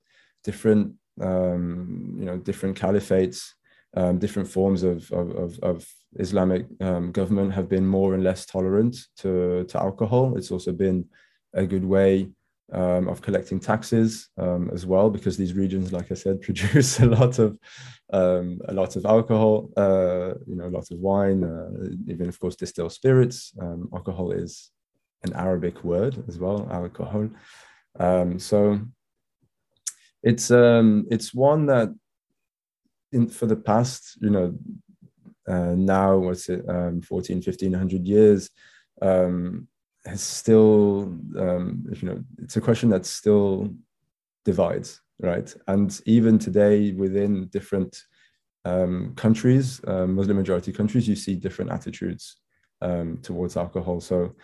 different 0.45 0.95
um, 1.21 2.15
you 2.19 2.25
know 2.25 2.37
different 2.37 2.79
caliphates, 2.79 3.53
um, 3.97 4.19
different 4.19 4.49
forms 4.49 4.83
of 4.83 5.11
of, 5.13 5.59
of 5.63 5.87
Islamic 6.17 6.67
um, 6.81 7.13
government 7.13 7.53
have 7.53 7.69
been 7.69 7.87
more 7.87 8.15
and 8.15 8.23
less 8.23 8.47
tolerant 8.47 8.97
to 9.19 9.65
to 9.65 9.79
alcohol. 9.79 10.37
It's 10.37 10.51
also 10.51 10.73
been 10.73 11.07
a 11.55 11.67
good 11.67 11.85
way 11.85 12.29
um, 12.73 13.09
of 13.09 13.23
collecting 13.23 13.59
taxes 13.59 14.29
um, 14.37 14.71
as 14.75 14.85
well, 14.85 15.09
because 15.09 15.37
these 15.37 15.55
regions, 15.55 15.93
like 15.93 16.11
I 16.13 16.15
said, 16.15 16.41
produce 16.47 17.01
a 17.01 17.07
lot 17.07 17.39
of 17.39 17.59
um, 18.13 18.61
a 18.69 18.73
lot 18.73 18.97
of 18.97 19.05
alcohol, 19.05 19.71
uh, 19.77 20.35
you 20.47 20.57
know, 20.57 20.67
a 20.67 20.75
lot 20.79 20.91
of 20.91 20.99
wine, 20.99 21.45
uh, 21.45 21.71
even 22.07 22.29
of 22.29 22.39
course 22.39 22.57
distilled 22.57 22.93
spirits. 22.93 23.53
Um, 23.61 23.89
alcohol 23.95 24.33
is 24.33 24.71
an 25.25 25.33
Arabic 25.35 25.85
word 25.85 26.23
as 26.29 26.39
well, 26.39 26.69
alcohol. 26.71 27.29
Um, 27.99 28.39
so 28.39 28.81
it's 30.23 30.51
um, 30.51 31.07
it's 31.11 31.35
one 31.35 31.67
that 31.67 31.89
in 33.13 33.29
for 33.29 33.47
the 33.47 33.57
past, 33.57 34.19
you 34.21 34.31
know, 34.31 34.59
uh, 35.47 35.75
now 35.75 36.17
what's 36.17 36.49
it, 36.49 36.69
um, 36.69 37.01
14, 37.01 37.37
1500 37.37 38.07
years, 38.07 38.51
um, 39.01 39.67
has 40.05 40.21
still, 40.21 41.17
um, 41.39 41.85
you 41.91 42.09
know, 42.09 42.23
it's 42.43 42.57
a 42.57 42.61
question 42.61 42.91
that 42.91 43.07
still 43.07 43.75
divides, 44.45 45.01
right? 45.21 45.55
And 45.67 45.99
even 46.05 46.39
today, 46.39 46.93
within 46.93 47.47
different 47.47 48.03
um, 48.65 49.15
countries, 49.17 49.81
uh, 49.87 50.07
Muslim 50.07 50.37
majority 50.37 50.73
countries, 50.73 51.09
you 51.09 51.17
see 51.17 51.35
different 51.37 51.71
attitudes 51.71 52.37
um, 52.83 53.19
towards 53.23 53.57
alcohol. 53.57 54.01
So 54.01 54.35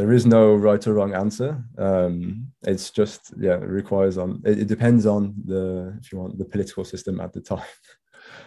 there 0.00 0.12
is 0.12 0.24
no 0.24 0.54
right 0.54 0.86
or 0.86 0.94
wrong 0.94 1.12
answer. 1.12 1.62
Um, 1.76 2.46
it's 2.62 2.90
just 2.90 3.34
yeah, 3.38 3.56
it 3.56 3.68
requires 3.68 4.16
on. 4.16 4.40
It, 4.46 4.60
it, 4.60 4.66
depends 4.66 5.04
on 5.04 5.34
the 5.44 5.94
if 6.00 6.10
you 6.10 6.18
want 6.18 6.38
the 6.38 6.46
political 6.46 6.86
system 6.86 7.20
at 7.20 7.34
the 7.34 7.42
time. 7.42 7.70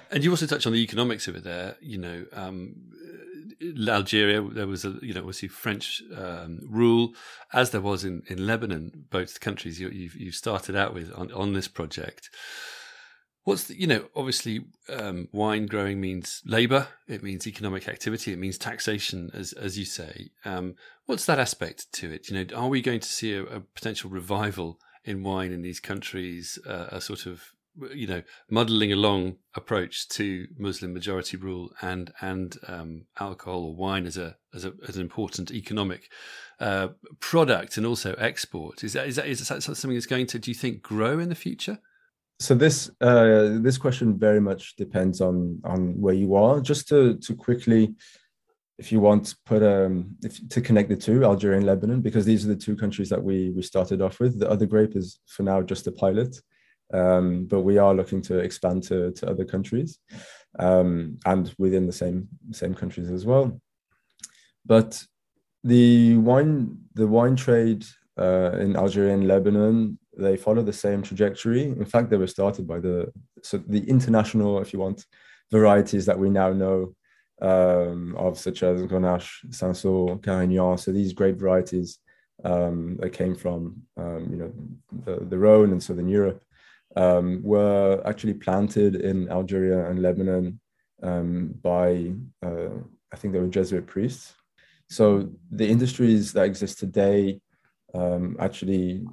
And 0.09 0.23
you 0.23 0.31
also 0.31 0.47
touch 0.47 0.65
on 0.65 0.73
the 0.73 0.83
economics 0.83 1.27
of 1.27 1.35
it 1.35 1.43
there. 1.43 1.75
You 1.79 1.99
know, 1.99 2.25
um, 2.33 2.75
Algeria, 3.87 4.41
there 4.41 4.65
was 4.65 4.83
a 4.83 4.97
you 5.03 5.13
know 5.13 5.21
obviously 5.21 5.47
French 5.47 6.01
um, 6.15 6.59
rule, 6.67 7.13
as 7.51 7.69
there 7.69 7.81
was 7.81 8.03
in 8.03 8.23
in 8.27 8.47
Lebanon. 8.47 9.05
Both 9.11 9.39
countries 9.39 9.79
you 9.79 9.89
you 9.89 10.31
started 10.31 10.75
out 10.75 10.95
with 10.95 11.11
on 11.13 11.31
on 11.33 11.53
this 11.53 11.67
project. 11.67 12.31
What's 13.43 13.65
the, 13.65 13.79
you 13.79 13.87
know, 13.87 14.05
obviously, 14.15 14.65
um, 14.87 15.27
wine 15.33 15.65
growing 15.65 15.99
means 15.99 16.41
labor. 16.45 16.87
It 17.07 17.23
means 17.23 17.45
economic 17.45 17.89
activity. 17.89 18.31
It 18.31 18.39
means 18.39 18.57
taxation, 18.57 19.31
as 19.33 19.51
as 19.53 19.77
you 19.77 19.85
say. 19.85 20.29
Um, 20.45 20.75
what's 21.05 21.25
that 21.25 21.39
aspect 21.39 21.91
to 21.93 22.11
it? 22.11 22.29
You 22.29 22.43
know, 22.43 22.55
are 22.55 22.69
we 22.69 22.81
going 22.81 23.01
to 23.01 23.07
see 23.07 23.33
a, 23.33 23.43
a 23.43 23.59
potential 23.59 24.09
revival 24.09 24.79
in 25.03 25.23
wine 25.23 25.51
in 25.51 25.61
these 25.61 25.81
countries? 25.81 26.57
Uh, 26.65 26.87
a 26.89 27.01
sort 27.01 27.25
of 27.25 27.53
you 27.93 28.05
know 28.05 28.21
muddling 28.49 28.93
along 28.93 29.35
approach 29.55 30.07
to 30.07 30.47
Muslim 30.57 30.93
majority 30.93 31.37
rule 31.37 31.71
and 31.81 32.13
and 32.21 32.57
um, 32.67 33.05
alcohol 33.19 33.65
or 33.65 33.75
wine 33.75 34.05
as 34.05 34.17
a 34.17 34.37
as 34.53 34.63
a 34.63 34.73
as 34.87 34.95
an 34.95 35.01
important 35.01 35.51
economic 35.51 36.09
uh, 36.59 36.89
product 37.19 37.77
and 37.77 37.85
also 37.85 38.13
export. 38.13 38.83
Is 38.83 38.93
that 38.93 39.07
is 39.07 39.15
that 39.17 39.27
is 39.27 39.45
that 39.47 39.63
something 39.63 39.93
that's 39.93 40.05
going 40.05 40.27
to 40.27 40.39
do 40.39 40.51
you 40.51 40.55
think 40.55 40.81
grow 40.81 41.19
in 41.19 41.29
the 41.29 41.35
future? 41.35 41.79
So 42.39 42.55
this 42.55 42.89
uh, 43.01 43.59
this 43.61 43.77
question 43.77 44.17
very 44.17 44.41
much 44.41 44.75
depends 44.75 45.21
on 45.21 45.59
on 45.63 45.99
where 46.01 46.15
you 46.15 46.35
are. 46.35 46.59
Just 46.61 46.87
to 46.89 47.17
to 47.17 47.35
quickly, 47.35 47.93
if 48.77 48.91
you 48.91 48.99
want, 48.99 49.35
put 49.45 49.63
um 49.63 50.15
if, 50.23 50.47
to 50.49 50.61
connect 50.61 50.89
the 50.89 50.95
two, 50.95 51.23
Algeria 51.23 51.57
and 51.57 51.65
Lebanon, 51.65 52.01
because 52.01 52.25
these 52.25 52.45
are 52.45 52.49
the 52.49 52.55
two 52.65 52.75
countries 52.75 53.09
that 53.09 53.23
we 53.23 53.51
we 53.51 53.61
started 53.61 54.01
off 54.01 54.19
with. 54.19 54.39
The 54.39 54.49
other 54.49 54.65
grape 54.65 54.95
is 54.95 55.19
for 55.27 55.43
now 55.43 55.61
just 55.61 55.87
a 55.87 55.91
pilot. 55.91 56.41
um, 56.93 57.45
but 57.45 57.61
we 57.61 57.77
are 57.77 57.93
looking 57.93 58.21
to 58.23 58.37
expand 58.37 58.83
to, 58.83 59.11
to 59.11 59.29
other 59.29 59.45
countries 59.45 59.99
um, 60.59 61.17
and 61.25 61.53
within 61.57 61.87
the 61.87 61.93
same 61.93 62.27
same 62.51 62.73
countries 62.73 63.09
as 63.09 63.25
well. 63.25 63.59
But 64.65 65.03
the 65.63 66.17
wine 66.17 66.77
the 66.93 67.07
wine 67.07 67.35
trade 67.35 67.85
uh, 68.17 68.51
in 68.59 68.75
Algeria 68.75 69.13
and 69.13 69.27
Lebanon 69.27 69.97
they 70.17 70.37
follow 70.37 70.63
the 70.63 70.73
same 70.73 71.01
trajectory. 71.01 71.63
In 71.63 71.85
fact, 71.85 72.09
they 72.09 72.17
were 72.17 72.27
started 72.27 72.67
by 72.67 72.79
the 72.79 73.11
so 73.41 73.57
the 73.57 73.87
international, 73.89 74.59
if 74.59 74.73
you 74.73 74.79
want, 74.79 75.05
varieties 75.51 76.05
that 76.05 76.19
we 76.19 76.29
now 76.29 76.53
know 76.53 76.95
um, 77.41 78.15
of, 78.17 78.37
such 78.37 78.63
as 78.63 78.81
Grenache, 78.83 79.29
Cinsault, 79.49 80.23
Carignan. 80.23 80.77
So 80.77 80.91
these 80.91 81.13
grape 81.13 81.37
varieties 81.37 81.99
um, 82.43 82.97
that 82.99 83.11
came 83.11 83.35
from 83.35 83.81
um, 83.97 84.27
you 84.31 84.37
know 84.37 84.53
the, 85.05 85.25
the 85.25 85.37
Rhone 85.37 85.71
and 85.71 85.81
southern 85.81 86.07
Europe 86.07 86.43
um, 86.95 87.41
were 87.43 88.01
actually 88.05 88.35
planted 88.35 88.95
in 88.95 89.29
Algeria 89.29 89.89
and 89.89 90.01
Lebanon 90.01 90.59
um, 91.01 91.53
by 91.61 92.13
uh, 92.45 92.75
I 93.11 93.15
think 93.15 93.33
they 93.33 93.39
were 93.39 93.47
Jesuit 93.47 93.87
priests. 93.87 94.33
So 94.89 95.29
the 95.51 95.67
industries 95.67 96.33
that 96.33 96.45
exist 96.45 96.79
today 96.79 97.41
um, 97.95 98.35
actually 98.39 99.05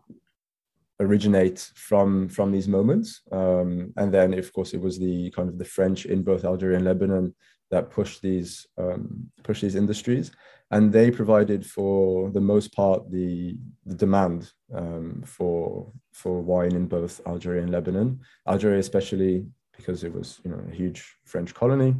originate 1.01 1.71
from 1.75 2.29
from 2.29 2.53
these 2.53 2.69
moments. 2.69 3.23
Um, 3.33 3.93
and 3.97 4.13
then 4.13 4.35
of 4.35 4.53
course 4.53 4.75
it 4.75 4.81
was 4.81 4.99
the 4.99 5.31
kind 5.31 5.49
of 5.49 5.59
the 5.59 5.65
french 5.65 6.07
in 6.07 6.23
both 6.23 6.45
algeria 6.45 6.77
and 6.77 6.85
lebanon 6.85 7.35
that 7.71 7.91
pushed 7.91 8.23
these 8.23 8.67
um, 8.79 9.31
pushed 9.43 9.63
these 9.63 9.75
industries. 9.75 10.31
And 10.73 10.93
they 10.93 11.11
provided 11.11 11.67
for 11.67 12.31
the 12.31 12.41
most 12.41 12.73
part 12.73 13.11
the, 13.11 13.57
the 13.87 13.95
demand 13.95 14.53
um, 14.73 15.23
for 15.27 15.93
for 16.13 16.41
wine 16.41 16.77
in 16.77 16.87
both 16.87 17.21
algeria 17.27 17.63
and 17.63 17.73
lebanon. 17.73 18.21
Algeria 18.47 18.79
especially 18.79 19.47
because 19.77 20.05
it 20.05 20.13
was 20.13 20.41
you 20.45 20.51
know 20.51 20.63
a 20.71 20.75
huge 20.75 21.17
french 21.25 21.55
colony. 21.55 21.95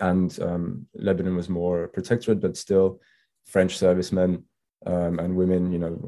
And 0.00 0.38
um, 0.40 0.86
lebanon 0.94 1.36
was 1.36 1.48
more 1.48 1.88
protectorate 1.88 2.40
but 2.40 2.56
still 2.56 3.00
french 3.44 3.76
servicemen 3.76 4.44
um, 4.86 5.18
and 5.18 5.36
women, 5.36 5.72
you 5.72 5.78
know, 5.78 5.98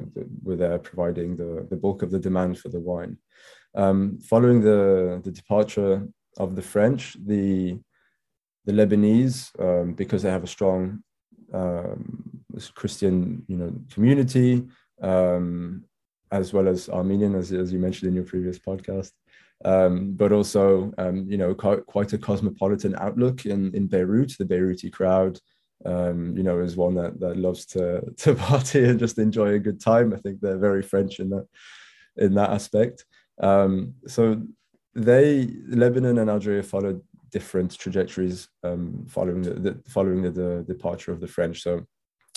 were 0.43 0.57
there 0.57 0.79
providing 0.79 1.37
the, 1.37 1.67
the 1.71 1.77
bulk 1.77 2.03
of 2.03 2.11
the 2.11 2.19
demand 2.19 2.59
for 2.59 2.69
the 2.69 2.81
wine. 2.81 3.19
Um, 3.75 4.19
following 4.19 4.61
the, 4.61 5.21
the 5.25 5.31
departure 5.31 6.07
of 6.39 6.57
the 6.57 6.63
French, 6.63 7.17
the 7.25 7.79
the 8.67 8.73
Lebanese, 8.73 9.51
um, 9.61 9.93
because 9.93 10.23
they 10.23 10.31
have 10.31 10.45
a 10.45 10.47
strong 10.47 11.03
um, 11.53 12.43
Christian, 12.75 13.45
you 13.47 13.57
know, 13.57 13.75
community, 13.93 14.65
um, 15.03 15.85
as 16.33 16.55
well 16.55 16.67
as 16.67 16.89
Armenian, 16.89 17.35
as, 17.35 17.53
as 17.53 17.75
you 17.75 17.79
mentioned 17.79 18.09
in 18.09 18.15
your 18.15 18.25
previous 18.25 18.59
podcast, 18.59 19.13
um, 19.67 20.13
but 20.15 20.33
also, 20.33 20.93
you 21.27 21.37
know, 21.37 21.55
quite, 21.55 22.13
a 22.13 22.19
cosmopolitan 22.19 22.95
outlook 22.97 23.45
in, 23.45 23.75
in 23.75 23.87
Beirut, 23.87 24.35
the 24.39 24.45
Beiruti 24.47 24.91
crowd, 24.91 25.39
um, 25.85 26.37
you 26.37 26.43
know, 26.43 26.61
is 26.61 26.77
one 26.77 26.95
that 26.95 27.21
that 27.21 27.37
loves 27.37 27.67
to 27.67 28.03
to 28.19 28.35
party 28.35 28.85
and 28.85 28.99
just 28.99 29.19
enjoy 29.19 29.49
a 29.49 29.59
good 29.59 29.81
time. 29.81 30.13
I 30.13 30.19
think 30.19 30.41
they're 30.41 30.59
very 30.59 30.83
French 30.83 31.21
in 31.21 31.31
that 31.31 31.47
in 32.17 32.35
that 32.35 32.51
aspect. 32.51 33.05
Um, 33.41 33.95
so 34.07 34.43
they 34.95 35.49
Lebanon 35.69 36.19
and 36.19 36.31
Algeria 36.31 36.63
followed 36.63 37.03
different 37.31 37.77
trajectories 37.77 38.49
um, 38.63 39.05
following 39.09 39.43
the, 39.43 39.55
the 39.55 39.83
following 39.89 40.23
the, 40.23 40.31
the, 40.31 40.65
departure 40.69 41.13
of 41.13 41.21
the 41.21 41.27
French. 41.27 41.63
So 41.63 41.85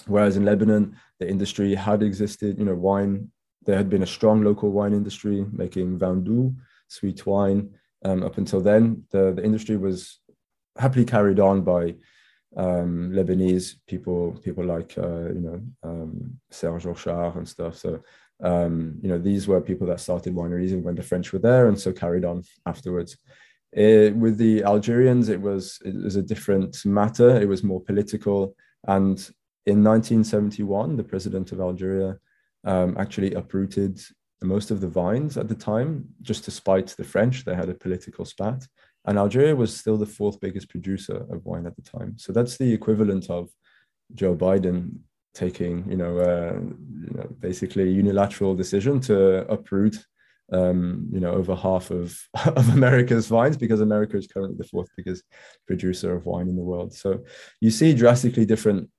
whereas 0.07 0.37
in 0.37 0.45
Lebanon 0.45 0.95
the 1.19 1.29
industry 1.29 1.75
had 1.75 2.01
existed, 2.01 2.57
you 2.57 2.65
know, 2.65 2.75
wine 2.75 3.31
there 3.65 3.77
had 3.77 3.89
been 3.89 4.03
a 4.03 4.07
strong 4.07 4.43
local 4.43 4.71
wine 4.71 4.93
industry 4.93 5.45
making 5.51 5.99
vin 5.99 6.23
doux, 6.23 6.55
sweet 6.87 7.25
wine. 7.25 7.69
Um, 8.05 8.23
up 8.23 8.37
until 8.37 8.61
then, 8.61 9.03
the 9.11 9.33
the 9.33 9.43
industry 9.43 9.77
was 9.77 10.19
happily 10.77 11.05
carried 11.05 11.39
on 11.39 11.61
by 11.61 11.95
um, 12.55 13.11
Lebanese 13.11 13.75
people, 13.87 14.39
people 14.43 14.65
like 14.65 14.97
uh, 14.97 15.29
you 15.29 15.41
know 15.41 15.61
um, 15.83 16.39
Serge 16.51 16.85
Hochar 16.85 17.35
and 17.35 17.47
stuff. 17.47 17.77
So 17.77 18.01
um, 18.41 18.99
you 19.01 19.09
know 19.09 19.17
these 19.17 19.47
were 19.47 19.61
people 19.61 19.87
that 19.87 19.99
started 19.99 20.33
wineries 20.33 20.79
when 20.81 20.95
the 20.95 21.03
French 21.03 21.33
were 21.33 21.39
there, 21.39 21.67
and 21.67 21.79
so 21.79 21.91
carried 21.91 22.25
on 22.25 22.43
afterwards. 22.65 23.17
It, 23.73 24.15
with 24.15 24.37
the 24.37 24.63
Algerians, 24.63 25.29
it 25.29 25.41
was 25.41 25.79
it 25.83 25.95
was 25.95 26.15
a 26.15 26.21
different 26.21 26.85
matter. 26.85 27.41
It 27.41 27.47
was 27.47 27.63
more 27.63 27.81
political, 27.81 28.55
and 28.87 29.17
in 29.65 29.83
1971, 29.83 30.95
the 30.95 31.03
president 31.03 31.51
of 31.51 31.59
Algeria 31.59 32.17
um, 32.63 32.95
actually 32.97 33.33
uprooted 33.33 33.99
most 34.41 34.71
of 34.71 34.81
the 34.81 34.87
vines 34.87 35.37
at 35.37 35.49
the 35.49 35.55
time, 35.55 36.07
just 36.21 36.45
to 36.45 36.51
spite 36.51 36.87
the 36.87 37.03
French. 37.03 37.43
They 37.43 37.55
had 37.55 37.69
a 37.69 37.73
political 37.73 38.23
spat 38.23 38.65
and 39.07 39.17
Algeria 39.17 39.55
was 39.55 39.75
still 39.75 39.97
the 39.97 40.05
fourth 40.05 40.39
biggest 40.41 40.69
producer 40.69 41.25
of 41.31 41.45
wine 41.45 41.65
at 41.65 41.75
the 41.77 41.81
time. 41.81 42.17
So 42.17 42.33
that's 42.33 42.57
the 42.57 42.73
equivalent 42.73 43.29
of 43.29 43.49
Joe 44.13 44.35
Biden 44.35 44.99
taking, 45.33 45.89
you 45.89 45.95
know, 45.95 46.17
uh, 46.17 46.59
you 46.59 47.13
know 47.15 47.27
basically 47.39 47.89
unilateral 47.89 48.53
decision 48.53 48.99
to 49.01 49.49
uproot, 49.49 49.97
um, 50.51 51.07
you 51.09 51.21
know, 51.21 51.31
over 51.31 51.55
half 51.55 51.89
of, 51.89 52.19
of 52.45 52.69
America's 52.69 53.27
vines 53.27 53.55
because 53.55 53.79
America 53.79 54.17
is 54.17 54.27
currently 54.27 54.57
the 54.57 54.67
fourth 54.67 54.89
biggest 54.97 55.23
producer 55.67 56.13
of 56.13 56.25
wine 56.25 56.49
in 56.49 56.57
the 56.57 56.61
world. 56.61 56.93
So 56.93 57.23
you 57.61 57.71
see 57.71 57.93
drastically 57.93 58.45
different 58.45 58.89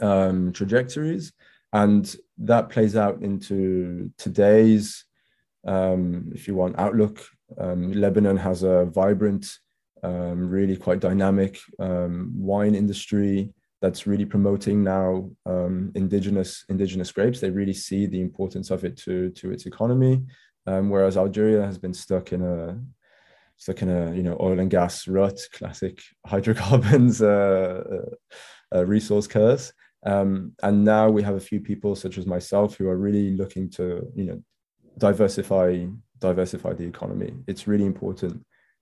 um, 0.00 0.52
trajectories, 0.52 1.32
and 1.72 2.14
that 2.38 2.68
plays 2.68 2.94
out 2.94 3.22
into 3.22 4.12
today's, 4.18 5.04
um, 5.66 6.30
if 6.32 6.46
you 6.46 6.54
want, 6.54 6.78
outlook 6.78 7.24
um, 7.58 7.92
Lebanon 7.92 8.36
has 8.36 8.62
a 8.62 8.86
vibrant, 8.86 9.46
um, 10.02 10.48
really 10.48 10.76
quite 10.76 11.00
dynamic 11.00 11.58
um, 11.78 12.32
wine 12.34 12.74
industry 12.74 13.52
that's 13.80 14.06
really 14.06 14.24
promoting 14.24 14.84
now 14.84 15.28
um, 15.44 15.90
indigenous 15.94 16.64
indigenous 16.68 17.10
grapes. 17.10 17.40
They 17.40 17.50
really 17.50 17.74
see 17.74 18.06
the 18.06 18.20
importance 18.20 18.70
of 18.70 18.84
it 18.84 18.96
to 18.98 19.30
to 19.30 19.50
its 19.50 19.66
economy, 19.66 20.22
um, 20.66 20.88
whereas 20.88 21.16
Algeria 21.16 21.62
has 21.62 21.78
been 21.78 21.92
stuck 21.92 22.32
in 22.32 22.42
a 22.42 22.80
stuck 23.56 23.82
in 23.82 23.90
a 23.90 24.14
you 24.14 24.22
know 24.22 24.36
oil 24.40 24.58
and 24.58 24.70
gas 24.70 25.06
rut, 25.08 25.38
classic 25.52 26.00
hydrocarbons 26.26 27.20
uh, 27.20 27.82
uh, 28.74 28.86
resource 28.86 29.26
curse. 29.26 29.72
Um, 30.04 30.52
and 30.62 30.84
now 30.84 31.10
we 31.10 31.22
have 31.22 31.36
a 31.36 31.40
few 31.40 31.60
people 31.60 31.94
such 31.94 32.18
as 32.18 32.26
myself 32.26 32.76
who 32.76 32.88
are 32.88 32.96
really 32.96 33.36
looking 33.36 33.68
to 33.70 34.06
you 34.14 34.24
know 34.24 34.42
diversify 34.98 35.86
diversify 36.28 36.72
the 36.74 36.86
economy. 36.94 37.30
It's 37.46 37.66
really 37.66 37.84
important 37.84 38.34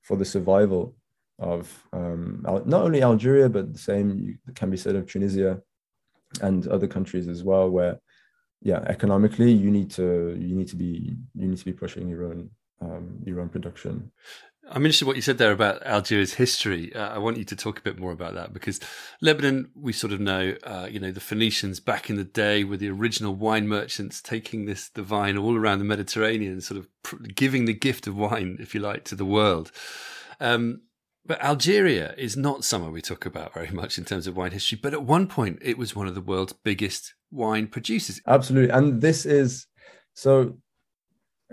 for 0.03 0.16
the 0.16 0.24
survival 0.24 0.83
of 1.38 1.62
um, 1.92 2.22
not 2.44 2.83
only 2.87 3.03
Algeria, 3.03 3.48
but 3.48 3.72
the 3.72 3.79
same 3.90 4.38
can 4.55 4.70
be 4.70 4.76
said 4.76 4.94
of 4.94 5.07
Tunisia 5.07 5.61
and 6.42 6.68
other 6.68 6.87
countries 6.87 7.26
as 7.29 7.42
well, 7.42 7.66
where 7.76 7.98
yeah, 8.62 8.81
economically 8.87 9.53
you 9.53 9.70
need 9.70 9.90
to 9.92 10.37
you 10.38 10.55
need 10.55 10.68
to 10.68 10.76
be 10.76 11.16
you 11.35 11.46
need 11.48 11.59
to 11.59 11.64
be 11.64 11.72
pushing 11.72 12.09
your 12.09 12.24
own 12.31 12.50
um, 12.83 13.05
your 13.24 13.40
own 13.40 13.48
production. 13.48 14.12
I'm 14.73 14.85
interested 14.85 15.05
in 15.05 15.09
what 15.09 15.17
you 15.17 15.23
said 15.23 15.39
there 15.39 15.51
about 15.51 15.85
Algeria's 15.85 16.35
history. 16.35 16.95
Uh, 16.95 17.09
I 17.09 17.19
want 17.19 17.39
you 17.39 17.45
to 17.45 17.57
talk 17.57 17.79
a 17.79 17.83
bit 17.83 17.99
more 17.99 18.13
about 18.13 18.35
that 18.35 18.53
because 18.53 18.79
Lebanon, 19.21 19.71
we 19.75 19.93
sort 19.93 20.13
of 20.13 20.21
know, 20.21 20.55
uh, 20.63 20.87
you 20.89 21.01
know, 21.01 21.11
the 21.11 21.21
Phoenicians 21.21 21.81
back 21.81 22.09
in 22.09 22.17
the 22.17 22.25
day 22.25 22.63
were 22.63 22.77
the 22.77 22.89
original 22.89 23.35
wine 23.35 23.67
merchants 23.67 24.23
taking 24.23 24.67
this 24.67 24.89
the 24.89 25.03
vine 25.03 25.37
all 25.37 25.57
around 25.57 25.81
the 25.81 25.85
Mediterranean, 25.85 26.61
sort 26.61 26.79
of 26.79 26.89
pr- 27.03 27.17
giving 27.17 27.65
the 27.65 27.75
gift 27.75 28.07
of 28.07 28.17
wine, 28.17 28.59
if 28.61 28.73
you 28.73 28.81
like, 28.81 29.05
to 29.05 29.17
the 29.17 29.25
world. 29.25 29.73
Um, 30.39 30.83
but 31.27 31.43
Algeria 31.43 32.15
is 32.17 32.37
not 32.37 32.65
somewhere 32.65 32.93
we 32.93 33.03
talk 33.03 33.27
about 33.27 33.53
very 33.53 33.71
much 33.71 33.99
in 33.99 34.05
terms 34.05 34.27
of 34.27 34.37
wine 34.37 34.53
history. 34.53 34.79
But 34.81 34.95
at 34.95 35.03
one 35.03 35.27
point, 35.27 35.59
it 35.63 35.79
was 35.79 35.97
one 35.97 36.07
of 36.07 36.15
the 36.15 36.21
world's 36.21 36.53
biggest 36.53 37.15
wine 37.31 37.67
producers. 37.67 38.21
Absolutely, 38.27 38.71
and 38.71 39.01
this 39.01 39.27
is 39.27 39.67
so 40.15 40.59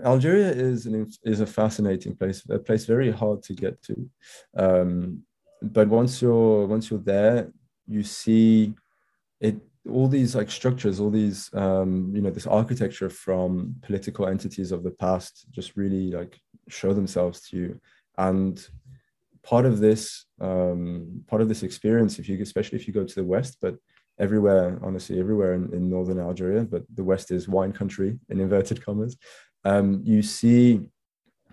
Algeria 0.04 0.50
is 0.50 0.86
an 0.86 1.10
is 1.24 1.40
a 1.40 1.46
fascinating 1.46 2.14
place, 2.14 2.44
a 2.48 2.58
place 2.58 2.86
very 2.86 3.10
hard 3.10 3.42
to 3.44 3.52
get 3.52 3.82
to. 3.82 4.10
Um, 4.56 5.22
but 5.62 5.88
once 5.88 6.22
you're 6.22 6.66
once 6.66 6.90
you're 6.90 7.00
there, 7.00 7.52
you 7.86 8.02
see 8.02 8.74
it 9.40 9.56
all 9.88 10.08
these 10.08 10.36
like 10.36 10.50
structures, 10.50 11.00
all 11.00 11.10
these 11.10 11.50
um, 11.54 12.12
you 12.14 12.22
know 12.22 12.30
this 12.30 12.46
architecture 12.46 13.10
from 13.10 13.74
political 13.82 14.28
entities 14.28 14.72
of 14.72 14.82
the 14.84 14.90
past 14.90 15.46
just 15.50 15.76
really 15.76 16.10
like 16.10 16.38
show 16.68 16.92
themselves 16.92 17.40
to 17.48 17.56
you. 17.56 17.80
And 18.16 18.64
part 19.42 19.66
of 19.66 19.78
this 19.78 20.26
um, 20.40 21.24
part 21.26 21.42
of 21.42 21.48
this 21.48 21.62
experience, 21.62 22.18
if 22.18 22.28
you 22.28 22.40
especially 22.40 22.78
if 22.78 22.86
you 22.86 22.94
go 22.94 23.04
to 23.04 23.14
the 23.14 23.24
west, 23.24 23.58
but 23.60 23.76
everywhere 24.20 24.78
honestly 24.82 25.18
everywhere 25.18 25.54
in, 25.54 25.72
in 25.72 25.88
northern 25.88 26.20
Algeria, 26.20 26.62
but 26.62 26.82
the 26.94 27.04
west 27.04 27.30
is 27.30 27.48
wine 27.48 27.72
country 27.72 28.18
in 28.28 28.40
inverted 28.40 28.84
commas 28.84 29.16
um, 29.64 30.02
you 30.04 30.22
see 30.22 30.88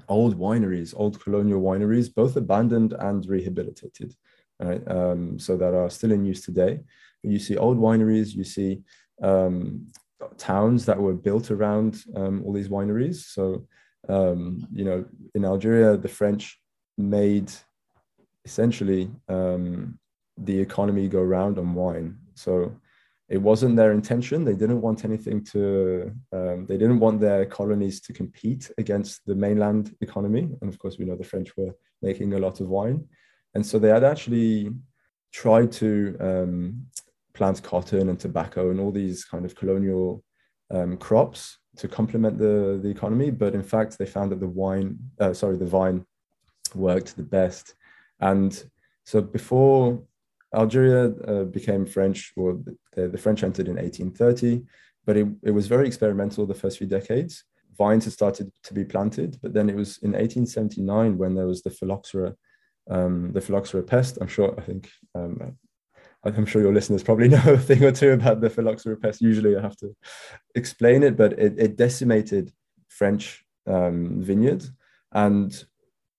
old 0.07 0.37
wineries, 0.37 0.93
old 0.95 1.19
colonial 1.19 1.61
wineries, 1.61 2.13
both 2.13 2.35
abandoned 2.35 2.93
and 2.93 3.25
rehabilitated, 3.25 4.15
right? 4.59 4.83
Um, 4.87 5.39
so 5.39 5.57
that 5.57 5.73
are 5.73 5.89
still 5.89 6.11
in 6.11 6.25
use 6.25 6.41
today. 6.41 6.81
You 7.23 7.39
see 7.39 7.57
old 7.57 7.77
wineries, 7.77 8.35
you 8.35 8.43
see 8.43 8.81
um, 9.21 9.87
towns 10.37 10.85
that 10.85 10.99
were 10.99 11.13
built 11.13 11.51
around 11.51 12.03
um, 12.15 12.43
all 12.43 12.53
these 12.53 12.69
wineries. 12.69 13.17
So 13.35 13.67
Um, 14.07 14.67
you 14.71 14.85
know, 14.85 14.99
in 15.33 15.45
Algeria, 15.45 15.97
the 15.97 16.13
French 16.19 16.43
made 16.95 17.49
essentially 18.45 19.09
um, 19.27 19.97
the 20.37 20.59
economy 20.59 21.09
go 21.09 21.23
round 21.37 21.57
on 21.57 21.73
wine. 21.73 22.09
So 22.35 22.51
it 23.27 23.37
wasn't 23.37 23.75
their 23.75 23.91
intention. 23.91 24.45
They 24.45 24.53
didn't 24.53 24.81
want 24.81 25.03
anything 25.03 25.43
to, 25.45 26.11
um, 26.31 26.65
they 26.67 26.77
didn't 26.77 26.99
want 26.99 27.19
their 27.19 27.45
colonies 27.45 27.99
to 28.01 28.13
compete 28.13 28.69
against 28.77 29.25
the 29.25 29.35
mainland 29.35 29.95
economy. 30.01 30.49
And 30.61 30.71
of 30.71 30.77
course, 30.77 30.97
we 30.97 31.05
know 31.05 31.15
the 31.15 31.23
French 31.23 31.55
were 31.57 31.73
making 32.01 32.33
a 32.33 32.39
lot 32.39 32.59
of 32.59 32.67
wine. 32.67 33.07
And 33.55 33.65
so 33.65 33.79
they 33.79 33.89
had 33.89 34.03
actually 34.03 34.71
tried 35.31 35.71
to 35.73 36.17
um, 36.19 36.85
plant 37.33 37.63
cotton 37.63 38.09
and 38.09 38.19
tobacco 38.19 38.69
and 38.69 38.79
all 38.79 38.91
these 38.91 39.25
kind 39.25 39.43
of 39.43 39.55
colonial 39.55 40.23
um, 40.69 40.97
crops 40.97 41.57
to 41.77 41.87
complement 41.87 42.37
the, 42.37 42.79
the 42.81 42.89
economy. 42.89 43.31
But 43.31 43.55
in 43.55 43.63
fact, 43.63 43.97
they 43.97 44.05
found 44.05 44.31
that 44.31 44.39
the 44.39 44.47
wine, 44.47 44.97
uh, 45.19 45.33
sorry, 45.33 45.57
the 45.57 45.65
vine 45.65 46.05
worked 46.75 47.17
the 47.17 47.23
best. 47.23 47.73
And 48.19 48.63
so 49.03 49.21
before 49.21 50.03
Algeria 50.53 51.13
uh, 51.27 51.43
became 51.45 51.85
French, 51.85 52.31
or 52.35 52.59
the, 52.93 53.07
the, 53.09 53.17
French 53.17 53.43
entered 53.43 53.67
in 53.67 53.75
1830, 53.75 54.63
but 55.05 55.17
it, 55.17 55.27
it 55.43 55.51
was 55.51 55.67
very 55.67 55.87
experimental 55.87 56.45
the 56.45 56.53
first 56.53 56.77
few 56.77 56.87
decades. 56.87 57.43
Vines 57.77 58.05
had 58.05 58.13
started 58.13 58.51
to 58.63 58.73
be 58.73 58.85
planted, 58.85 59.37
but 59.41 59.53
then 59.53 59.69
it 59.69 59.75
was 59.75 59.97
in 59.97 60.11
1879 60.11 61.17
when 61.17 61.35
there 61.35 61.47
was 61.47 61.61
the 61.61 61.69
phylloxera, 61.69 62.35
um, 62.89 63.31
the 63.33 63.41
phylloxera 63.41 63.83
pest. 63.83 64.17
I'm 64.21 64.27
sure, 64.27 64.55
I 64.57 64.61
think, 64.61 64.89
um, 65.13 65.57
I'm 66.23 66.45
sure 66.45 66.61
your 66.61 66.73
listeners 66.73 67.03
probably 67.03 67.27
know 67.35 67.43
a 67.45 67.57
thing 67.57 67.83
or 67.83 67.91
two 67.91 68.11
about 68.11 68.41
the 68.41 68.49
phylloxera 68.49 68.97
pest. 68.97 69.21
Usually 69.21 69.55
I 69.57 69.61
have 69.61 69.77
to 69.77 69.95
explain 70.55 71.03
it, 71.03 71.17
but 71.17 71.33
it, 71.33 71.55
it 71.57 71.75
decimated 71.75 72.51
French 72.87 73.45
um, 73.67 74.21
vineyards. 74.21 74.71
And 75.11 75.53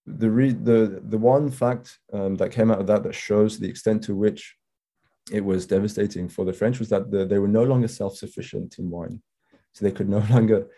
the 0.06 0.30
re- 0.30 0.52
the 0.52 1.02
the 1.08 1.18
one 1.18 1.50
fact 1.50 1.98
um, 2.12 2.36
that 2.36 2.52
came 2.52 2.70
out 2.70 2.80
of 2.80 2.86
that 2.86 3.02
that 3.02 3.14
shows 3.14 3.58
the 3.58 3.68
extent 3.68 4.04
to 4.04 4.14
which 4.14 4.56
it 5.32 5.44
was 5.44 5.66
devastating 5.66 6.28
for 6.28 6.44
the 6.44 6.52
French 6.52 6.78
was 6.78 6.88
that 6.88 7.10
the, 7.10 7.26
they 7.26 7.38
were 7.38 7.48
no 7.48 7.64
longer 7.64 7.88
self-sufficient 7.88 8.78
in 8.78 8.88
wine, 8.88 9.20
so 9.72 9.84
they 9.84 9.90
could 9.90 10.08
no 10.08 10.18
longer 10.30 10.68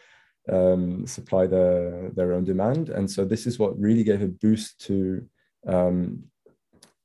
um, 0.50 1.06
supply 1.06 1.46
their 1.46 2.10
their 2.10 2.32
own 2.32 2.44
demand, 2.44 2.88
and 2.88 3.10
so 3.10 3.24
this 3.24 3.46
is 3.46 3.58
what 3.58 3.78
really 3.78 4.04
gave 4.04 4.22
a 4.22 4.28
boost 4.28 4.80
to 4.86 5.26
um, 5.66 6.24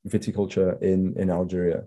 viticulture 0.08 0.80
in 0.82 1.14
in 1.18 1.30
Algeria, 1.30 1.84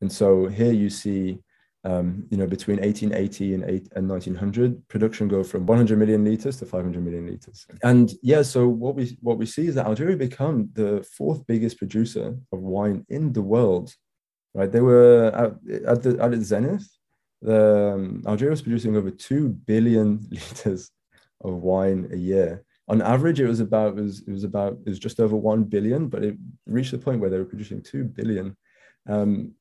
and 0.00 0.10
so 0.10 0.46
here 0.46 0.72
you 0.72 0.88
see 0.88 1.38
um, 1.84 2.26
you 2.30 2.38
know, 2.38 2.46
between 2.46 2.78
1880 2.78 3.54
and, 3.54 3.64
eight, 3.64 3.88
and 3.94 4.08
1900, 4.08 4.88
production 4.88 5.28
go 5.28 5.44
from 5.44 5.66
100 5.66 5.98
million 5.98 6.24
liters 6.24 6.56
to 6.58 6.66
500 6.66 7.04
million 7.04 7.26
liters. 7.26 7.66
And 7.82 8.10
yeah, 8.22 8.42
so 8.42 8.68
what 8.68 8.94
we 8.94 9.18
what 9.20 9.36
we 9.36 9.44
see 9.44 9.66
is 9.66 9.74
that 9.74 9.86
Algeria 9.86 10.16
become 10.16 10.70
the 10.72 11.06
fourth 11.16 11.46
biggest 11.46 11.76
producer 11.76 12.36
of 12.52 12.60
wine 12.60 13.04
in 13.08 13.32
the 13.32 13.42
world. 13.42 13.94
Right, 14.54 14.70
they 14.70 14.80
were 14.80 15.26
at, 15.34 15.84
at 15.86 16.02
the 16.02 16.22
at 16.22 16.32
its 16.32 16.46
zenith. 16.46 16.88
The 17.42 17.94
um, 17.94 18.22
Algeria 18.26 18.52
was 18.52 18.62
producing 18.62 18.96
over 18.96 19.10
two 19.10 19.50
billion 19.50 20.26
liters 20.30 20.90
of 21.42 21.54
wine 21.56 22.08
a 22.12 22.16
year. 22.16 22.64
On 22.88 23.02
average, 23.02 23.40
it 23.40 23.46
was 23.46 23.60
about 23.60 23.98
it 23.98 24.02
was, 24.02 24.20
it 24.20 24.30
was 24.30 24.44
about 24.44 24.78
it 24.86 24.88
was 24.88 24.98
just 24.98 25.20
over 25.20 25.36
one 25.36 25.64
billion, 25.64 26.08
but 26.08 26.24
it 26.24 26.36
reached 26.66 26.92
the 26.92 26.98
point 26.98 27.20
where 27.20 27.28
they 27.28 27.38
were 27.38 27.44
producing 27.44 27.82
two 27.82 28.04
billion. 28.04 28.56
Um, 29.06 29.52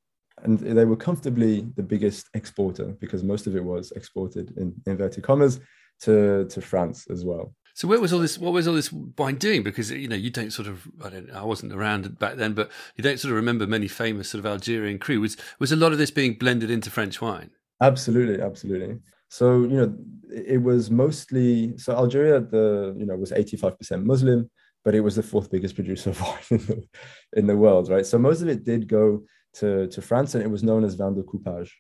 and 0.44 0.60
they 0.60 0.86
were 0.86 0.96
comfortably 0.96 1.62
the 1.76 1.84
biggest 1.84 2.30
exporter 2.34 2.96
because 3.00 3.24
most 3.24 3.48
of 3.48 3.56
it 3.56 3.64
was 3.64 3.92
exported 3.92 4.54
in 4.58 4.74
inverted 4.86 5.24
commas 5.24 5.60
to 6.02 6.46
to 6.46 6.62
France 6.62 7.08
as 7.10 7.26
well. 7.26 7.54
So 7.76 7.88
where 7.88 8.00
was 8.00 8.14
all 8.14 8.20
this? 8.20 8.38
What 8.38 8.54
was 8.54 8.68
all 8.68 8.76
this 8.76 8.92
wine 8.92 9.36
doing? 9.36 9.64
Because 9.64 9.90
you 9.90 10.08
know 10.08 10.16
you 10.16 10.30
don't 10.30 10.52
sort 10.52 10.68
of 10.68 10.88
I 11.04 11.10
don't 11.10 11.32
I 11.32 11.44
wasn't 11.44 11.74
around 11.74 12.20
back 12.20 12.36
then, 12.36 12.54
but 12.54 12.70
you 12.96 13.04
don't 13.04 13.20
sort 13.20 13.32
of 13.32 13.36
remember 13.36 13.66
many 13.66 13.88
famous 13.88 14.30
sort 14.30 14.40
of 14.40 14.46
Algerian 14.46 15.00
cru. 15.00 15.20
Was 15.20 15.38
was 15.60 15.72
a 15.72 15.76
lot 15.76 15.92
of 15.92 15.98
this 15.98 16.12
being 16.12 16.36
blended 16.36 16.70
into 16.70 16.92
French 16.92 17.20
wine? 17.20 17.50
Absolutely, 17.82 18.42
absolutely. 18.44 19.00
So 19.30 19.62
you 19.62 19.78
know 19.78 19.98
it 20.30 20.62
was 20.62 20.92
mostly 20.92 21.76
so 21.78 21.96
Algeria 21.96 22.40
the 22.40 22.96
you 22.98 23.06
know 23.08 23.16
was 23.16 23.32
eighty 23.32 23.58
five 23.58 23.78
percent 23.80 24.06
Muslim, 24.06 24.52
but 24.86 24.94
it 24.94 25.02
was 25.02 25.16
the 25.16 25.24
fourth 25.24 25.50
biggest 25.50 25.74
producer 25.74 26.12
of 26.12 26.22
wine 26.28 26.38
in 26.52 26.58
the, 26.58 26.88
in 27.34 27.48
the 27.48 27.58
world, 27.58 27.90
right? 27.90 28.06
So 28.06 28.20
most 28.20 28.42
of 28.42 28.50
it 28.50 28.64
did 28.64 28.88
go 28.88 29.24
to, 29.56 29.88
to 29.88 30.02
France, 30.02 30.36
and 30.36 30.44
it 30.44 30.50
was 30.50 30.64
known 30.64 30.84
as 30.84 30.96
vin 30.96 31.16
de 31.16 31.24
coupage, 31.24 31.78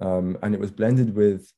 um, 0.00 0.38
and 0.42 0.54
it 0.54 0.60
was 0.60 0.70
blended 0.70 1.14
with 1.14 1.50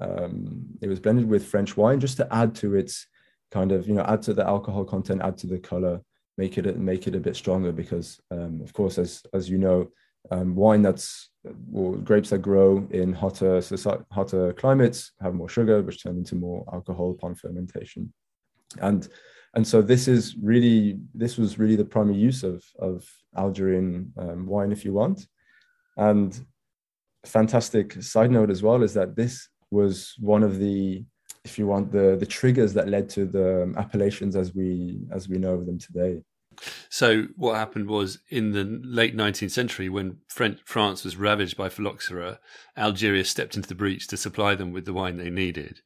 um, 0.00 0.66
it 0.80 0.88
was 0.88 1.00
blended 1.00 1.28
with 1.28 1.46
French 1.46 1.76
wine 1.76 2.00
just 2.00 2.16
to 2.16 2.34
add 2.34 2.54
to 2.56 2.74
its 2.74 3.06
kind 3.50 3.70
of 3.70 3.86
you 3.86 3.94
know 3.94 4.02
add 4.02 4.22
to 4.22 4.34
the 4.34 4.46
alcohol 4.46 4.84
content, 4.84 5.22
add 5.22 5.38
to 5.38 5.46
the 5.46 5.58
color, 5.58 6.00
make 6.38 6.58
it 6.58 6.76
make 6.78 7.06
it 7.06 7.14
a 7.14 7.20
bit 7.20 7.36
stronger 7.36 7.72
because 7.72 8.20
um, 8.30 8.60
of 8.62 8.72
course 8.72 8.98
as 8.98 9.22
as 9.34 9.48
you 9.48 9.58
know 9.58 9.88
um, 10.30 10.54
wine 10.54 10.82
that's 10.82 11.30
or 11.72 11.96
grapes 11.96 12.30
that 12.30 12.38
grow 12.38 12.86
in 12.90 13.12
hotter 13.12 13.60
hotter 14.10 14.52
climates 14.54 15.12
have 15.20 15.34
more 15.34 15.48
sugar, 15.48 15.82
which 15.82 16.02
turn 16.02 16.16
into 16.16 16.34
more 16.34 16.64
alcohol 16.72 17.10
upon 17.10 17.34
fermentation, 17.34 18.12
and 18.80 19.08
and 19.54 19.66
so 19.66 19.82
this 19.82 20.08
is 20.08 20.36
really 20.36 20.98
this 21.14 21.36
was 21.36 21.58
really 21.58 21.76
the 21.76 21.84
primary 21.84 22.18
use 22.18 22.42
of 22.42 22.64
of 22.78 23.06
Algerian 23.36 24.12
um, 24.18 24.46
wine, 24.46 24.72
if 24.72 24.84
you 24.84 24.92
want. 24.92 25.26
And 25.96 26.38
fantastic 27.24 28.02
side 28.02 28.30
note 28.30 28.50
as 28.50 28.62
well 28.62 28.82
is 28.82 28.94
that 28.94 29.14
this 29.14 29.48
was 29.70 30.14
one 30.18 30.42
of 30.42 30.58
the, 30.58 31.04
if 31.44 31.58
you 31.58 31.66
want, 31.66 31.92
the 31.92 32.16
the 32.18 32.26
triggers 32.26 32.72
that 32.74 32.88
led 32.88 33.08
to 33.10 33.26
the 33.26 33.64
um, 33.64 33.76
appellations 33.76 34.36
as 34.36 34.54
we 34.54 35.00
as 35.12 35.28
we 35.28 35.38
know 35.38 35.62
them 35.62 35.78
today. 35.78 36.22
So 36.90 37.24
what 37.36 37.56
happened 37.56 37.88
was 37.88 38.18
in 38.28 38.52
the 38.52 38.64
late 38.64 39.16
19th 39.16 39.50
century, 39.50 39.88
when 39.88 40.18
French, 40.28 40.60
France 40.66 41.02
was 41.02 41.16
ravaged 41.16 41.56
by 41.56 41.70
phylloxera, 41.70 42.38
Algeria 42.76 43.24
stepped 43.24 43.56
into 43.56 43.70
the 43.70 43.74
breach 43.74 44.06
to 44.08 44.18
supply 44.18 44.54
them 44.54 44.70
with 44.70 44.84
the 44.84 44.92
wine 44.92 45.16
they 45.16 45.30
needed. 45.30 45.80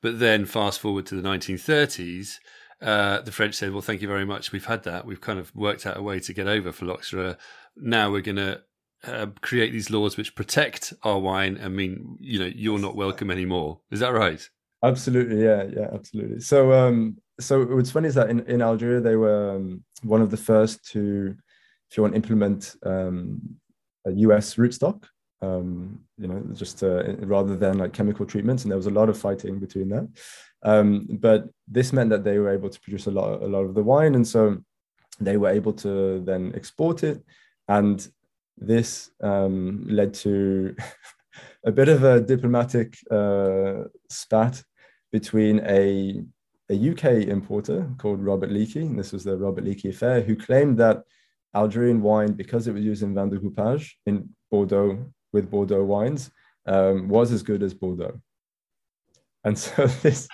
But 0.00 0.20
then 0.20 0.46
fast 0.46 0.78
forward 0.78 1.06
to 1.06 1.20
the 1.20 1.28
1930s, 1.28 2.38
uh, 2.82 3.20
the 3.20 3.32
French 3.32 3.54
said, 3.54 3.72
"Well, 3.72 3.82
thank 3.82 4.02
you 4.02 4.08
very 4.08 4.24
much. 4.24 4.52
We've 4.52 4.64
had 4.64 4.82
that. 4.84 5.06
We've 5.06 5.20
kind 5.20 5.38
of 5.38 5.54
worked 5.54 5.86
out 5.86 5.96
a 5.96 6.02
way 6.02 6.18
to 6.20 6.32
get 6.32 6.48
over 6.48 6.72
phylloxera. 6.72 7.38
Now 7.76 8.10
we're 8.10 8.22
going 8.22 8.36
to 8.36 8.62
uh, 9.04 9.26
create 9.40 9.72
these 9.72 9.90
laws 9.90 10.16
which 10.16 10.34
protect 10.34 10.92
our 11.02 11.18
wine 11.18 11.56
and 11.56 11.74
mean, 11.74 12.16
you 12.20 12.38
know, 12.38 12.50
you're 12.54 12.78
not 12.78 12.96
welcome 12.96 13.30
anymore." 13.30 13.80
Is 13.90 14.00
that 14.00 14.12
right? 14.12 14.46
Absolutely, 14.84 15.44
yeah, 15.44 15.64
yeah, 15.64 15.88
absolutely. 15.92 16.40
So, 16.40 16.72
um, 16.72 17.16
so 17.38 17.64
what's 17.64 17.92
funny 17.92 18.08
is 18.08 18.16
that 18.16 18.30
in, 18.30 18.40
in 18.46 18.60
Algeria 18.60 19.00
they 19.00 19.14
were 19.14 19.56
um, 19.56 19.84
one 20.02 20.20
of 20.20 20.30
the 20.30 20.36
first 20.36 20.84
to, 20.90 21.36
if 21.88 21.96
you 21.96 22.02
want, 22.02 22.16
implement 22.16 22.74
um, 22.84 23.40
a 24.06 24.12
US 24.12 24.56
rootstock. 24.56 25.04
Um, 25.40 26.00
you 26.18 26.28
know, 26.28 26.42
just 26.54 26.82
uh, 26.82 27.16
rather 27.18 27.56
than 27.56 27.78
like 27.78 27.92
chemical 27.92 28.26
treatments, 28.26 28.62
and 28.64 28.70
there 28.70 28.76
was 28.76 28.86
a 28.86 28.90
lot 28.90 29.08
of 29.08 29.18
fighting 29.18 29.58
between 29.58 29.88
that. 29.88 30.08
Um, 30.64 31.06
but 31.10 31.48
this 31.66 31.92
meant 31.92 32.10
that 32.10 32.24
they 32.24 32.38
were 32.38 32.50
able 32.50 32.70
to 32.70 32.80
produce 32.80 33.06
a 33.06 33.10
lot, 33.10 33.42
a 33.42 33.46
lot 33.46 33.64
of 33.64 33.74
the 33.74 33.82
wine, 33.82 34.14
and 34.14 34.26
so 34.26 34.58
they 35.20 35.36
were 35.36 35.50
able 35.50 35.72
to 35.74 36.20
then 36.20 36.52
export 36.54 37.02
it. 37.02 37.22
And 37.68 38.06
this 38.56 39.10
um, 39.22 39.84
led 39.88 40.14
to 40.14 40.76
a 41.64 41.72
bit 41.72 41.88
of 41.88 42.04
a 42.04 42.20
diplomatic 42.20 42.96
uh, 43.10 43.84
spat 44.08 44.62
between 45.10 45.60
a, 45.60 46.22
a 46.70 46.90
UK 46.90 47.28
importer 47.28 47.88
called 47.98 48.22
Robert 48.22 48.50
Leakey, 48.50 48.82
and 48.82 48.98
this 48.98 49.12
was 49.12 49.24
the 49.24 49.36
Robert 49.36 49.64
Leakey 49.64 49.90
affair, 49.90 50.20
who 50.20 50.36
claimed 50.36 50.78
that 50.78 51.02
Algerian 51.54 52.02
wine, 52.02 52.32
because 52.32 52.66
it 52.66 52.72
was 52.72 52.84
used 52.84 53.02
in 53.02 53.14
vin 53.14 53.28
de 53.28 53.38
coupage 53.38 53.98
in 54.06 54.28
Bordeaux 54.50 54.98
with 55.32 55.50
Bordeaux 55.50 55.84
wines, 55.84 56.30
um, 56.66 57.08
was 57.08 57.32
as 57.32 57.42
good 57.42 57.62
as 57.62 57.74
Bordeaux. 57.74 58.18
And 59.44 59.58
so 59.58 59.86
this 60.02 60.28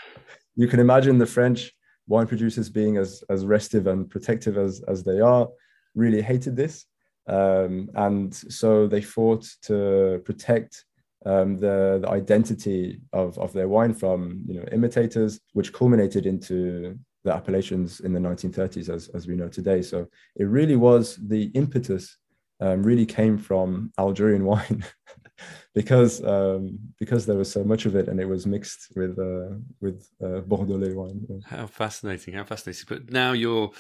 you 0.59 0.67
can 0.67 0.81
imagine 0.81 1.19
the 1.19 1.33
French 1.39 1.73
wine 2.09 2.27
producers 2.27 2.69
being 2.69 2.97
as 2.97 3.23
as 3.31 3.47
restive 3.47 3.87
and 3.87 4.11
protective 4.11 4.59
as 4.59 4.83
as 4.89 5.05
they 5.05 5.21
are, 5.21 5.49
really 5.95 6.21
hated 6.21 6.57
this, 6.57 6.85
um, 7.29 7.89
and 7.95 8.35
so 8.35 8.87
they 8.89 9.01
fought 9.01 9.47
to 9.63 10.21
protect 10.25 10.85
um, 11.25 11.57
the 11.57 12.01
the 12.03 12.11
identity 12.11 13.01
of 13.13 13.39
of 13.39 13.53
their 13.53 13.69
wine 13.69 13.95
from 13.95 14.43
you 14.49 14.55
know 14.55 14.67
imitators, 14.73 15.41
which 15.53 15.73
culminated 15.73 16.27
into 16.27 16.99
the 17.25 17.33
appellations 17.33 18.01
in 18.01 18.13
the 18.13 18.21
1930s, 18.21 18.89
as 18.89 19.09
as 19.15 19.29
we 19.29 19.37
know 19.37 19.49
today. 19.49 19.81
So 19.81 20.09
it 20.35 20.45
really 20.45 20.77
was 20.77 21.17
the 21.17 21.45
impetus. 21.55 22.19
Um, 22.61 22.83
really 22.83 23.07
came 23.07 23.39
from 23.39 23.93
Algerian 23.97 24.45
wine 24.53 24.85
because 25.75 26.23
um, 26.25 26.79
because 26.99 27.27
there 27.27 27.37
was 27.37 27.51
so 27.51 27.65
much 27.65 27.87
of 27.87 27.95
it 27.95 28.09
and 28.09 28.21
it 28.21 28.27
was 28.27 28.47
mixed 28.47 28.93
with 28.97 29.19
uh, 29.19 29.55
with 29.81 30.09
uh, 30.23 30.41
Bordelais 30.41 30.95
wine. 30.95 31.43
How 31.47 31.67
fascinating! 31.67 32.35
How 32.35 32.45
fascinating! 32.45 32.85
But 32.89 33.11
now 33.11 33.33
you're 33.33 33.71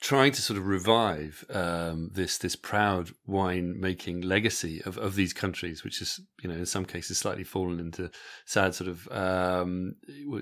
trying 0.00 0.32
to 0.32 0.42
sort 0.42 0.58
of 0.58 0.66
revive 0.66 1.44
um, 1.50 2.10
this 2.12 2.38
this 2.38 2.56
proud 2.56 3.10
wine 3.26 3.78
making 3.80 4.20
legacy 4.22 4.82
of, 4.84 4.98
of 4.98 5.14
these 5.14 5.32
countries, 5.32 5.84
which 5.84 6.00
is 6.02 6.20
you 6.42 6.48
know 6.48 6.56
in 6.56 6.66
some 6.66 6.84
cases 6.84 7.18
slightly 7.18 7.44
fallen 7.44 7.80
into 7.80 8.10
sad 8.44 8.74
sort 8.74 8.88
of 8.88 9.08
um, 9.12 9.94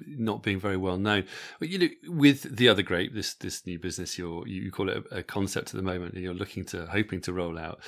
not 0.06 0.42
being 0.42 0.58
very 0.58 0.76
well 0.76 0.96
known. 0.96 1.24
But 1.58 1.68
you 1.68 1.78
know, 1.78 1.88
with 2.08 2.56
the 2.56 2.68
other 2.68 2.82
grape, 2.82 3.14
this 3.14 3.34
this 3.34 3.66
new 3.66 3.78
business, 3.78 4.18
you're 4.18 4.46
you 4.46 4.70
call 4.70 4.88
it 4.88 5.04
a, 5.10 5.18
a 5.18 5.22
concept 5.22 5.68
at 5.68 5.76
the 5.76 5.82
moment, 5.82 6.14
and 6.14 6.22
you're 6.22 6.34
looking 6.34 6.64
to 6.66 6.86
hoping 6.86 7.20
to 7.22 7.32
roll 7.32 7.58
out 7.58 7.80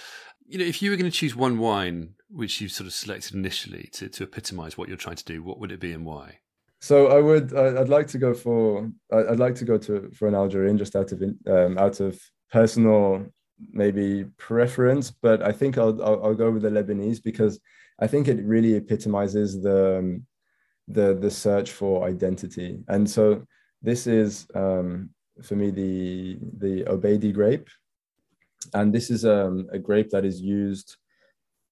you 0.47 0.59
know, 0.59 0.65
if 0.65 0.83
you 0.83 0.91
were 0.91 0.97
going 0.97 1.11
to 1.11 1.17
choose 1.17 1.35
one 1.35 1.59
wine 1.59 2.15
which 2.29 2.61
you 2.61 2.69
sort 2.69 2.87
of 2.87 2.93
selected 2.93 3.35
initially 3.35 3.89
to, 3.93 4.09
to 4.09 4.25
epitomize 4.25 4.77
what 4.77 4.89
you're 4.89 4.97
trying 4.97 5.17
to 5.17 5.25
do, 5.25 5.43
what 5.43 5.59
would 5.61 5.71
it 5.71 5.81
be 5.81 5.93
and 5.93 6.05
why? 6.05 6.39
So 6.81 7.07
I 7.09 7.21
would, 7.21 7.55
I'd 7.55 7.89
like 7.89 8.09
to 8.09 8.19
go 8.19 8.35
for, 8.35 8.91
I'd 9.13 9.39
like 9.39 9.55
to 9.57 9.65
go 9.65 9.79
to 9.79 10.11
for 10.11 10.29
an 10.29 10.35
Algerian 10.35 10.77
just 10.77 10.97
out 10.97 11.13
of 11.13 11.23
um, 11.47 11.79
out 11.79 12.01
of 12.01 12.21
personal 12.53 13.25
maybe 13.73 14.25
preference, 14.37 15.11
but 15.11 15.43
I 15.43 15.53
think 15.53 15.79
I'll, 15.79 16.03
I'll, 16.03 16.25
I'll 16.25 16.35
go 16.35 16.51
with 16.51 16.63
the 16.63 16.71
Lebanese 16.71 17.23
because 17.23 17.61
I 18.01 18.07
think 18.07 18.29
it 18.29 18.45
really 18.45 18.75
epitomizes 18.75 19.63
the 19.63 19.99
um, 19.99 20.27
the 20.89 21.15
the 21.15 21.31
search 21.31 21.71
for 21.71 22.07
identity, 22.07 22.81
and 22.89 23.09
so 23.09 23.47
this 23.81 24.07
is 24.07 24.47
um, 24.55 25.11
for 25.43 25.57
me 25.57 25.71
the 25.71 26.39
the 26.59 26.85
Obeidi 26.85 27.33
grape, 27.33 27.69
and 28.75 28.95
this 28.95 29.11
is 29.11 29.25
um, 29.25 29.67
a 29.73 29.79
grape 29.79 30.11
that 30.11 30.25
is 30.25 30.41
used 30.41 30.97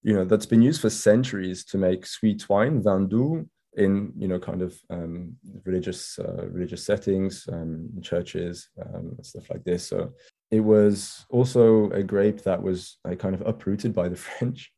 you 0.02 0.14
know 0.14 0.24
that's 0.24 0.46
been 0.46 0.62
used 0.62 0.80
for 0.80 0.90
centuries 0.90 1.64
to 1.64 1.78
make 1.78 2.06
sweet 2.06 2.48
wine 2.48 2.82
vin 2.82 3.08
doux 3.08 3.48
in 3.76 4.12
you 4.18 4.28
know 4.28 4.38
kind 4.38 4.62
of 4.62 4.78
um, 4.90 5.34
religious 5.64 6.18
uh, 6.18 6.46
religious 6.48 6.84
settings 6.84 7.48
um, 7.50 7.88
churches 8.02 8.68
um, 8.82 9.16
stuff 9.22 9.48
like 9.50 9.64
this. 9.64 9.86
So 9.86 10.12
it 10.50 10.60
was 10.60 11.24
also 11.30 11.90
a 11.90 12.02
grape 12.02 12.42
that 12.42 12.62
was 12.62 12.98
like, 13.04 13.18
kind 13.18 13.34
of 13.34 13.46
uprooted 13.46 13.94
by 13.94 14.08
the 14.08 14.16
french 14.26 14.70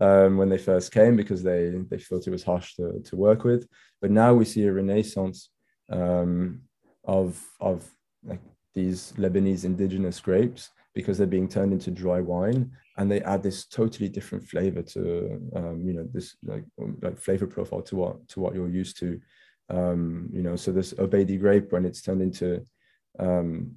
um, 0.00 0.36
when 0.36 0.48
they 0.48 0.58
first 0.58 0.92
came 0.92 1.16
because 1.16 1.42
they 1.42 1.70
they 1.90 1.98
thought 1.98 2.26
it 2.26 2.30
was 2.32 2.42
harsh 2.42 2.74
to, 2.74 3.00
to 3.04 3.16
work 3.16 3.44
with. 3.44 3.68
But 4.00 4.10
now 4.10 4.34
we 4.34 4.44
see 4.44 4.64
a 4.64 4.72
renaissance 4.72 5.50
um, 5.90 6.62
of 7.04 7.40
of 7.60 7.88
like 8.24 8.40
these 8.74 9.12
lebanese 9.16 9.64
indigenous 9.64 10.18
grapes 10.20 10.70
because 10.94 11.18
they're 11.18 11.26
being 11.26 11.48
turned 11.48 11.72
into 11.72 11.90
dry 11.90 12.20
wine 12.20 12.70
and 12.96 13.10
they 13.10 13.22
add 13.22 13.42
this 13.42 13.66
totally 13.66 14.08
different 14.08 14.46
flavor 14.46 14.82
to 14.82 15.40
um, 15.54 15.82
you 15.86 15.94
know 15.94 16.06
this 16.12 16.36
like 16.44 16.64
like 17.02 17.18
flavor 17.18 17.46
profile 17.46 17.82
to 17.82 17.96
what 17.96 18.28
to 18.28 18.40
what 18.40 18.54
you're 18.54 18.68
used 18.68 18.98
to. 18.98 19.20
Um, 19.68 20.28
you 20.32 20.42
know 20.42 20.56
so 20.56 20.72
this 20.72 20.92
Obeidi 20.94 21.38
grape 21.38 21.72
when 21.72 21.84
it's 21.84 22.02
turned 22.02 22.22
into 22.22 22.66
um, 23.18 23.72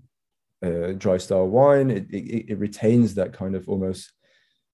dry 0.97 1.17
style 1.17 1.47
wine 1.47 1.91
it, 1.91 2.09
it, 2.09 2.51
it, 2.51 2.57
retains 2.57 3.13
that 3.15 3.33
kind 3.33 3.55
of 3.55 3.67
almost 3.69 4.11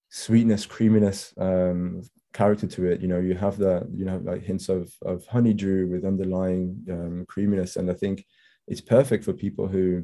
sweetness 0.09 0.65
creaminess 0.65 1.33
um, 1.37 2.03
character 2.33 2.67
to 2.67 2.85
it. 2.85 3.01
You 3.01 3.07
know 3.09 3.19
you 3.19 3.35
have 3.35 3.57
that 3.57 3.87
you 3.93 4.05
know 4.05 4.21
like 4.23 4.43
hints 4.43 4.69
of 4.69 4.91
of 5.03 5.27
honeydew 5.27 5.87
with 5.87 6.05
underlying 6.05 6.85
um, 6.89 7.25
creaminess 7.27 7.75
and 7.75 7.91
I 7.91 7.95
think 7.95 8.25
it's 8.67 8.81
perfect 8.81 9.25
for 9.25 9.33
people 9.33 9.67
who 9.67 10.03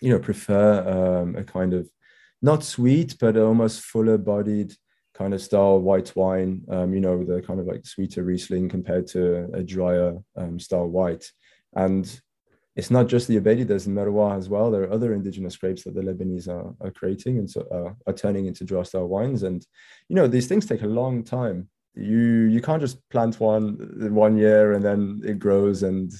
you 0.00 0.10
know 0.10 0.18
prefer 0.18 1.22
um, 1.22 1.36
a 1.36 1.44
kind 1.44 1.74
of 1.74 1.88
not 2.42 2.64
sweet 2.64 3.16
but 3.20 3.36
almost 3.36 3.80
fuller 3.80 4.18
bodied 4.18 4.74
kind 5.14 5.34
of 5.34 5.42
style 5.42 5.80
white 5.80 6.14
wine 6.16 6.62
um, 6.70 6.94
you 6.94 7.00
know 7.00 7.22
the 7.24 7.42
kind 7.42 7.60
of 7.60 7.66
like 7.66 7.86
sweeter 7.86 8.22
riesling 8.22 8.68
compared 8.68 9.06
to 9.06 9.50
a 9.54 9.62
drier 9.62 10.16
um, 10.36 10.58
style 10.58 10.88
white 10.88 11.30
and 11.74 12.20
it's 12.76 12.90
not 12.90 13.08
just 13.08 13.26
the 13.28 13.38
Obeidi, 13.38 13.66
there's 13.66 13.86
Merlot 13.86 14.38
as 14.38 14.48
well. 14.48 14.70
There 14.70 14.84
are 14.84 14.92
other 14.92 15.12
indigenous 15.12 15.56
grapes 15.56 15.84
that 15.84 15.94
the 15.94 16.02
Lebanese 16.02 16.48
are, 16.48 16.74
are 16.80 16.90
creating 16.90 17.38
and 17.38 17.50
so 17.50 17.62
uh, 17.70 17.92
are 18.08 18.14
turning 18.14 18.46
into 18.46 18.64
dry 18.64 18.84
style 18.84 19.06
wines. 19.06 19.42
And 19.42 19.66
you 20.08 20.16
know, 20.16 20.26
these 20.26 20.46
things 20.46 20.66
take 20.66 20.82
a 20.82 20.86
long 20.86 21.24
time. 21.24 21.68
You 21.94 22.44
you 22.44 22.62
can't 22.62 22.80
just 22.80 23.06
plant 23.10 23.40
one 23.40 24.14
one 24.14 24.38
year 24.38 24.72
and 24.72 24.84
then 24.84 25.20
it 25.24 25.40
grows 25.40 25.82
and 25.82 26.12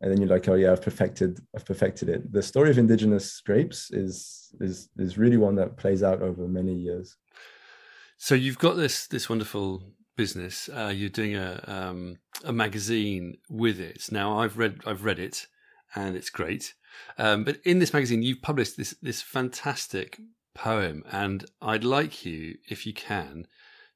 and 0.00 0.10
then 0.10 0.20
you're 0.20 0.28
like, 0.28 0.48
oh 0.48 0.54
yeah, 0.54 0.72
I've 0.72 0.82
perfected, 0.82 1.40
I've 1.54 1.64
perfected 1.64 2.08
it. 2.08 2.30
The 2.32 2.42
story 2.42 2.70
of 2.70 2.78
indigenous 2.78 3.40
grapes 3.40 3.90
is 3.90 4.54
is 4.60 4.88
is 4.98 5.18
really 5.18 5.36
one 5.36 5.56
that 5.56 5.76
plays 5.76 6.02
out 6.02 6.22
over 6.22 6.46
many 6.46 6.74
years. 6.74 7.16
So 8.18 8.34
you've 8.34 8.58
got 8.58 8.76
this 8.76 9.06
this 9.06 9.28
wonderful 9.28 9.82
business. 10.16 10.68
Uh, 10.68 10.92
you're 10.94 11.08
doing 11.08 11.36
a 11.36 11.62
um, 11.66 12.18
a 12.44 12.52
magazine 12.52 13.38
with 13.48 13.80
it. 13.80 14.08
Now 14.10 14.38
I've 14.38 14.58
read 14.58 14.80
I've 14.86 15.04
read 15.04 15.18
it, 15.18 15.46
and 15.94 16.14
it's 16.16 16.30
great. 16.30 16.74
Um, 17.18 17.44
but 17.44 17.58
in 17.64 17.78
this 17.78 17.92
magazine, 17.92 18.22
you've 18.22 18.42
published 18.42 18.76
this 18.76 18.94
this 19.00 19.22
fantastic 19.22 20.20
poem, 20.54 21.04
and 21.10 21.46
I'd 21.62 21.84
like 21.84 22.24
you, 22.26 22.56
if 22.68 22.86
you 22.86 22.92
can, 22.92 23.46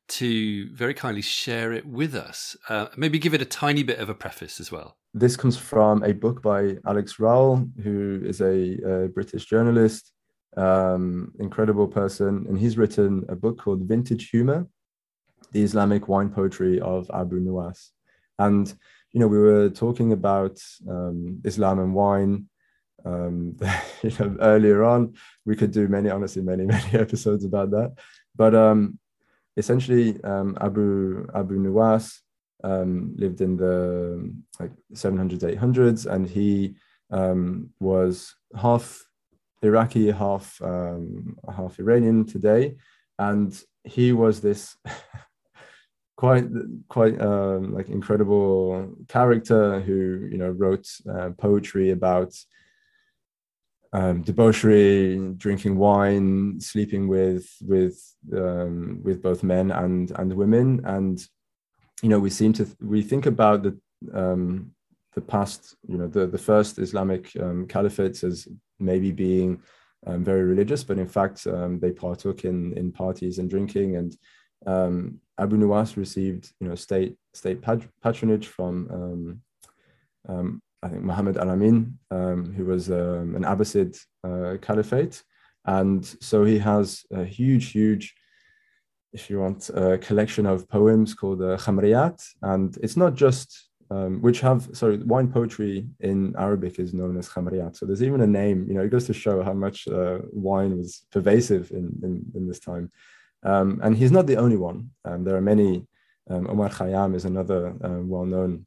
to 0.08 0.74
very 0.74 0.94
kindly 0.94 1.22
share 1.22 1.72
it 1.72 1.86
with 1.86 2.14
us. 2.14 2.56
Uh, 2.70 2.86
maybe 2.96 3.18
give 3.18 3.34
it 3.34 3.42
a 3.42 3.46
tiny 3.46 3.82
bit 3.82 3.98
of 3.98 4.08
a 4.08 4.14
preface 4.14 4.60
as 4.60 4.72
well 4.72 4.96
this 5.12 5.36
comes 5.36 5.56
from 5.56 6.02
a 6.04 6.12
book 6.12 6.42
by 6.42 6.76
Alex 6.86 7.18
Rowell, 7.18 7.66
who 7.82 8.20
is 8.24 8.40
a, 8.40 9.04
a 9.04 9.08
British 9.08 9.46
journalist, 9.46 10.12
um, 10.56 11.32
incredible 11.38 11.88
person, 11.88 12.46
and 12.48 12.58
he's 12.58 12.78
written 12.78 13.24
a 13.28 13.36
book 13.36 13.58
called 13.58 13.82
Vintage 13.82 14.30
Humor: 14.30 14.66
The 15.52 15.62
Islamic 15.62 16.08
Wine 16.08 16.30
Poetry 16.30 16.80
of 16.80 17.10
Abu 17.12 17.40
Nuwas. 17.40 17.90
And 18.38 18.72
you 19.12 19.20
know, 19.20 19.26
we 19.26 19.38
were 19.38 19.68
talking 19.68 20.12
about 20.12 20.58
um, 20.88 21.40
Islam 21.44 21.80
and 21.80 21.94
wine 21.94 22.48
um, 23.04 23.56
you 24.02 24.12
know, 24.18 24.36
earlier 24.40 24.84
on. 24.84 25.14
We 25.44 25.56
could 25.56 25.72
do 25.72 25.88
many, 25.88 26.10
honestly, 26.10 26.42
many, 26.42 26.66
many 26.76 26.94
episodes 26.94 27.44
about 27.44 27.70
that. 27.72 27.94
But 28.36 28.54
um, 28.54 28.98
essentially, 29.56 30.22
um, 30.22 30.56
Abu 30.60 31.26
Abu 31.34 31.58
Nuwas 31.58 32.20
um, 32.64 33.14
lived 33.16 33.40
in 33.40 33.56
the 33.56 34.32
like 34.58 34.72
700s, 34.94 35.58
800s, 35.58 36.06
and 36.06 36.28
he 36.28 36.76
um, 37.10 37.70
was 37.80 38.34
half 38.56 39.04
Iraqi, 39.62 40.10
half 40.10 40.60
um, 40.62 41.36
half 41.54 41.78
Iranian 41.78 42.24
today, 42.24 42.76
and 43.18 43.60
he 43.84 44.12
was 44.12 44.40
this 44.40 44.76
quite 46.16 46.46
quite 46.88 47.20
um, 47.20 47.72
like 47.74 47.88
incredible 47.88 48.94
character 49.08 49.80
who 49.80 50.28
you 50.30 50.38
know 50.38 50.50
wrote 50.50 50.86
uh, 51.10 51.30
poetry 51.38 51.90
about 51.90 52.34
um, 53.92 54.22
debauchery, 54.22 55.18
drinking 55.36 55.76
wine, 55.76 56.60
sleeping 56.60 57.08
with 57.08 57.48
with 57.62 57.98
um, 58.32 59.00
with 59.02 59.22
both 59.22 59.42
men 59.42 59.70
and 59.70 60.12
and 60.12 60.32
women, 60.32 60.80
and 60.84 61.20
you 62.02 62.08
know, 62.08 62.18
we 62.18 62.30
seem 62.30 62.52
to 62.54 62.66
we 62.80 63.02
think 63.02 63.26
about 63.26 63.62
the 63.62 63.78
um, 64.14 64.72
the 65.14 65.20
past, 65.20 65.76
you 65.86 65.98
know, 65.98 66.06
the 66.06 66.26
the 66.26 66.38
first 66.38 66.78
Islamic 66.78 67.30
um, 67.40 67.66
caliphates 67.66 68.24
as 68.24 68.48
maybe 68.78 69.12
being 69.12 69.60
um, 70.06 70.24
very 70.24 70.44
religious, 70.44 70.82
but 70.84 70.98
in 70.98 71.06
fact 71.06 71.46
um, 71.46 71.78
they 71.78 71.92
partook 71.92 72.44
in 72.44 72.72
in 72.74 72.92
parties 72.92 73.38
and 73.38 73.50
drinking. 73.50 73.96
And 73.96 74.16
um, 74.66 75.20
Abu 75.38 75.56
Nuwas 75.56 75.96
received, 75.96 76.52
you 76.60 76.68
know, 76.68 76.74
state 76.74 77.16
state 77.34 77.60
patronage 78.02 78.46
from 78.46 79.40
um, 80.28 80.62
I 80.82 80.88
think 80.88 81.02
Muhammad 81.02 81.36
al-Amin, 81.36 81.98
who 82.10 82.64
was 82.64 82.88
an 82.88 83.44
Abbasid 83.44 83.98
uh, 84.24 84.56
caliphate, 84.62 85.22
and 85.66 86.04
so 86.20 86.44
he 86.44 86.58
has 86.58 87.04
a 87.10 87.24
huge, 87.24 87.72
huge 87.72 88.14
if 89.12 89.28
you 89.28 89.40
want, 89.40 89.70
a 89.70 89.98
collection 89.98 90.46
of 90.46 90.68
poems 90.68 91.14
called 91.14 91.40
uh. 91.40 92.20
And 92.42 92.76
it's 92.82 92.96
not 92.96 93.14
just, 93.14 93.68
um, 93.90 94.22
which 94.22 94.40
have, 94.40 94.68
sorry, 94.72 94.98
wine 94.98 95.32
poetry 95.32 95.86
in 96.00 96.34
Arabic 96.38 96.78
is 96.78 96.94
known 96.94 97.16
as 97.16 97.28
Khamriyat. 97.28 97.76
So 97.76 97.86
there's 97.86 98.02
even 98.02 98.20
a 98.20 98.26
name, 98.26 98.66
you 98.68 98.74
know, 98.74 98.82
it 98.82 98.90
goes 98.90 99.06
to 99.06 99.12
show 99.12 99.42
how 99.42 99.52
much 99.52 99.88
uh, 99.88 100.18
wine 100.30 100.78
was 100.78 101.02
pervasive 101.10 101.70
in, 101.72 101.98
in, 102.02 102.24
in 102.34 102.46
this 102.46 102.60
time. 102.60 102.90
Um, 103.42 103.80
and 103.82 103.96
he's 103.96 104.12
not 104.12 104.26
the 104.26 104.36
only 104.36 104.56
one. 104.56 104.90
Um, 105.04 105.24
there 105.24 105.36
are 105.36 105.40
many. 105.40 105.86
Um, 106.28 106.46
Omar 106.48 106.68
Khayyam 106.68 107.14
is 107.14 107.24
another 107.24 107.74
uh, 107.82 108.00
well-known, 108.02 108.66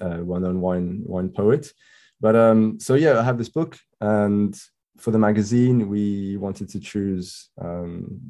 uh, 0.00 0.20
well-known 0.22 0.60
wine 0.60 1.02
wine 1.04 1.28
poet. 1.28 1.72
But 2.20 2.36
um, 2.36 2.78
so 2.78 2.94
yeah, 2.94 3.18
I 3.18 3.22
have 3.22 3.36
this 3.36 3.48
book, 3.48 3.78
and 4.00 4.56
for 4.96 5.10
the 5.10 5.18
magazine, 5.18 5.88
we 5.88 6.36
wanted 6.36 6.68
to 6.70 6.80
choose 6.80 7.50
um, 7.60 8.20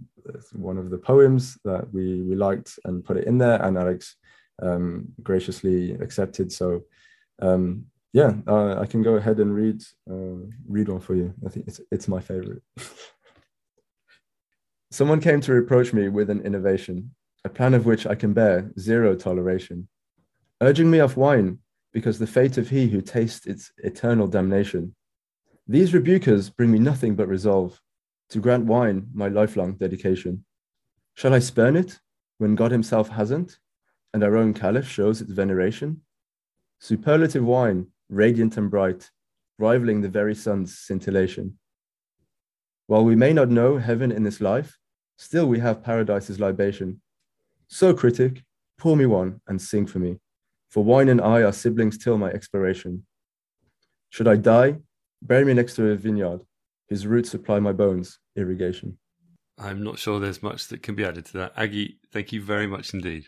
one 0.52 0.78
of 0.78 0.90
the 0.90 0.98
poems 0.98 1.56
that 1.64 1.92
we, 1.92 2.22
we 2.22 2.34
liked 2.34 2.78
and 2.84 3.04
put 3.04 3.16
it 3.16 3.26
in 3.26 3.38
there, 3.38 3.62
and 3.62 3.78
Alex 3.78 4.16
um, 4.62 5.08
graciously 5.22 5.92
accepted. 5.92 6.52
So, 6.52 6.82
um, 7.40 7.86
yeah, 8.12 8.34
uh, 8.46 8.80
I 8.80 8.86
can 8.86 9.02
go 9.02 9.14
ahead 9.14 9.38
and 9.38 9.54
read 9.54 9.82
uh, 10.10 10.46
read 10.68 10.88
one 10.88 11.00
for 11.00 11.14
you. 11.14 11.32
I 11.46 11.48
think 11.48 11.68
it's 11.68 11.80
it's 11.90 12.08
my 12.08 12.20
favorite. 12.20 12.62
Someone 14.90 15.20
came 15.20 15.40
to 15.42 15.52
reproach 15.52 15.92
me 15.92 16.08
with 16.08 16.30
an 16.30 16.42
innovation. 16.42 17.12
a 17.44 17.48
plan 17.48 17.74
of 17.74 17.86
which 17.86 18.06
I 18.06 18.14
can 18.14 18.32
bear 18.32 18.70
zero 18.78 19.16
toleration, 19.16 19.88
urging 20.60 20.90
me 20.90 21.00
off 21.00 21.16
wine 21.16 21.58
because 21.92 22.18
the 22.18 22.26
fate 22.26 22.58
of 22.58 22.68
he 22.68 22.88
who 22.88 23.00
tastes 23.00 23.46
its 23.46 23.72
eternal 23.78 24.26
damnation. 24.26 24.94
These 25.66 25.92
rebukers 25.92 26.54
bring 26.54 26.70
me 26.70 26.78
nothing 26.78 27.14
but 27.14 27.28
resolve 27.28 27.80
to 28.30 28.40
grant 28.40 28.64
wine 28.64 29.08
my 29.12 29.28
lifelong 29.28 29.74
dedication. 29.74 30.44
Shall 31.14 31.34
I 31.34 31.40
spurn 31.40 31.76
it 31.76 32.00
when 32.38 32.54
God 32.54 32.70
himself 32.70 33.08
hasn't, 33.08 33.58
and 34.14 34.24
our 34.24 34.36
own 34.36 34.54
caliph 34.54 34.88
shows 34.88 35.20
its 35.20 35.32
veneration? 35.32 36.00
Superlative 36.78 37.44
wine, 37.44 37.88
radiant 38.08 38.56
and 38.56 38.70
bright, 38.70 39.10
rivaling 39.58 40.00
the 40.00 40.08
very 40.08 40.34
sun's 40.34 40.78
scintillation. 40.78 41.58
While 42.86 43.04
we 43.04 43.14
may 43.14 43.32
not 43.32 43.50
know 43.50 43.78
heaven 43.78 44.10
in 44.10 44.22
this 44.22 44.40
life, 44.40 44.78
still 45.16 45.46
we 45.46 45.58
have 45.58 45.84
paradise's 45.84 46.40
libation. 46.40 47.00
So, 47.68 47.94
critic, 47.94 48.42
pour 48.78 48.96
me 48.96 49.06
one 49.06 49.40
and 49.46 49.60
sing 49.60 49.86
for 49.86 49.98
me, 49.98 50.18
for 50.70 50.82
wine 50.82 51.08
and 51.08 51.20
I 51.20 51.42
are 51.42 51.52
siblings 51.52 51.98
till 51.98 52.16
my 52.16 52.30
expiration. 52.30 53.06
Should 54.08 54.26
I 54.26 54.36
die, 54.36 54.78
bury 55.22 55.44
me 55.44 55.52
next 55.52 55.76
to 55.76 55.90
a 55.90 55.96
vineyard, 55.96 56.40
whose 56.90 57.06
roots 57.06 57.30
supply 57.30 57.60
my 57.60 57.72
bones 57.72 58.18
irrigation. 58.36 58.98
I'm 59.56 59.82
not 59.82 59.98
sure 59.98 60.18
there's 60.18 60.42
much 60.42 60.68
that 60.68 60.82
can 60.82 60.94
be 60.94 61.04
added 61.04 61.26
to 61.26 61.32
that. 61.38 61.52
Aggie, 61.56 61.98
thank 62.12 62.32
you 62.32 62.42
very 62.42 62.66
much 62.66 62.92
indeed. 62.92 63.26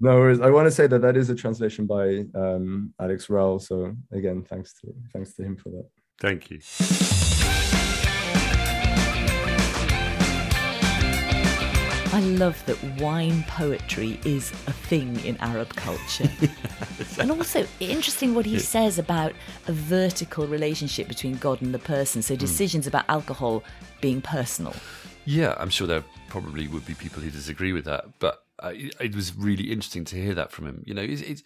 No 0.00 0.16
worries. 0.16 0.40
I 0.40 0.50
want 0.50 0.66
to 0.66 0.70
say 0.70 0.86
that 0.88 1.02
that 1.02 1.16
is 1.16 1.30
a 1.30 1.34
translation 1.34 1.86
by 1.86 2.24
um, 2.34 2.92
Alex 3.00 3.30
Rowell. 3.30 3.60
So 3.60 3.94
again, 4.10 4.42
thanks 4.42 4.72
to 4.80 4.92
thanks 5.12 5.34
to 5.34 5.44
him 5.44 5.56
for 5.56 5.68
that. 5.70 5.88
Thank 6.18 6.50
you. 6.50 7.91
I 12.12 12.20
love 12.20 12.62
that 12.66 12.76
wine 13.00 13.42
poetry 13.48 14.20
is 14.26 14.50
a 14.50 14.72
thing 14.72 15.18
in 15.24 15.38
Arab 15.38 15.74
culture. 15.74 16.28
and 17.18 17.30
also, 17.30 17.66
interesting 17.80 18.34
what 18.34 18.44
he 18.44 18.58
says 18.58 18.98
about 18.98 19.32
a 19.66 19.72
vertical 19.72 20.46
relationship 20.46 21.08
between 21.08 21.36
God 21.36 21.62
and 21.62 21.72
the 21.72 21.78
person. 21.78 22.20
So, 22.20 22.36
decisions 22.36 22.86
about 22.86 23.06
alcohol 23.08 23.64
being 24.02 24.20
personal. 24.20 24.74
Yeah, 25.24 25.54
I'm 25.56 25.70
sure 25.70 25.86
there 25.86 26.04
probably 26.28 26.68
would 26.68 26.84
be 26.84 26.92
people 26.92 27.22
who 27.22 27.30
disagree 27.30 27.72
with 27.72 27.86
that, 27.86 28.04
but 28.18 28.44
uh, 28.58 28.72
it 28.74 29.14
was 29.14 29.34
really 29.34 29.72
interesting 29.72 30.04
to 30.04 30.16
hear 30.16 30.34
that 30.34 30.52
from 30.52 30.66
him. 30.66 30.82
You 30.86 30.92
know, 30.92 31.02
it's, 31.02 31.22
it's, 31.22 31.42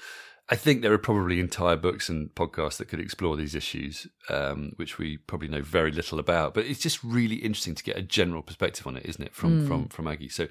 I 0.49 0.55
think 0.57 0.83
there 0.83 0.93
are 0.93 0.99
probably 0.99 1.41
entire 1.41 1.77
books 1.77 2.09
and 2.09 2.33
podcasts 2.35 2.77
that 2.77 2.87
could 2.89 3.01
explore 3.01 3.37
these 3.37 3.55
issues, 3.57 4.07
um, 4.29 4.73
which 4.77 4.97
we 4.97 5.17
probably 5.17 5.49
know 5.49 5.63
very 5.63 5.91
little 5.91 6.19
about. 6.21 6.55
But 6.55 6.67
it's 6.67 6.79
just 6.81 7.03
really 7.03 7.37
interesting 7.37 7.75
to 7.75 7.83
get 7.83 7.97
a 7.97 8.03
general 8.03 8.43
perspective 8.43 8.87
on 8.87 8.97
it, 8.97 9.05
isn't 9.07 9.23
it, 9.25 9.35
from 9.35 9.63
Mm. 9.63 9.67
from 9.69 9.89
from 9.89 10.07
Aggie? 10.07 10.29
So. 10.29 10.47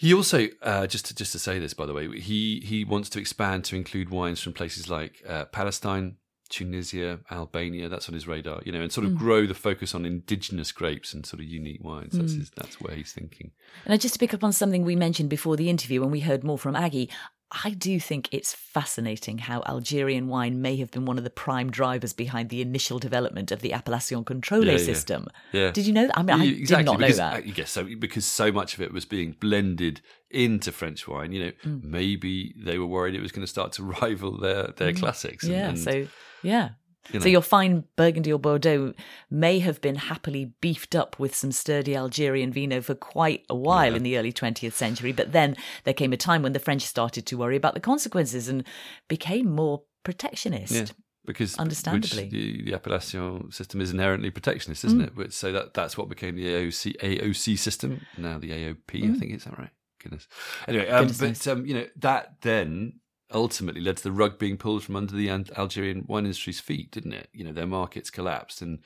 He 0.00 0.14
also, 0.14 0.46
uh, 0.62 0.86
just 0.86 1.06
to 1.06 1.14
just 1.14 1.32
to 1.32 1.40
say 1.40 1.58
this, 1.58 1.74
by 1.74 1.84
the 1.84 1.92
way, 1.92 2.20
he 2.20 2.60
he 2.60 2.84
wants 2.84 3.08
to 3.10 3.18
expand 3.18 3.64
to 3.64 3.74
include 3.74 4.10
wines 4.10 4.40
from 4.40 4.52
places 4.52 4.88
like 4.88 5.20
uh, 5.26 5.46
Palestine, 5.46 6.18
Tunisia, 6.50 7.18
Albania. 7.32 7.88
That's 7.88 8.08
on 8.08 8.14
his 8.14 8.28
radar, 8.28 8.62
you 8.64 8.70
know, 8.70 8.80
and 8.80 8.92
sort 8.92 9.08
Mm. 9.08 9.10
of 9.12 9.18
grow 9.18 9.44
the 9.46 9.54
focus 9.54 9.96
on 9.96 10.04
indigenous 10.06 10.70
grapes 10.70 11.12
and 11.12 11.26
sort 11.26 11.40
of 11.40 11.46
unique 11.46 11.82
wines. 11.82 12.12
That's 12.16 12.34
his, 12.34 12.50
that's 12.50 12.80
where 12.80 12.94
he's 12.94 13.12
thinking. 13.12 13.50
And 13.86 14.00
just 14.00 14.14
to 14.14 14.20
pick 14.20 14.32
up 14.34 14.44
on 14.44 14.52
something 14.52 14.84
we 14.84 14.94
mentioned 14.94 15.30
before 15.30 15.56
the 15.56 15.68
interview 15.68 16.00
when 16.00 16.12
we 16.12 16.20
heard 16.20 16.44
more 16.44 16.58
from 16.58 16.76
Aggie, 16.76 17.10
I 17.50 17.70
do 17.70 17.98
think 17.98 18.28
it's 18.30 18.52
fascinating 18.54 19.38
how 19.38 19.62
Algerian 19.66 20.28
wine 20.28 20.60
may 20.60 20.76
have 20.76 20.90
been 20.90 21.06
one 21.06 21.16
of 21.16 21.24
the 21.24 21.30
prime 21.30 21.70
drivers 21.70 22.12
behind 22.12 22.50
the 22.50 22.60
initial 22.60 22.98
development 22.98 23.50
of 23.50 23.60
the 23.62 23.72
Appellation 23.72 24.22
Contrôlée 24.24 24.66
Yeah, 24.66 24.72
yeah. 24.72 24.78
system. 24.78 25.26
Yeah. 25.52 25.70
Did 25.70 25.86
you 25.86 25.94
know 25.94 26.06
that? 26.08 26.18
I 26.18 26.22
mean, 26.22 26.40
I 26.40 26.44
Yeah, 26.44 26.76
did 26.76 26.84
not 26.86 27.00
know 27.00 27.10
that. 27.10 27.34
I 27.34 27.40
guess 27.40 27.70
so 27.70 27.84
because 27.98 28.26
so 28.26 28.52
much 28.52 28.74
of 28.74 28.82
it 28.82 28.92
was 28.92 29.06
being 29.06 29.34
blended 29.40 30.02
into 30.30 30.70
French 30.72 31.08
wine. 31.08 31.32
You 31.32 31.46
know, 31.46 31.52
Mm. 31.64 31.84
maybe 31.84 32.54
they 32.56 32.78
were 32.78 32.86
worried 32.86 33.14
it 33.14 33.22
was 33.22 33.32
going 33.32 33.44
to 33.46 33.50
start 33.50 33.72
to 33.72 33.82
rival 34.02 34.36
their 34.38 34.68
their 34.76 34.92
classics. 34.92 35.44
and- 35.44 35.52
Mm. 35.52 35.56
yeah, 35.56 35.68
and, 35.70 35.78
so 35.78 36.06
yeah. 36.42 36.68
You 37.12 37.20
So 37.20 37.28
your 37.28 37.42
fine 37.42 37.84
Burgundy 37.96 38.32
or 38.32 38.38
Bordeaux 38.38 38.92
may 39.30 39.58
have 39.60 39.80
been 39.80 39.96
happily 39.96 40.52
beefed 40.60 40.94
up 40.94 41.18
with 41.18 41.34
some 41.34 41.52
sturdy 41.52 41.94
Algerian 41.96 42.52
vino 42.52 42.80
for 42.80 42.94
quite 42.94 43.44
a 43.48 43.54
while 43.54 43.94
in 43.94 44.02
the 44.02 44.18
early 44.18 44.32
20th 44.32 44.72
century, 44.72 45.12
but 45.12 45.32
then 45.32 45.56
there 45.84 45.94
came 45.94 46.12
a 46.12 46.16
time 46.16 46.42
when 46.42 46.52
the 46.52 46.58
French 46.58 46.82
started 46.82 47.26
to 47.26 47.36
worry 47.36 47.56
about 47.56 47.74
the 47.74 47.80
consequences 47.80 48.48
and 48.48 48.64
became 49.08 49.50
more 49.54 49.82
protectionist. 50.04 50.72
yeah. 50.72 50.84
Because 51.26 51.58
Understandably. 51.58 52.22
which 52.24 52.30
the, 52.32 52.62
the 52.64 52.74
appellation 52.74 53.50
system 53.52 53.82
is 53.82 53.90
inherently 53.90 54.30
protectionist, 54.30 54.82
isn't 54.86 55.14
Mm. 55.14 55.26
it? 55.26 55.32
So 55.34 55.52
that 55.52 55.74
that's 55.74 55.98
what 55.98 56.08
became 56.08 56.36
the 56.36 56.46
AOC 56.46 56.96
AOC 57.02 57.58
system. 57.58 58.00
Now 58.16 58.38
the 58.38 58.50
AOP, 58.50 59.14
I 59.14 59.18
think 59.18 59.34
is 59.34 59.44
that 59.44 59.58
right? 59.58 59.68
Goodness. 60.02 60.26
Anyway, 60.66 60.88
um, 60.88 61.06
Mm. 61.08 61.18
But 61.20 61.48
um, 61.52 61.66
you 61.66 61.74
know 61.74 61.86
that 61.96 62.36
then 62.40 63.00
ultimately 63.32 63.80
led 63.80 63.96
to 63.98 64.02
the 64.02 64.12
rug 64.12 64.38
being 64.38 64.56
pulled 64.56 64.84
from 64.84 64.96
under 64.96 65.14
the 65.14 65.28
Algerian 65.30 66.04
wine 66.06 66.24
industry's 66.24 66.60
feet, 66.60 66.90
didn't 66.90 67.12
it? 67.12 67.28
You 67.32 67.44
know, 67.44 67.52
their 67.52 67.66
markets 67.66 68.10
collapsed, 68.10 68.62
and 68.62 68.80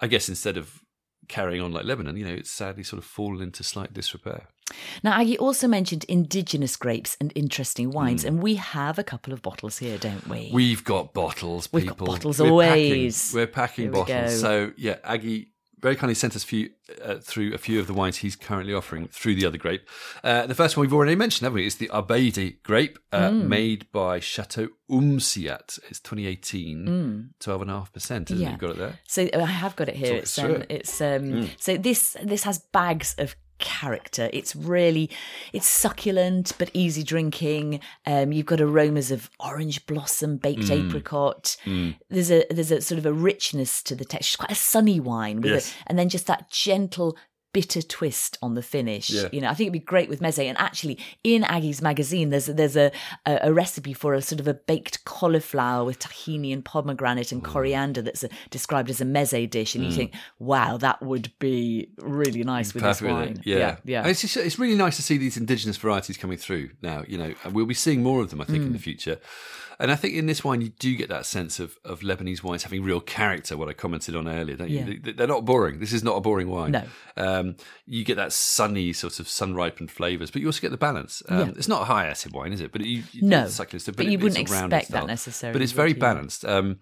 I 0.00 0.06
guess 0.06 0.28
instead 0.28 0.56
of 0.56 0.82
carrying 1.28 1.62
on 1.62 1.72
like 1.72 1.84
Lebanon, 1.84 2.16
you 2.16 2.24
know, 2.24 2.34
it's 2.34 2.50
sadly 2.50 2.82
sort 2.82 2.98
of 2.98 3.04
fallen 3.04 3.42
into 3.42 3.62
slight 3.62 3.92
disrepair. 3.92 4.48
Now, 5.02 5.12
Aggie 5.20 5.38
also 5.38 5.66
mentioned 5.66 6.04
indigenous 6.04 6.76
grapes 6.76 7.16
and 7.20 7.32
interesting 7.34 7.90
wines, 7.90 8.22
hmm. 8.22 8.28
and 8.28 8.42
we 8.42 8.54
have 8.54 8.98
a 8.98 9.04
couple 9.04 9.32
of 9.32 9.42
bottles 9.42 9.78
here, 9.78 9.98
don't 9.98 10.28
we? 10.28 10.50
We've 10.52 10.84
got 10.84 11.12
bottles, 11.12 11.68
We've 11.72 11.86
got 11.86 11.94
people. 11.94 12.06
bottles 12.06 12.40
We're 12.40 12.50
always. 12.50 13.28
Packing, 13.28 13.40
we're 13.40 13.46
packing 13.46 13.84
Here 13.84 13.92
we 13.92 13.98
bottles. 13.98 14.32
go. 14.32 14.36
So 14.36 14.72
yeah, 14.76 14.96
Aggie 15.02 15.52
very 15.82 15.96
kindly 15.96 16.14
sent 16.14 16.36
us 16.36 16.44
a 16.44 16.46
few, 16.46 16.70
uh, 17.02 17.16
through 17.16 17.54
a 17.54 17.58
few 17.58 17.80
of 17.80 17.86
the 17.86 17.94
wines 17.94 18.18
he's 18.18 18.36
currently 18.36 18.74
offering 18.74 19.08
through 19.08 19.34
the 19.34 19.46
other 19.46 19.58
grape. 19.58 19.88
Uh, 20.22 20.46
the 20.46 20.54
first 20.54 20.76
one 20.76 20.82
we've 20.86 20.92
already 20.94 21.14
mentioned, 21.16 21.44
haven't 21.46 21.56
we? 21.56 21.66
It's 21.66 21.76
the 21.76 21.88
Obeidi 21.92 22.62
grape, 22.62 22.98
uh, 23.12 23.30
Mm. 23.30 23.46
made 23.48 23.90
by 23.92 24.20
Chateau 24.20 24.68
Umsiat. 24.90 25.78
It's 25.88 26.00
2018, 26.00 27.30
12.5%, 27.40 28.30
isn't 28.30 28.30
it? 28.30 28.38
Mm. 28.38 28.40
Yeah. 28.40 28.50
You've 28.50 28.58
got 28.60 28.70
it 28.70 28.76
there? 28.78 28.98
So 29.06 29.28
I 29.34 29.46
have 29.46 29.76
got 29.76 29.88
it 29.88 29.96
here. 29.96 30.08
Talk 30.14 30.22
It's 30.22 30.38
um, 30.38 30.50
it. 30.50 30.66
it's 30.70 31.00
um, 31.00 31.06
Mm. 31.30 31.48
so 31.58 31.76
this 31.76 32.16
this 32.22 32.44
has 32.44 32.58
bags 32.72 33.14
of 33.18 33.34
character. 33.60 34.28
It's 34.32 34.56
really 34.56 35.10
it's 35.52 35.66
succulent 35.68 36.52
but 36.58 36.70
easy 36.74 37.02
drinking. 37.02 37.80
Um, 38.06 38.32
you've 38.32 38.46
got 38.46 38.60
aromas 38.60 39.10
of 39.10 39.30
orange 39.38 39.86
blossom, 39.86 40.36
baked 40.38 40.62
Mm. 40.62 40.88
apricot. 40.88 41.56
There's 42.08 42.30
a 42.30 42.44
there's 42.50 42.70
a 42.72 42.80
sort 42.80 42.98
of 42.98 43.06
a 43.06 43.12
richness 43.12 43.82
to 43.84 43.94
the 43.94 44.04
texture. 44.04 44.30
It's 44.30 44.36
quite 44.36 44.50
a 44.52 44.54
sunny 44.54 44.98
wine 45.00 45.40
with 45.40 45.52
Yes. 45.52 45.72
a, 45.72 45.88
and 45.88 45.98
then 45.98 46.08
just 46.08 46.26
that 46.26 46.50
gentle 46.50 47.16
bitter 47.52 47.82
twist 47.82 48.38
on 48.42 48.54
the 48.54 48.62
finish. 48.62 49.10
Yeah. 49.10 49.28
You 49.32 49.40
know, 49.40 49.48
I 49.48 49.54
think 49.54 49.66
it'd 49.66 49.72
be 49.72 49.78
great 49.80 50.08
with 50.08 50.20
meze. 50.20 50.38
And 50.44 50.56
actually, 50.58 50.98
in 51.24 51.42
Aggie's 51.44 51.82
magazine, 51.82 52.30
there's 52.30 52.46
there's 52.46 52.76
a, 52.76 52.90
a 53.26 53.38
a 53.44 53.52
recipe 53.52 53.92
for 53.92 54.14
a 54.14 54.22
sort 54.22 54.40
of 54.40 54.46
a 54.48 54.54
baked 54.54 55.04
cauliflower 55.04 55.84
with 55.84 55.98
tahini 55.98 56.52
and 56.52 56.64
pomegranate 56.64 57.32
and 57.32 57.42
coriander 57.42 58.02
that's 58.02 58.24
a, 58.24 58.28
described 58.50 58.90
as 58.90 59.00
a 59.00 59.04
meze 59.04 59.48
dish. 59.50 59.74
And 59.74 59.84
you 59.84 59.92
think, 59.92 60.14
wow, 60.38 60.76
that 60.78 61.02
would 61.02 61.32
be 61.38 61.88
really 61.98 62.42
nice 62.44 62.72
with 62.74 62.82
this 62.82 63.00
Perfect 63.00 63.12
with 63.12 63.28
wine. 63.28 63.36
it. 63.38 63.46
Yeah, 63.46 63.76
yeah. 63.84 64.06
It's, 64.06 64.20
just, 64.20 64.36
it's 64.36 64.58
really 64.58 64.76
nice 64.76 64.96
to 64.96 65.02
see 65.02 65.18
these 65.18 65.36
indigenous 65.36 65.76
varieties 65.76 66.16
coming 66.16 66.36
through 66.38 66.70
now. 66.82 67.04
You 67.08 67.18
know, 67.18 67.34
and 67.44 67.54
we'll 67.54 67.66
be 67.66 67.74
seeing 67.74 68.02
more 68.02 68.22
of 68.22 68.30
them, 68.30 68.40
I 68.40 68.44
think, 68.44 68.62
Mm. 68.62 68.66
in 68.66 68.72
the 68.74 68.78
future. 68.78 69.18
And 69.80 69.90
I 69.90 69.96
think 69.96 70.14
in 70.14 70.26
this 70.26 70.44
wine, 70.44 70.60
you 70.60 70.68
do 70.68 70.94
get 70.94 71.08
that 71.08 71.24
sense 71.26 71.58
of, 71.58 71.76
of 71.84 72.00
Lebanese 72.00 72.42
wines 72.42 72.62
having 72.64 72.82
real 72.84 73.00
character. 73.00 73.56
What 73.56 73.68
I 73.68 73.72
commented 73.72 74.14
on 74.14 74.28
earlier, 74.28 74.56
don't 74.56 74.68
you? 74.70 74.80
Yeah. 74.80 74.94
They- 75.02 75.12
They're 75.12 75.26
not 75.26 75.44
boring. 75.46 75.80
This 75.80 75.92
is 75.92 76.04
not 76.04 76.16
a 76.16 76.20
boring 76.20 76.48
wine. 76.48 76.72
No. 76.72 76.84
um, 77.16 77.56
you 77.86 78.04
get 78.04 78.16
that 78.16 78.32
sunny 78.32 78.92
sort 78.92 79.18
of 79.20 79.28
sun 79.28 79.54
ripened 79.54 79.90
flavors, 79.90 80.30
but 80.30 80.42
you 80.42 80.48
also 80.48 80.60
get 80.60 80.70
the 80.70 80.76
balance. 80.76 81.22
Um, 81.28 81.38
Yeah. 81.38 81.52
It's 81.56 81.66
not 81.68 81.82
a 81.82 81.86
high 81.86 82.06
acid 82.06 82.32
wine, 82.32 82.52
is 82.52 82.60
it? 82.60 82.72
But 82.72 82.82
you, 82.84 83.02
you 83.12 83.22
No, 83.22 83.44
it's 83.44 83.54
succulent, 83.54 83.96
but 83.96 84.06
you 84.06 84.12
it- 84.12 84.22
wouldn't 84.22 84.38
it's 84.38 84.50
a 84.52 84.54
expect 84.54 84.90
that 84.90 85.06
necessarily, 85.06 85.54
But 85.54 85.62
it's 85.62 85.72
very 85.72 85.90
you? 85.92 85.96
balanced. 85.98 86.44
Um, 86.44 86.78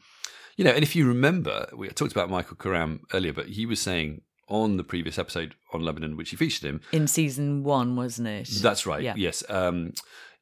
you 0.57 0.65
know, 0.65 0.73
and 0.73 0.83
if 0.83 0.97
you 0.97 1.07
remember, 1.07 1.69
we 1.77 1.87
talked 1.91 2.11
about 2.13 2.29
Michael 2.31 2.57
Karam 2.57 3.01
earlier, 3.15 3.33
but 3.33 3.47
he 3.51 3.65
was 3.65 3.81
saying 3.81 4.23
on 4.49 4.77
the 4.77 4.83
previous 4.83 5.19
episode 5.19 5.55
on 5.73 5.83
Lebanon, 5.83 6.17
which 6.17 6.31
he 6.31 6.37
featured 6.37 6.65
him, 6.69 6.81
In 6.91 7.07
season 7.07 7.63
one, 7.63 7.95
wasn't 7.95 8.27
it? 8.29 8.49
that's 8.61 8.87
right. 8.87 9.03
Yeah. 9.05 9.15
Yes. 9.17 9.45
Um, 9.49 9.93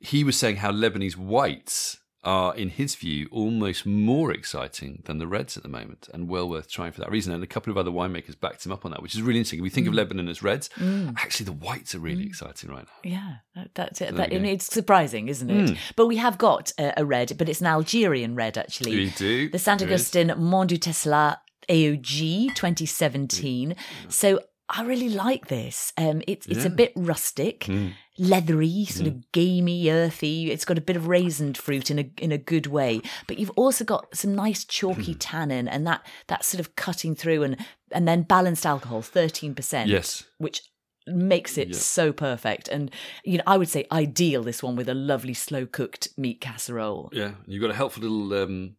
he 0.01 0.25
was 0.25 0.37
saying 0.39 0.57
how 0.57 0.71
Lebanese 0.73 1.17
whites 1.17 1.99
are, 2.27 2.55
in 2.55 2.69
his 2.69 2.95
view, 2.97 3.29
almost 3.31 3.87
more 3.87 4.31
exciting 4.33 5.03
than 5.07 5.17
the 5.19 5.27
reds 5.27 5.57
at 5.57 5.63
the 5.63 5.69
moment, 5.71 6.09
and 6.13 6.29
well 6.29 6.47
worth 6.49 6.69
trying 6.71 6.93
for 6.93 7.01
that 7.01 7.11
reason. 7.11 7.33
And 7.33 7.43
a 7.43 7.47
couple 7.47 7.71
of 7.71 7.79
other 7.79 7.91
winemakers 7.91 8.39
backed 8.39 8.67
him 8.67 8.73
up 8.73 8.85
on 8.85 8.91
that, 8.91 9.01
which 9.01 9.15
is 9.15 9.23
really 9.23 9.39
interesting. 9.39 9.61
If 9.61 9.63
we 9.63 9.71
think 9.71 9.87
of 9.87 9.93
Mm. 9.95 9.97
Lebanon 9.97 10.29
as 10.29 10.43
reds, 10.43 10.69
actually 11.17 11.47
the 11.47 11.53
whites 11.53 11.95
are 11.95 12.01
really 12.01 12.27
exciting 12.27 12.69
right 12.71 12.85
now. 12.85 13.11
Yeah, 13.11 13.35
that- 13.55 13.71
that's 13.75 14.01
it. 14.01 14.07
there 14.07 14.13
That, 14.17 14.31
we 14.31 14.37
go. 14.37 14.37
and 14.39 14.47
it's 14.47 14.67
surprising, 14.67 15.29
isn't 15.29 15.49
it? 15.49 15.71
Mm. 15.71 15.79
But 15.95 16.07
we 16.09 16.17
have 16.17 16.37
got 16.37 16.73
a, 16.79 17.01
a 17.01 17.05
red, 17.07 17.39
but 17.39 17.49
it's 17.49 17.61
an 17.63 17.69
Algerian 17.69 18.35
red, 18.35 18.59
actually. 18.59 18.97
We 18.97 19.11
do. 19.11 19.49
The 19.49 19.59
Saint 19.59 19.79
There 19.81 19.89
is. 19.89 19.93
Augustin 20.03 20.35
Mont 20.37 20.69
du 20.69 20.77
Tessalah 20.79 21.37
AOG 21.69 22.55
2017. 22.55 23.75
So 24.09 24.41
I 24.69 24.83
really 24.83 25.09
like 25.11 25.47
this. 25.47 25.93
Um, 25.97 26.23
it's 26.27 26.47
it's 26.47 26.65
a 26.65 26.71
bit 26.71 26.93
rustic, 26.97 27.61
Mm. 27.61 27.93
leathery, 28.19 28.85
sort 28.87 29.07
of 29.07 29.31
gamey, 29.31 29.89
earthy. 29.91 30.51
It's 30.51 30.65
got 30.65 30.77
a 30.79 30.81
bit 30.81 30.97
of 30.97 31.05
raisined 31.05 31.57
fruit 31.57 31.91
in 31.91 31.99
a 32.01 32.11
in 32.19 32.33
a 32.33 32.39
good 32.39 32.67
way, 32.67 33.01
but 33.29 33.39
you've 33.39 33.51
also 33.57 33.85
got 33.85 34.17
some 34.17 34.35
nice 34.35 34.65
chalky 34.65 35.13
Hmm. 35.13 35.19
tannin 35.19 35.69
and 35.69 35.87
that 35.87 36.05
that 36.27 36.45
sort 36.45 36.59
of 36.61 36.75
cutting 36.75 37.15
through 37.15 37.45
and 37.45 37.57
and 37.93 38.09
then 38.09 38.23
balanced 38.23 38.67
alcohol, 38.67 39.03
thirteen 39.03 39.55
percent. 39.55 39.89
Yes. 39.89 40.25
which 40.39 40.63
makes 41.09 41.57
it 41.57 41.69
Yeah. 41.69 41.77
so 41.77 42.13
perfect. 42.13 42.67
And 42.67 42.91
you 43.25 43.39
know, 43.39 43.45
I 43.47 43.57
would 43.59 43.69
say 43.69 43.87
ideal 43.93 44.43
this 44.43 44.61
one 44.65 44.75
with 44.75 44.89
a 44.89 44.95
lovely 44.95 45.35
slow 45.35 45.65
cooked 45.65 46.09
meat 46.17 46.41
casserole. 46.41 47.11
Yeah, 47.13 47.35
you've 47.47 47.61
got 47.63 47.71
a 47.71 47.75
helpful 47.75 48.03
little 48.03 48.43
um, 48.43 48.75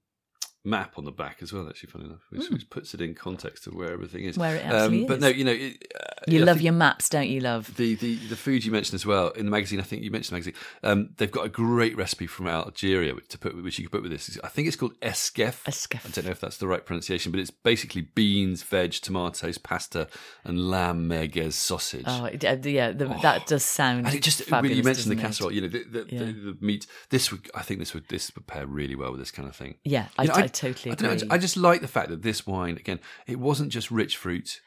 map 0.68 0.98
on 0.98 1.06
the 1.06 1.12
back 1.12 1.38
as 1.42 1.54
well. 1.54 1.68
Actually, 1.70 1.90
funny 1.90 2.06
enough, 2.06 2.20
which, 2.30 2.50
which 2.50 2.70
puts 2.70 2.94
it 2.94 3.02
in 3.02 3.14
context 3.16 3.68
of 3.68 3.74
where 3.74 3.92
everything 3.92 4.26
is. 4.26 4.38
Where 4.38 4.56
it 4.58 4.66
um, 4.66 4.72
actually 4.76 5.06
But 5.06 5.18
is. 5.18 5.22
no, 5.22 5.28
you 5.30 5.44
know, 5.44 5.52
it, 5.54 5.92
uh, 5.96 6.14
You 6.28 6.46
love 6.46 6.62
your 6.62 6.74
maps, 6.74 7.10
don't 7.10 7.30
you, 7.30 7.40
love? 7.42 7.76
the, 7.78 7.96
the 7.96 8.16
the 8.28 8.36
food 8.36 8.66
you 8.66 8.72
mentioned 8.72 8.96
as 8.96 9.06
well 9.06 9.30
in 9.30 9.46
the 9.46 9.52
magazine. 9.52 9.80
I 9.80 9.84
think 9.84 10.04
you 10.04 10.12
mentioned 10.12 10.32
the 10.34 10.36
magazine. 10.38 10.54
Um, 10.84 11.10
they've 11.18 11.32
got 11.32 11.46
a 11.46 11.50
great 11.50 11.96
recipe 11.98 12.28
from 12.28 12.48
Algeria 12.48 13.16
which- 13.16 13.28
to 13.30 13.38
put 13.38 13.62
which 13.64 13.78
you 13.80 13.86
could 13.86 13.92
put 13.92 14.02
with 14.04 14.12
this. 14.12 14.38
I 14.44 14.48
think 14.50 14.68
it's 14.68 14.78
called 14.78 15.00
esquef. 15.02 15.64
Esquef. 15.66 16.06
I 16.06 16.10
don't 16.12 16.26
know 16.26 16.32
if 16.32 16.40
that's 16.42 16.58
the 16.58 16.68
right 16.68 16.86
pronunciation, 16.86 17.32
but 17.32 17.40
it's 17.40 17.52
basically 17.52 18.02
beans, 18.02 18.64
veg, 18.64 18.92
tomatoes, 18.94 19.58
pasta, 19.58 20.08
and 20.44 20.70
lamb 20.70 21.08
merguez 21.10 21.54
sausage. 21.54 22.06
Oh, 22.08 22.26
uh, 22.26 22.30
yeah, 22.64 22.92
the, 22.92 23.06
that 23.22 23.48
does 23.48 23.64
sound. 23.64 24.06
And 24.08 24.16
it 24.16 24.22
just 24.24 24.44
fabulous, 24.44 24.78
you 24.78 24.84
mentioned 24.84 25.12
the 25.12 25.16
doesn't 25.16 25.20
it? 25.20 25.28
casserole, 25.28 25.52
you 25.52 25.62
know, 25.62 25.68
the, 25.68 25.84
the, 25.84 26.06
Yeah. 26.10 26.20
the, 26.20 26.32
the 26.34 26.58
meat. 26.62 26.88
This 27.10 27.32
would, 27.32 27.50
I 27.56 27.62
think, 27.62 27.80
this 27.80 27.94
would 27.94 28.08
this 28.10 28.32
would 28.36 28.48
pair 28.48 28.66
really 28.66 28.96
well 28.96 29.12
with 29.12 29.20
this 29.20 29.32
kind 29.32 29.48
of 29.48 29.56
thing. 29.56 29.76
Yeah, 29.84 30.08
I, 30.18 30.24
You 30.24 30.28
know, 30.30 30.34
I, 30.36 30.38
totally 30.38 30.44
I, 30.44 30.48
don't 30.66 31.02
know, 31.02 31.10
I 31.10 31.14
agree. 31.14 31.28
ju- 31.28 31.28
I 31.32 31.38
just 31.38 31.58
like 31.58 31.82
the 31.82 31.88
fact 31.88 32.10
that 32.10 32.22
this 32.22 32.46
wine 32.48 32.78
again, 32.78 33.00
it 33.26 33.40
wasn't 33.40 33.72
just 33.72 33.92
rich 33.92 34.18
fruit. 34.18 34.60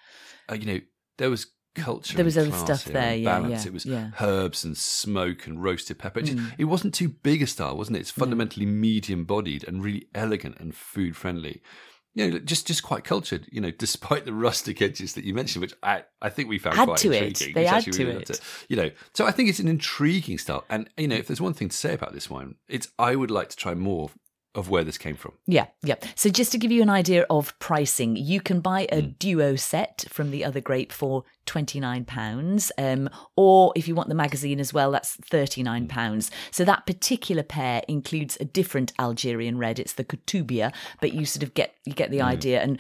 Uh, 0.51 0.55
you 0.55 0.67
know, 0.67 0.81
there 1.19 1.31
was 1.31 1.47
culture. 1.75 2.17
There 2.17 2.25
was 2.25 2.37
other 2.37 2.53
stuff 2.53 2.85
here 2.85 2.93
there, 2.95 3.15
yeah, 3.17 3.39
balance. 3.39 3.65
yeah, 3.65 3.69
it 3.69 3.73
was 3.73 3.87
yeah. 3.87 4.11
Mm. 4.17 4.23
herbs 4.23 4.65
and 4.65 4.77
smoke 4.77 5.47
and 5.47 5.63
roasted 5.63 5.99
pepper. 5.99 6.21
It, 6.21 6.27
just, 6.27 6.39
it 6.59 6.65
wasn't 6.65 6.95
too 6.95 7.09
big 7.09 7.43
a 7.43 7.47
style, 7.47 7.77
wasn't 7.77 7.97
it? 7.97 8.01
It's 8.01 8.11
fundamentally 8.11 8.67
medium 8.67 9.25
bodied 9.25 9.67
and 9.67 9.83
really 9.83 10.07
elegant 10.15 10.59
and 10.59 10.75
food 10.75 11.17
friendly. 11.17 11.63
You 12.15 12.29
know, 12.29 12.39
just 12.41 12.67
just 12.67 12.83
quite 12.83 13.05
cultured. 13.05 13.47
You 13.53 13.61
know, 13.61 13.71
despite 13.79 14.25
the 14.25 14.33
rustic 14.33 14.83
edges 14.83 15.15
that 15.15 15.25
you 15.25 15.33
mentioned, 15.33 15.63
which 15.63 15.75
I, 15.83 16.03
I 16.21 16.29
think 16.29 16.49
we 16.49 16.59
found 16.59 16.79
Add 16.79 16.87
quite 16.87 16.99
to 16.99 17.13
it. 17.13 17.23
intriguing. 17.23 17.55
They 17.55 17.63
which 17.63 17.73
add 17.73 17.93
to 17.93 18.05
really 18.05 18.23
it. 18.23 18.41
You 18.69 18.77
know, 18.77 18.91
so 19.15 19.27
I 19.27 19.31
think 19.31 19.49
it's 19.49 19.61
an 19.61 19.69
intriguing 19.69 20.39
style. 20.39 20.65
And 20.69 20.91
you 20.97 21.07
know, 21.07 21.17
if 21.17 21.29
there's 21.29 21.41
one 21.41 21.55
thing 21.55 21.69
to 21.69 21.77
say 21.77 21.95
about 21.95 22.13
this 22.13 22.29
wine, 22.29 22.57
it's 22.69 22.89
I 22.99 23.15
would 23.15 23.31
like 23.31 23.49
to 23.51 23.57
try 23.57 23.75
more 23.75 24.11
of 24.55 24.69
where 24.69 24.83
this 24.83 24.99
came 24.99 25.15
from. 25.17 25.33
Yeah, 25.47 25.67
yeah. 25.85 25.95
So 26.17 26.29
just 26.29 26.51
to 26.53 26.59
give 26.59 26.73
you 26.73 26.83
an 26.83 26.91
idea 26.91 27.25
of 27.31 27.57
pricing, 27.61 28.17
you 28.17 28.41
can 28.41 28.61
buy 28.61 28.89
a 28.91 29.01
Hmm. 29.01 29.11
duo 29.19 29.57
set 29.57 30.07
from 30.11 30.31
the 30.33 30.45
other 30.45 30.61
grape 30.61 30.93
for 30.93 31.25
twenty 31.47 31.79
nine 31.79 32.05
pounds, 32.05 32.73
um, 32.77 33.09
or 33.37 33.73
if 33.77 33.87
you 33.87 33.95
want 33.95 34.09
the 34.09 34.15
magazine 34.15 34.59
as 34.59 34.73
well, 34.73 34.91
that's 34.91 35.15
thirty 35.15 35.61
Hmm. 35.61 35.67
nine 35.67 35.87
pounds. 35.89 36.31
So 36.51 36.65
that 36.65 36.85
particular 36.87 37.43
pair 37.45 37.83
includes 37.87 38.37
a 38.41 38.45
different 38.45 38.93
Algerian 38.99 39.57
red. 39.59 39.79
It's 39.79 39.93
the 39.93 40.05
Kutubia, 40.05 40.73
but 41.01 41.13
you 41.13 41.25
sort 41.27 41.45
of 41.45 41.55
get 41.55 41.75
you 41.85 41.93
get 41.93 42.11
the 42.11 42.19
Hmm. 42.19 42.27
idea 42.27 42.61
and. 42.61 42.79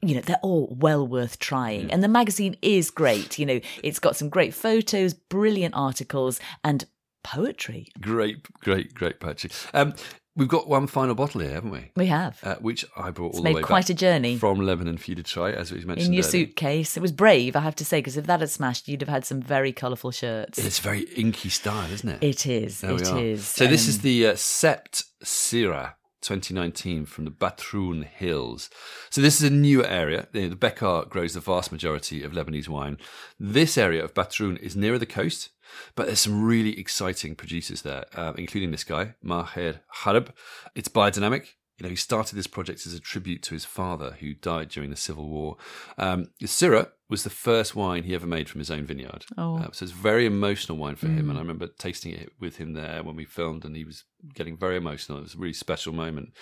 You 0.00 0.14
know, 0.14 0.20
they're 0.20 0.38
all 0.44 0.76
well 0.78 1.04
worth 1.04 1.40
trying. 1.40 1.90
And 1.90 2.04
the 2.04 2.08
magazine 2.08 2.56
is 2.62 2.88
great. 2.88 3.36
You 3.36 3.46
know, 3.46 3.60
it's 3.82 3.98
got 3.98 4.14
some 4.14 4.28
great 4.28 4.54
photos, 4.54 5.12
brilliant 5.12 5.74
articles, 5.74 6.38
and 6.62 6.84
poetry. 7.24 7.88
Great, 8.00 8.46
great, 8.60 8.94
great 8.94 9.18
poetry. 9.18 9.50
Um, 9.74 9.94
we've 10.38 10.48
got 10.48 10.68
one 10.68 10.86
final 10.86 11.14
bottle 11.14 11.40
here, 11.42 11.52
haven't 11.52 11.70
we? 11.70 11.90
We 11.96 12.06
have. 12.06 12.38
Uh, 12.42 12.54
which 12.56 12.86
I 12.96 13.10
brought 13.10 13.26
all 13.26 13.30
it's 13.30 13.38
the 13.38 13.44
made 13.44 13.56
way 13.56 13.62
quite 13.62 13.86
back 13.86 13.90
a 13.90 13.94
journey. 13.94 14.38
from 14.38 14.60
Lebanon 14.60 14.96
for 14.96 15.10
you 15.10 15.16
to 15.16 15.22
try, 15.22 15.50
as 15.50 15.70
we 15.70 15.78
mentioned 15.84 16.06
in 16.06 16.12
your 16.14 16.24
earlier. 16.24 16.46
suitcase. 16.46 16.96
It 16.96 17.00
was 17.00 17.12
brave, 17.12 17.56
I 17.56 17.60
have 17.60 17.76
to 17.76 17.84
say, 17.84 17.98
because 17.98 18.16
if 18.16 18.26
that 18.26 18.40
had 18.40 18.48
smashed, 18.48 18.88
you'd 18.88 19.02
have 19.02 19.08
had 19.08 19.26
some 19.26 19.42
very 19.42 19.72
colourful 19.72 20.12
shirts. 20.12 20.58
It's 20.58 20.78
very 20.78 21.02
inky 21.16 21.50
style, 21.50 21.90
isn't 21.92 22.08
it? 22.08 22.22
It 22.22 22.46
is. 22.46 22.80
There 22.80 22.94
It 22.94 23.12
is. 23.12 23.46
So 23.46 23.66
this 23.66 23.88
is 23.88 23.96
Um, 23.96 24.02
the 24.02 24.26
uh, 24.28 24.32
Sept 24.34 25.04
Syrah 25.24 25.94
2019 26.20 27.06
from 27.06 27.24
the 27.24 27.30
Batroun 27.30 28.04
Hills. 28.04 28.70
So 29.10 29.20
this 29.20 29.40
is 29.40 29.50
a 29.50 29.52
newer 29.52 29.86
area. 29.86 30.28
The 30.32 30.48
the 30.48 30.56
Bekaa 30.56 31.08
grows 31.08 31.34
the 31.34 31.40
vast 31.40 31.72
majority 31.72 32.22
of 32.22 32.32
Lebanese 32.32 32.68
wine. 32.68 32.98
This 33.38 33.78
area 33.78 34.04
of 34.04 34.14
Batroun 34.14 34.58
is 34.58 34.76
nearer 34.76 34.98
the 34.98 35.06
coast, 35.06 35.50
but 35.94 36.06
there's 36.06 36.20
some 36.20 36.44
really 36.44 36.78
exciting 36.78 37.34
producers 37.34 37.82
there, 37.82 38.04
uh, 38.14 38.32
including 38.36 38.70
this 38.70 38.84
guy, 38.84 39.14
Maher 39.22 39.80
Harab. 40.02 40.30
It's 40.74 40.88
biodynamic. 40.88 41.46
You 41.78 41.84
know, 41.84 41.90
he 41.90 41.96
started 41.96 42.34
this 42.34 42.48
project 42.48 42.86
as 42.86 42.92
a 42.92 43.00
tribute 43.00 43.42
to 43.44 43.54
his 43.54 43.64
father, 43.64 44.16
who 44.18 44.34
died 44.34 44.68
during 44.68 44.90
the 44.90 44.96
Civil 44.96 45.28
War. 45.28 45.56
Um, 45.96 46.30
the 46.40 46.46
Syrah 46.46 46.88
was 47.08 47.22
the 47.22 47.30
first 47.30 47.76
wine 47.76 48.02
he 48.02 48.14
ever 48.14 48.26
made 48.26 48.48
from 48.48 48.58
his 48.58 48.70
own 48.70 48.84
vineyard. 48.84 49.24
Oh. 49.36 49.58
Uh, 49.58 49.68
so 49.72 49.84
it's 49.84 49.92
a 49.92 49.96
very 49.96 50.26
emotional 50.26 50.76
wine 50.76 50.96
for 50.96 51.06
him. 51.06 51.30
And 51.30 51.38
I 51.38 51.40
remember 51.40 51.68
tasting 51.68 52.12
it 52.12 52.32
with 52.40 52.56
him 52.56 52.72
there 52.72 53.02
when 53.04 53.14
we 53.14 53.24
filmed, 53.24 53.64
and 53.64 53.76
he 53.76 53.84
was 53.84 54.04
getting 54.34 54.56
very 54.56 54.76
emotional. 54.76 55.18
It 55.18 55.22
was 55.22 55.34
a 55.34 55.38
really 55.38 55.52
special 55.52 55.92
moment. 55.92 56.32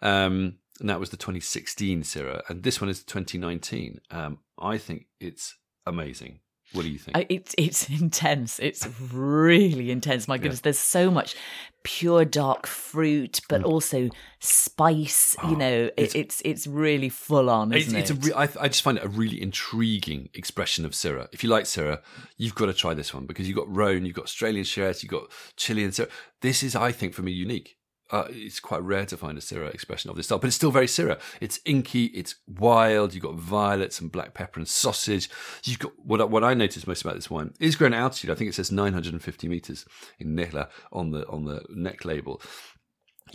Um, 0.00 0.56
and 0.80 0.88
that 0.88 0.98
was 0.98 1.10
the 1.10 1.18
2016 1.18 2.02
Syrah. 2.02 2.40
And 2.48 2.62
this 2.62 2.80
one 2.80 2.88
is 2.88 3.04
2019. 3.04 4.00
Um, 4.10 4.38
I 4.58 4.78
think 4.78 5.06
it's 5.20 5.56
amazing. 5.86 6.40
What 6.72 6.82
do 6.82 6.88
you 6.88 6.98
think? 6.98 7.26
It's 7.28 7.54
it's 7.58 7.88
intense. 8.00 8.58
It's 8.58 8.86
really 9.12 9.90
intense. 9.90 10.28
My 10.28 10.38
goodness, 10.38 10.60
there's 10.60 10.78
so 10.78 11.10
much 11.10 11.34
pure 11.82 12.24
dark 12.24 12.66
fruit, 12.66 13.40
but 13.48 13.64
also 13.64 14.10
spice. 14.38 15.36
you 15.48 15.56
know, 15.56 15.90
it, 15.96 16.14
it's 16.14 16.42
it's 16.44 16.66
really 16.66 17.08
full 17.08 17.48
on, 17.50 17.70
Mm. 17.70 17.76
It's, 17.76 17.86
isn't 17.86 17.98
it's 17.98 18.10
a 18.10 18.14
re- 18.14 18.32
I, 18.32 18.48
I 18.60 18.68
just 18.68 18.82
find 18.82 18.98
it 18.98 19.04
a 19.04 19.08
really 19.08 19.40
intriguing 19.40 20.28
expression 20.34 20.84
of 20.84 20.92
Syrah. 20.92 21.28
If 21.32 21.42
you 21.42 21.50
like 21.50 21.64
Syrah, 21.64 22.00
you've 22.36 22.54
got 22.54 22.66
to 22.66 22.74
try 22.74 22.94
this 22.94 23.12
one 23.14 23.26
because 23.26 23.48
you've 23.48 23.56
got 23.56 23.68
Rhone, 23.74 24.04
you've 24.06 24.16
got 24.16 24.24
Australian 24.24 24.64
Shiraz, 24.64 25.02
you've 25.02 25.10
got 25.10 25.24
Chilean 25.56 25.90
Syrah. 25.90 26.10
This 26.40 26.62
is, 26.62 26.76
I 26.76 26.92
think, 26.92 27.14
for 27.14 27.22
me, 27.22 27.32
unique. 27.32 27.76
Uh, 28.10 28.24
it's 28.30 28.60
quite 28.60 28.82
rare 28.82 29.06
to 29.06 29.16
find 29.16 29.38
a 29.38 29.40
Syrah 29.40 29.72
expression 29.72 30.10
of 30.10 30.16
this 30.16 30.26
style, 30.26 30.38
but 30.38 30.48
it's 30.48 30.56
still 30.56 30.70
very 30.70 30.86
Syrah. 30.86 31.20
It's 31.40 31.60
inky, 31.64 32.06
it's 32.06 32.34
wild. 32.46 33.14
You've 33.14 33.22
got 33.22 33.34
violets 33.34 34.00
and 34.00 34.10
black 34.10 34.34
pepper 34.34 34.58
and 34.60 34.68
sausage. 34.68 35.30
You've 35.64 35.78
got 35.78 35.92
what 35.98 36.20
I, 36.20 36.24
what 36.24 36.44
I 36.44 36.54
noticed 36.54 36.86
most 36.86 37.02
about 37.02 37.14
this 37.14 37.30
wine 37.30 37.54
is 37.60 37.76
grown 37.76 37.94
altitude. 37.94 38.30
I 38.30 38.34
think 38.34 38.50
it 38.50 38.54
says 38.54 38.72
950 38.72 39.48
meters 39.48 39.86
in 40.18 40.34
Nehla 40.36 40.68
on 40.92 41.10
the 41.10 41.26
on 41.28 41.44
the 41.44 41.64
neck 41.70 42.04
label 42.04 42.40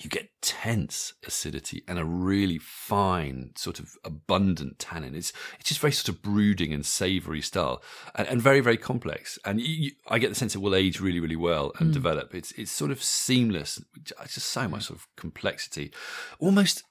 you 0.03 0.09
get 0.09 0.29
tense 0.41 1.13
acidity 1.25 1.83
and 1.87 1.99
a 1.99 2.05
really 2.05 2.57
fine, 2.57 3.51
sort 3.55 3.79
of 3.79 3.95
abundant 4.03 4.79
tannin. 4.79 5.15
It's 5.15 5.31
it's 5.59 5.69
just 5.69 5.79
very 5.79 5.93
sort 5.93 6.09
of 6.09 6.21
brooding 6.21 6.73
and 6.73 6.85
savoury 6.85 7.41
style, 7.41 7.81
and, 8.15 8.27
and 8.27 8.41
very 8.41 8.59
very 8.59 8.77
complex. 8.77 9.39
And 9.45 9.61
you, 9.61 9.67
you, 9.67 9.91
I 10.07 10.19
get 10.19 10.29
the 10.29 10.35
sense 10.35 10.55
it 10.55 10.61
will 10.61 10.75
age 10.75 10.99
really 10.99 11.19
really 11.19 11.35
well 11.35 11.71
and 11.79 11.87
hmm. 11.89 11.93
develop. 11.93 12.33
It's 12.33 12.51
it's 12.53 12.71
sort 12.71 12.91
of 12.91 13.01
seamless. 13.01 13.81
It's 13.95 14.33
just 14.33 14.47
so 14.47 14.67
much 14.67 14.85
sort 14.85 14.99
of 14.99 15.07
complexity, 15.15 15.91
almost. 16.39 16.83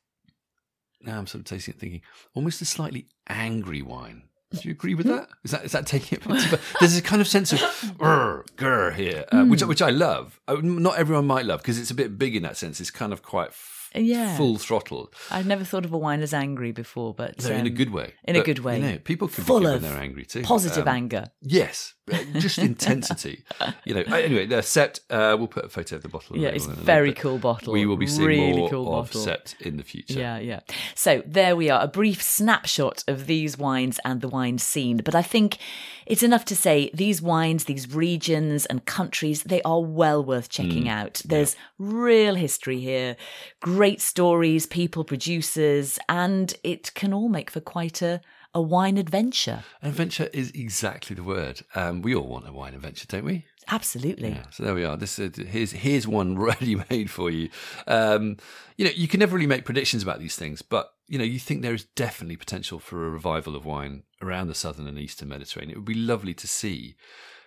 Now 1.01 1.19
I'm 1.19 1.27
sort 1.27 1.41
of 1.41 1.47
tasting 1.47 1.75
it, 1.75 1.81
thinking 1.81 2.03
almost 2.35 2.63
a 2.63 2.65
slightly 2.65 3.09
angry 3.29 3.83
wine. 3.83 4.25
Do 4.63 4.69
you 4.69 4.73
agree 4.73 4.95
with 4.95 5.07
that? 5.07 5.29
Is 5.43 5.51
that 5.51 5.65
is 5.65 5.73
that 5.73 5.87
taking 5.87 6.19
it? 6.19 6.23
too 6.23 6.39
far? 6.39 6.59
There's 6.81 6.97
a 6.97 7.03
kind 7.03 7.21
of 7.21 7.29
sense 7.29 7.53
of 7.53 7.61
"Urgh, 7.99 8.47
grr 8.57 8.95
here, 8.95 9.25
uh, 9.33 9.45
which 9.45 9.63
which 9.63 9.83
I 9.83 9.91
love. 9.91 10.41
Uh, 10.49 10.57
Not 10.63 10.97
everyone 10.99 11.27
might 11.27 11.45
love 11.47 11.61
because 11.63 11.79
it's 11.79 11.91
a 11.91 11.95
bit 11.95 12.19
big 12.19 12.35
in 12.37 12.43
that 12.45 12.57
sense. 12.57 12.81
It's 12.81 12.91
kind 12.91 13.13
of 13.13 13.23
quite 13.23 13.53
Yeah. 13.95 14.37
full 14.37 14.57
throttle. 14.59 15.13
I've 15.31 15.47
never 15.47 15.65
thought 15.65 15.85
of 15.85 15.93
a 15.93 15.99
wine 15.99 16.21
as 16.23 16.35
angry 16.35 16.73
before, 16.73 17.15
but 17.15 17.43
No, 17.45 17.51
in 17.51 17.67
a 17.67 17.71
um, 17.71 17.75
good 17.75 17.91
way. 17.93 18.15
in 18.25 18.37
a 18.37 18.43
good 18.43 18.59
way. 18.61 18.79
You 18.81 18.83
know, 18.93 18.99
people 18.99 19.29
can 19.29 19.45
Full 19.45 19.61
be 19.61 19.67
good 19.67 19.73
when 19.75 19.83
they're 19.83 20.01
angry 20.03 20.25
too. 20.25 20.43
positive 20.43 20.87
Um, 20.89 20.95
anger. 20.95 21.25
Yes, 21.41 21.95
just 22.35 22.59
intensity. 22.59 23.45
You 23.85 23.95
know. 23.95 24.01
uh, 24.11 24.15
Anyway, 24.17 24.47
the 24.47 24.57
Sept. 24.57 25.01
Uh, 25.11 25.37
we'll 25.39 25.47
put 25.49 25.65
a 25.67 25.69
photo 25.69 25.97
of 25.97 26.03
the 26.03 26.09
bottle. 26.09 26.37
Yeah, 26.37 26.49
it's 26.49 26.67
a 26.67 26.71
very 26.71 27.09
little 27.09 27.23
cool 27.23 27.39
bottle. 27.39 27.73
We 27.73 27.87
will 27.87 27.97
be 27.97 28.07
seeing 28.07 28.29
really 28.29 28.53
more 28.59 28.71
cool 28.71 28.95
of 28.99 29.07
bottle. 29.13 29.21
Sept 29.27 29.61
in 29.61 29.77
the 29.77 29.83
future. 29.83 30.19
Yeah, 30.19 30.39
yeah. 30.39 30.61
So 30.95 31.23
there 31.27 31.55
we 31.57 31.71
are, 31.71 31.83
a 31.83 31.89
brief 31.89 32.23
snapshot 32.23 33.05
of 33.09 33.27
these 33.27 33.57
wines 33.59 34.01
and 34.05 34.21
the 34.21 34.29
wine 34.29 34.59
scene. 34.59 34.99
But 35.05 35.15
I 35.15 35.23
think 35.23 35.59
it's 36.07 36.23
enough 36.23 36.45
to 36.47 36.57
say 36.57 36.91
these 36.95 37.21
wines, 37.23 37.65
these 37.65 37.95
regions 37.95 38.67
and 38.67 38.85
countries, 38.87 39.43
they 39.45 39.61
are 39.63 39.81
well 39.83 40.25
worth 40.25 40.49
checking 40.49 40.89
out. 40.89 41.21
There's 41.25 41.57
real 41.79 42.35
history 42.35 42.81
here, 42.81 43.17
great 43.61 43.84
stories, 44.01 44.67
people, 44.67 45.05
producers, 45.05 45.99
and 46.09 46.55
it 46.63 46.93
can 46.95 47.13
all 47.13 47.29
make 47.29 47.51
for 47.51 47.61
quite 47.61 48.03
a, 48.03 48.21
a 48.55 48.61
wine 48.61 48.97
adventure. 48.97 49.65
Adventure 49.83 50.29
is 50.33 50.51
exactly 50.53 51.15
the 51.15 51.23
word. 51.23 51.63
Um, 51.75 52.03
we 52.03 52.15
all 52.15 52.27
want 52.27 52.49
a 52.49 52.53
wine 52.53 52.75
adventure, 52.75 53.07
don't 53.07 53.25
we? 53.25 53.45
Absolutely. 53.69 54.31
Yeah, 54.31 54.45
so 54.51 54.63
there 54.63 54.75
we 54.75 54.85
are. 54.85 54.97
This 54.97 55.19
uh, 55.19 55.31
here's 55.35 55.73
here's 55.73 56.07
one 56.07 56.39
ready 56.51 56.77
made 56.91 57.11
for 57.11 57.31
you. 57.31 57.51
Um, 57.87 58.37
you 58.77 58.85
know, 58.85 58.91
you 58.95 59.09
can 59.09 59.21
never 59.21 59.37
really 59.37 59.47
make 59.47 59.65
predictions 59.65 60.03
about 60.03 60.19
these 60.19 60.37
things, 60.37 60.63
but 60.63 60.93
you 61.07 61.19
know, 61.19 61.25
you 61.25 61.39
think 61.39 61.63
there 61.63 61.75
is 61.75 61.85
definitely 61.85 62.37
potential 62.37 62.79
for 62.79 63.07
a 63.07 63.11
revival 63.11 63.57
of 63.57 63.65
wine 63.65 64.05
around 64.23 64.49
the 64.49 64.55
southern 64.55 64.87
and 64.87 64.99
eastern 64.99 65.29
Mediterranean. 65.29 65.73
It 65.73 65.79
would 65.79 65.85
be 65.85 65.95
lovely 65.95 66.35
to 66.35 66.49
see. 66.49 66.97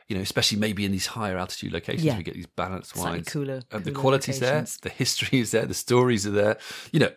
You 0.09 0.15
know, 0.15 0.21
especially 0.21 0.57
maybe 0.59 0.85
in 0.85 0.91
these 0.93 1.07
higher 1.07 1.37
altitude 1.37 1.73
locations, 1.73 2.03
Yeah. 2.05 2.17
we 2.17 2.23
get 2.23 2.33
these 2.35 2.45
balanced 2.45 2.91
Slightly 2.91 3.11
wines. 3.19 3.27
cooler- 3.27 3.61
Uh, 3.71 3.79
the 3.79 3.91
quality's 3.91 4.41
locations. 4.41 4.77
there, 4.77 4.89
the 4.91 4.95
history 4.97 5.39
is 5.39 5.51
there, 5.51 5.65
the 5.65 5.73
stories 5.73 6.25
are 6.25 6.31
there. 6.31 6.57
You 6.93 6.99
know, 7.01 7.09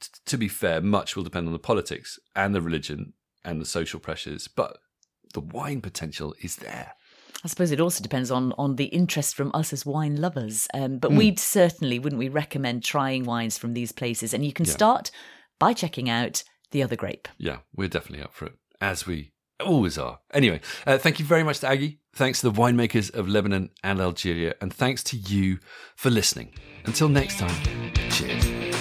t- 0.00 0.08
to 0.26 0.36
be 0.38 0.46
fair, 0.48 0.80
much 0.80 1.16
will 1.16 1.24
depend 1.24 1.46
on 1.48 1.52
the 1.52 1.58
politics 1.58 2.18
and 2.36 2.54
the 2.54 2.60
religion 2.62 3.14
and 3.44 3.60
the 3.60 3.66
social 3.66 3.98
pressures, 3.98 4.46
but 4.46 4.78
the 5.34 5.40
wine 5.40 5.80
potential 5.80 6.34
is 6.40 6.56
there. 6.56 6.92
I 7.44 7.48
suppose 7.48 7.72
it 7.72 7.80
also 7.80 8.00
depends 8.04 8.30
on 8.30 8.52
on 8.56 8.76
the 8.76 8.84
interest 8.84 9.34
from 9.34 9.50
us 9.52 9.72
as 9.72 9.84
wine 9.84 10.14
lovers. 10.14 10.68
Um, 10.72 10.98
but 10.98 11.10
we'd 11.10 11.40
certainly, 11.40 11.98
wouldn't 11.98 12.20
we, 12.20 12.28
recommend 12.28 12.84
trying 12.84 13.24
wines 13.24 13.58
from 13.58 13.74
these 13.74 13.90
places? 13.90 14.32
And 14.32 14.46
you 14.46 14.52
can 14.52 14.64
start 14.64 15.10
by 15.58 15.72
checking 15.72 16.08
out 16.08 16.44
the 16.70 16.84
other 16.84 16.94
grape. 16.94 17.26
Yeah, 17.38 17.58
we're 17.74 17.88
definitely 17.88 18.22
up 18.24 18.32
for 18.32 18.46
it 18.46 18.54
as 18.80 19.06
we 19.08 19.31
always 19.62 19.98
are. 19.98 20.20
Anyway, 20.32 20.60
uh, 20.86 20.98
thank 20.98 21.18
you 21.18 21.24
very 21.24 21.42
much 21.42 21.60
to 21.60 21.68
Aggie. 21.68 22.00
Thanks 22.14 22.40
to 22.40 22.50
the 22.50 22.60
winemakers 22.60 23.12
of 23.14 23.26
Lebanon 23.28 23.70
and 23.82 24.00
Algeria. 24.00 24.54
And 24.60 24.72
thanks 24.72 25.02
to 25.04 25.16
you 25.16 25.58
for 25.96 26.10
listening. 26.10 26.54
Until 26.84 27.08
next 27.08 27.38
time, 27.38 27.54
cheers. 28.10 28.71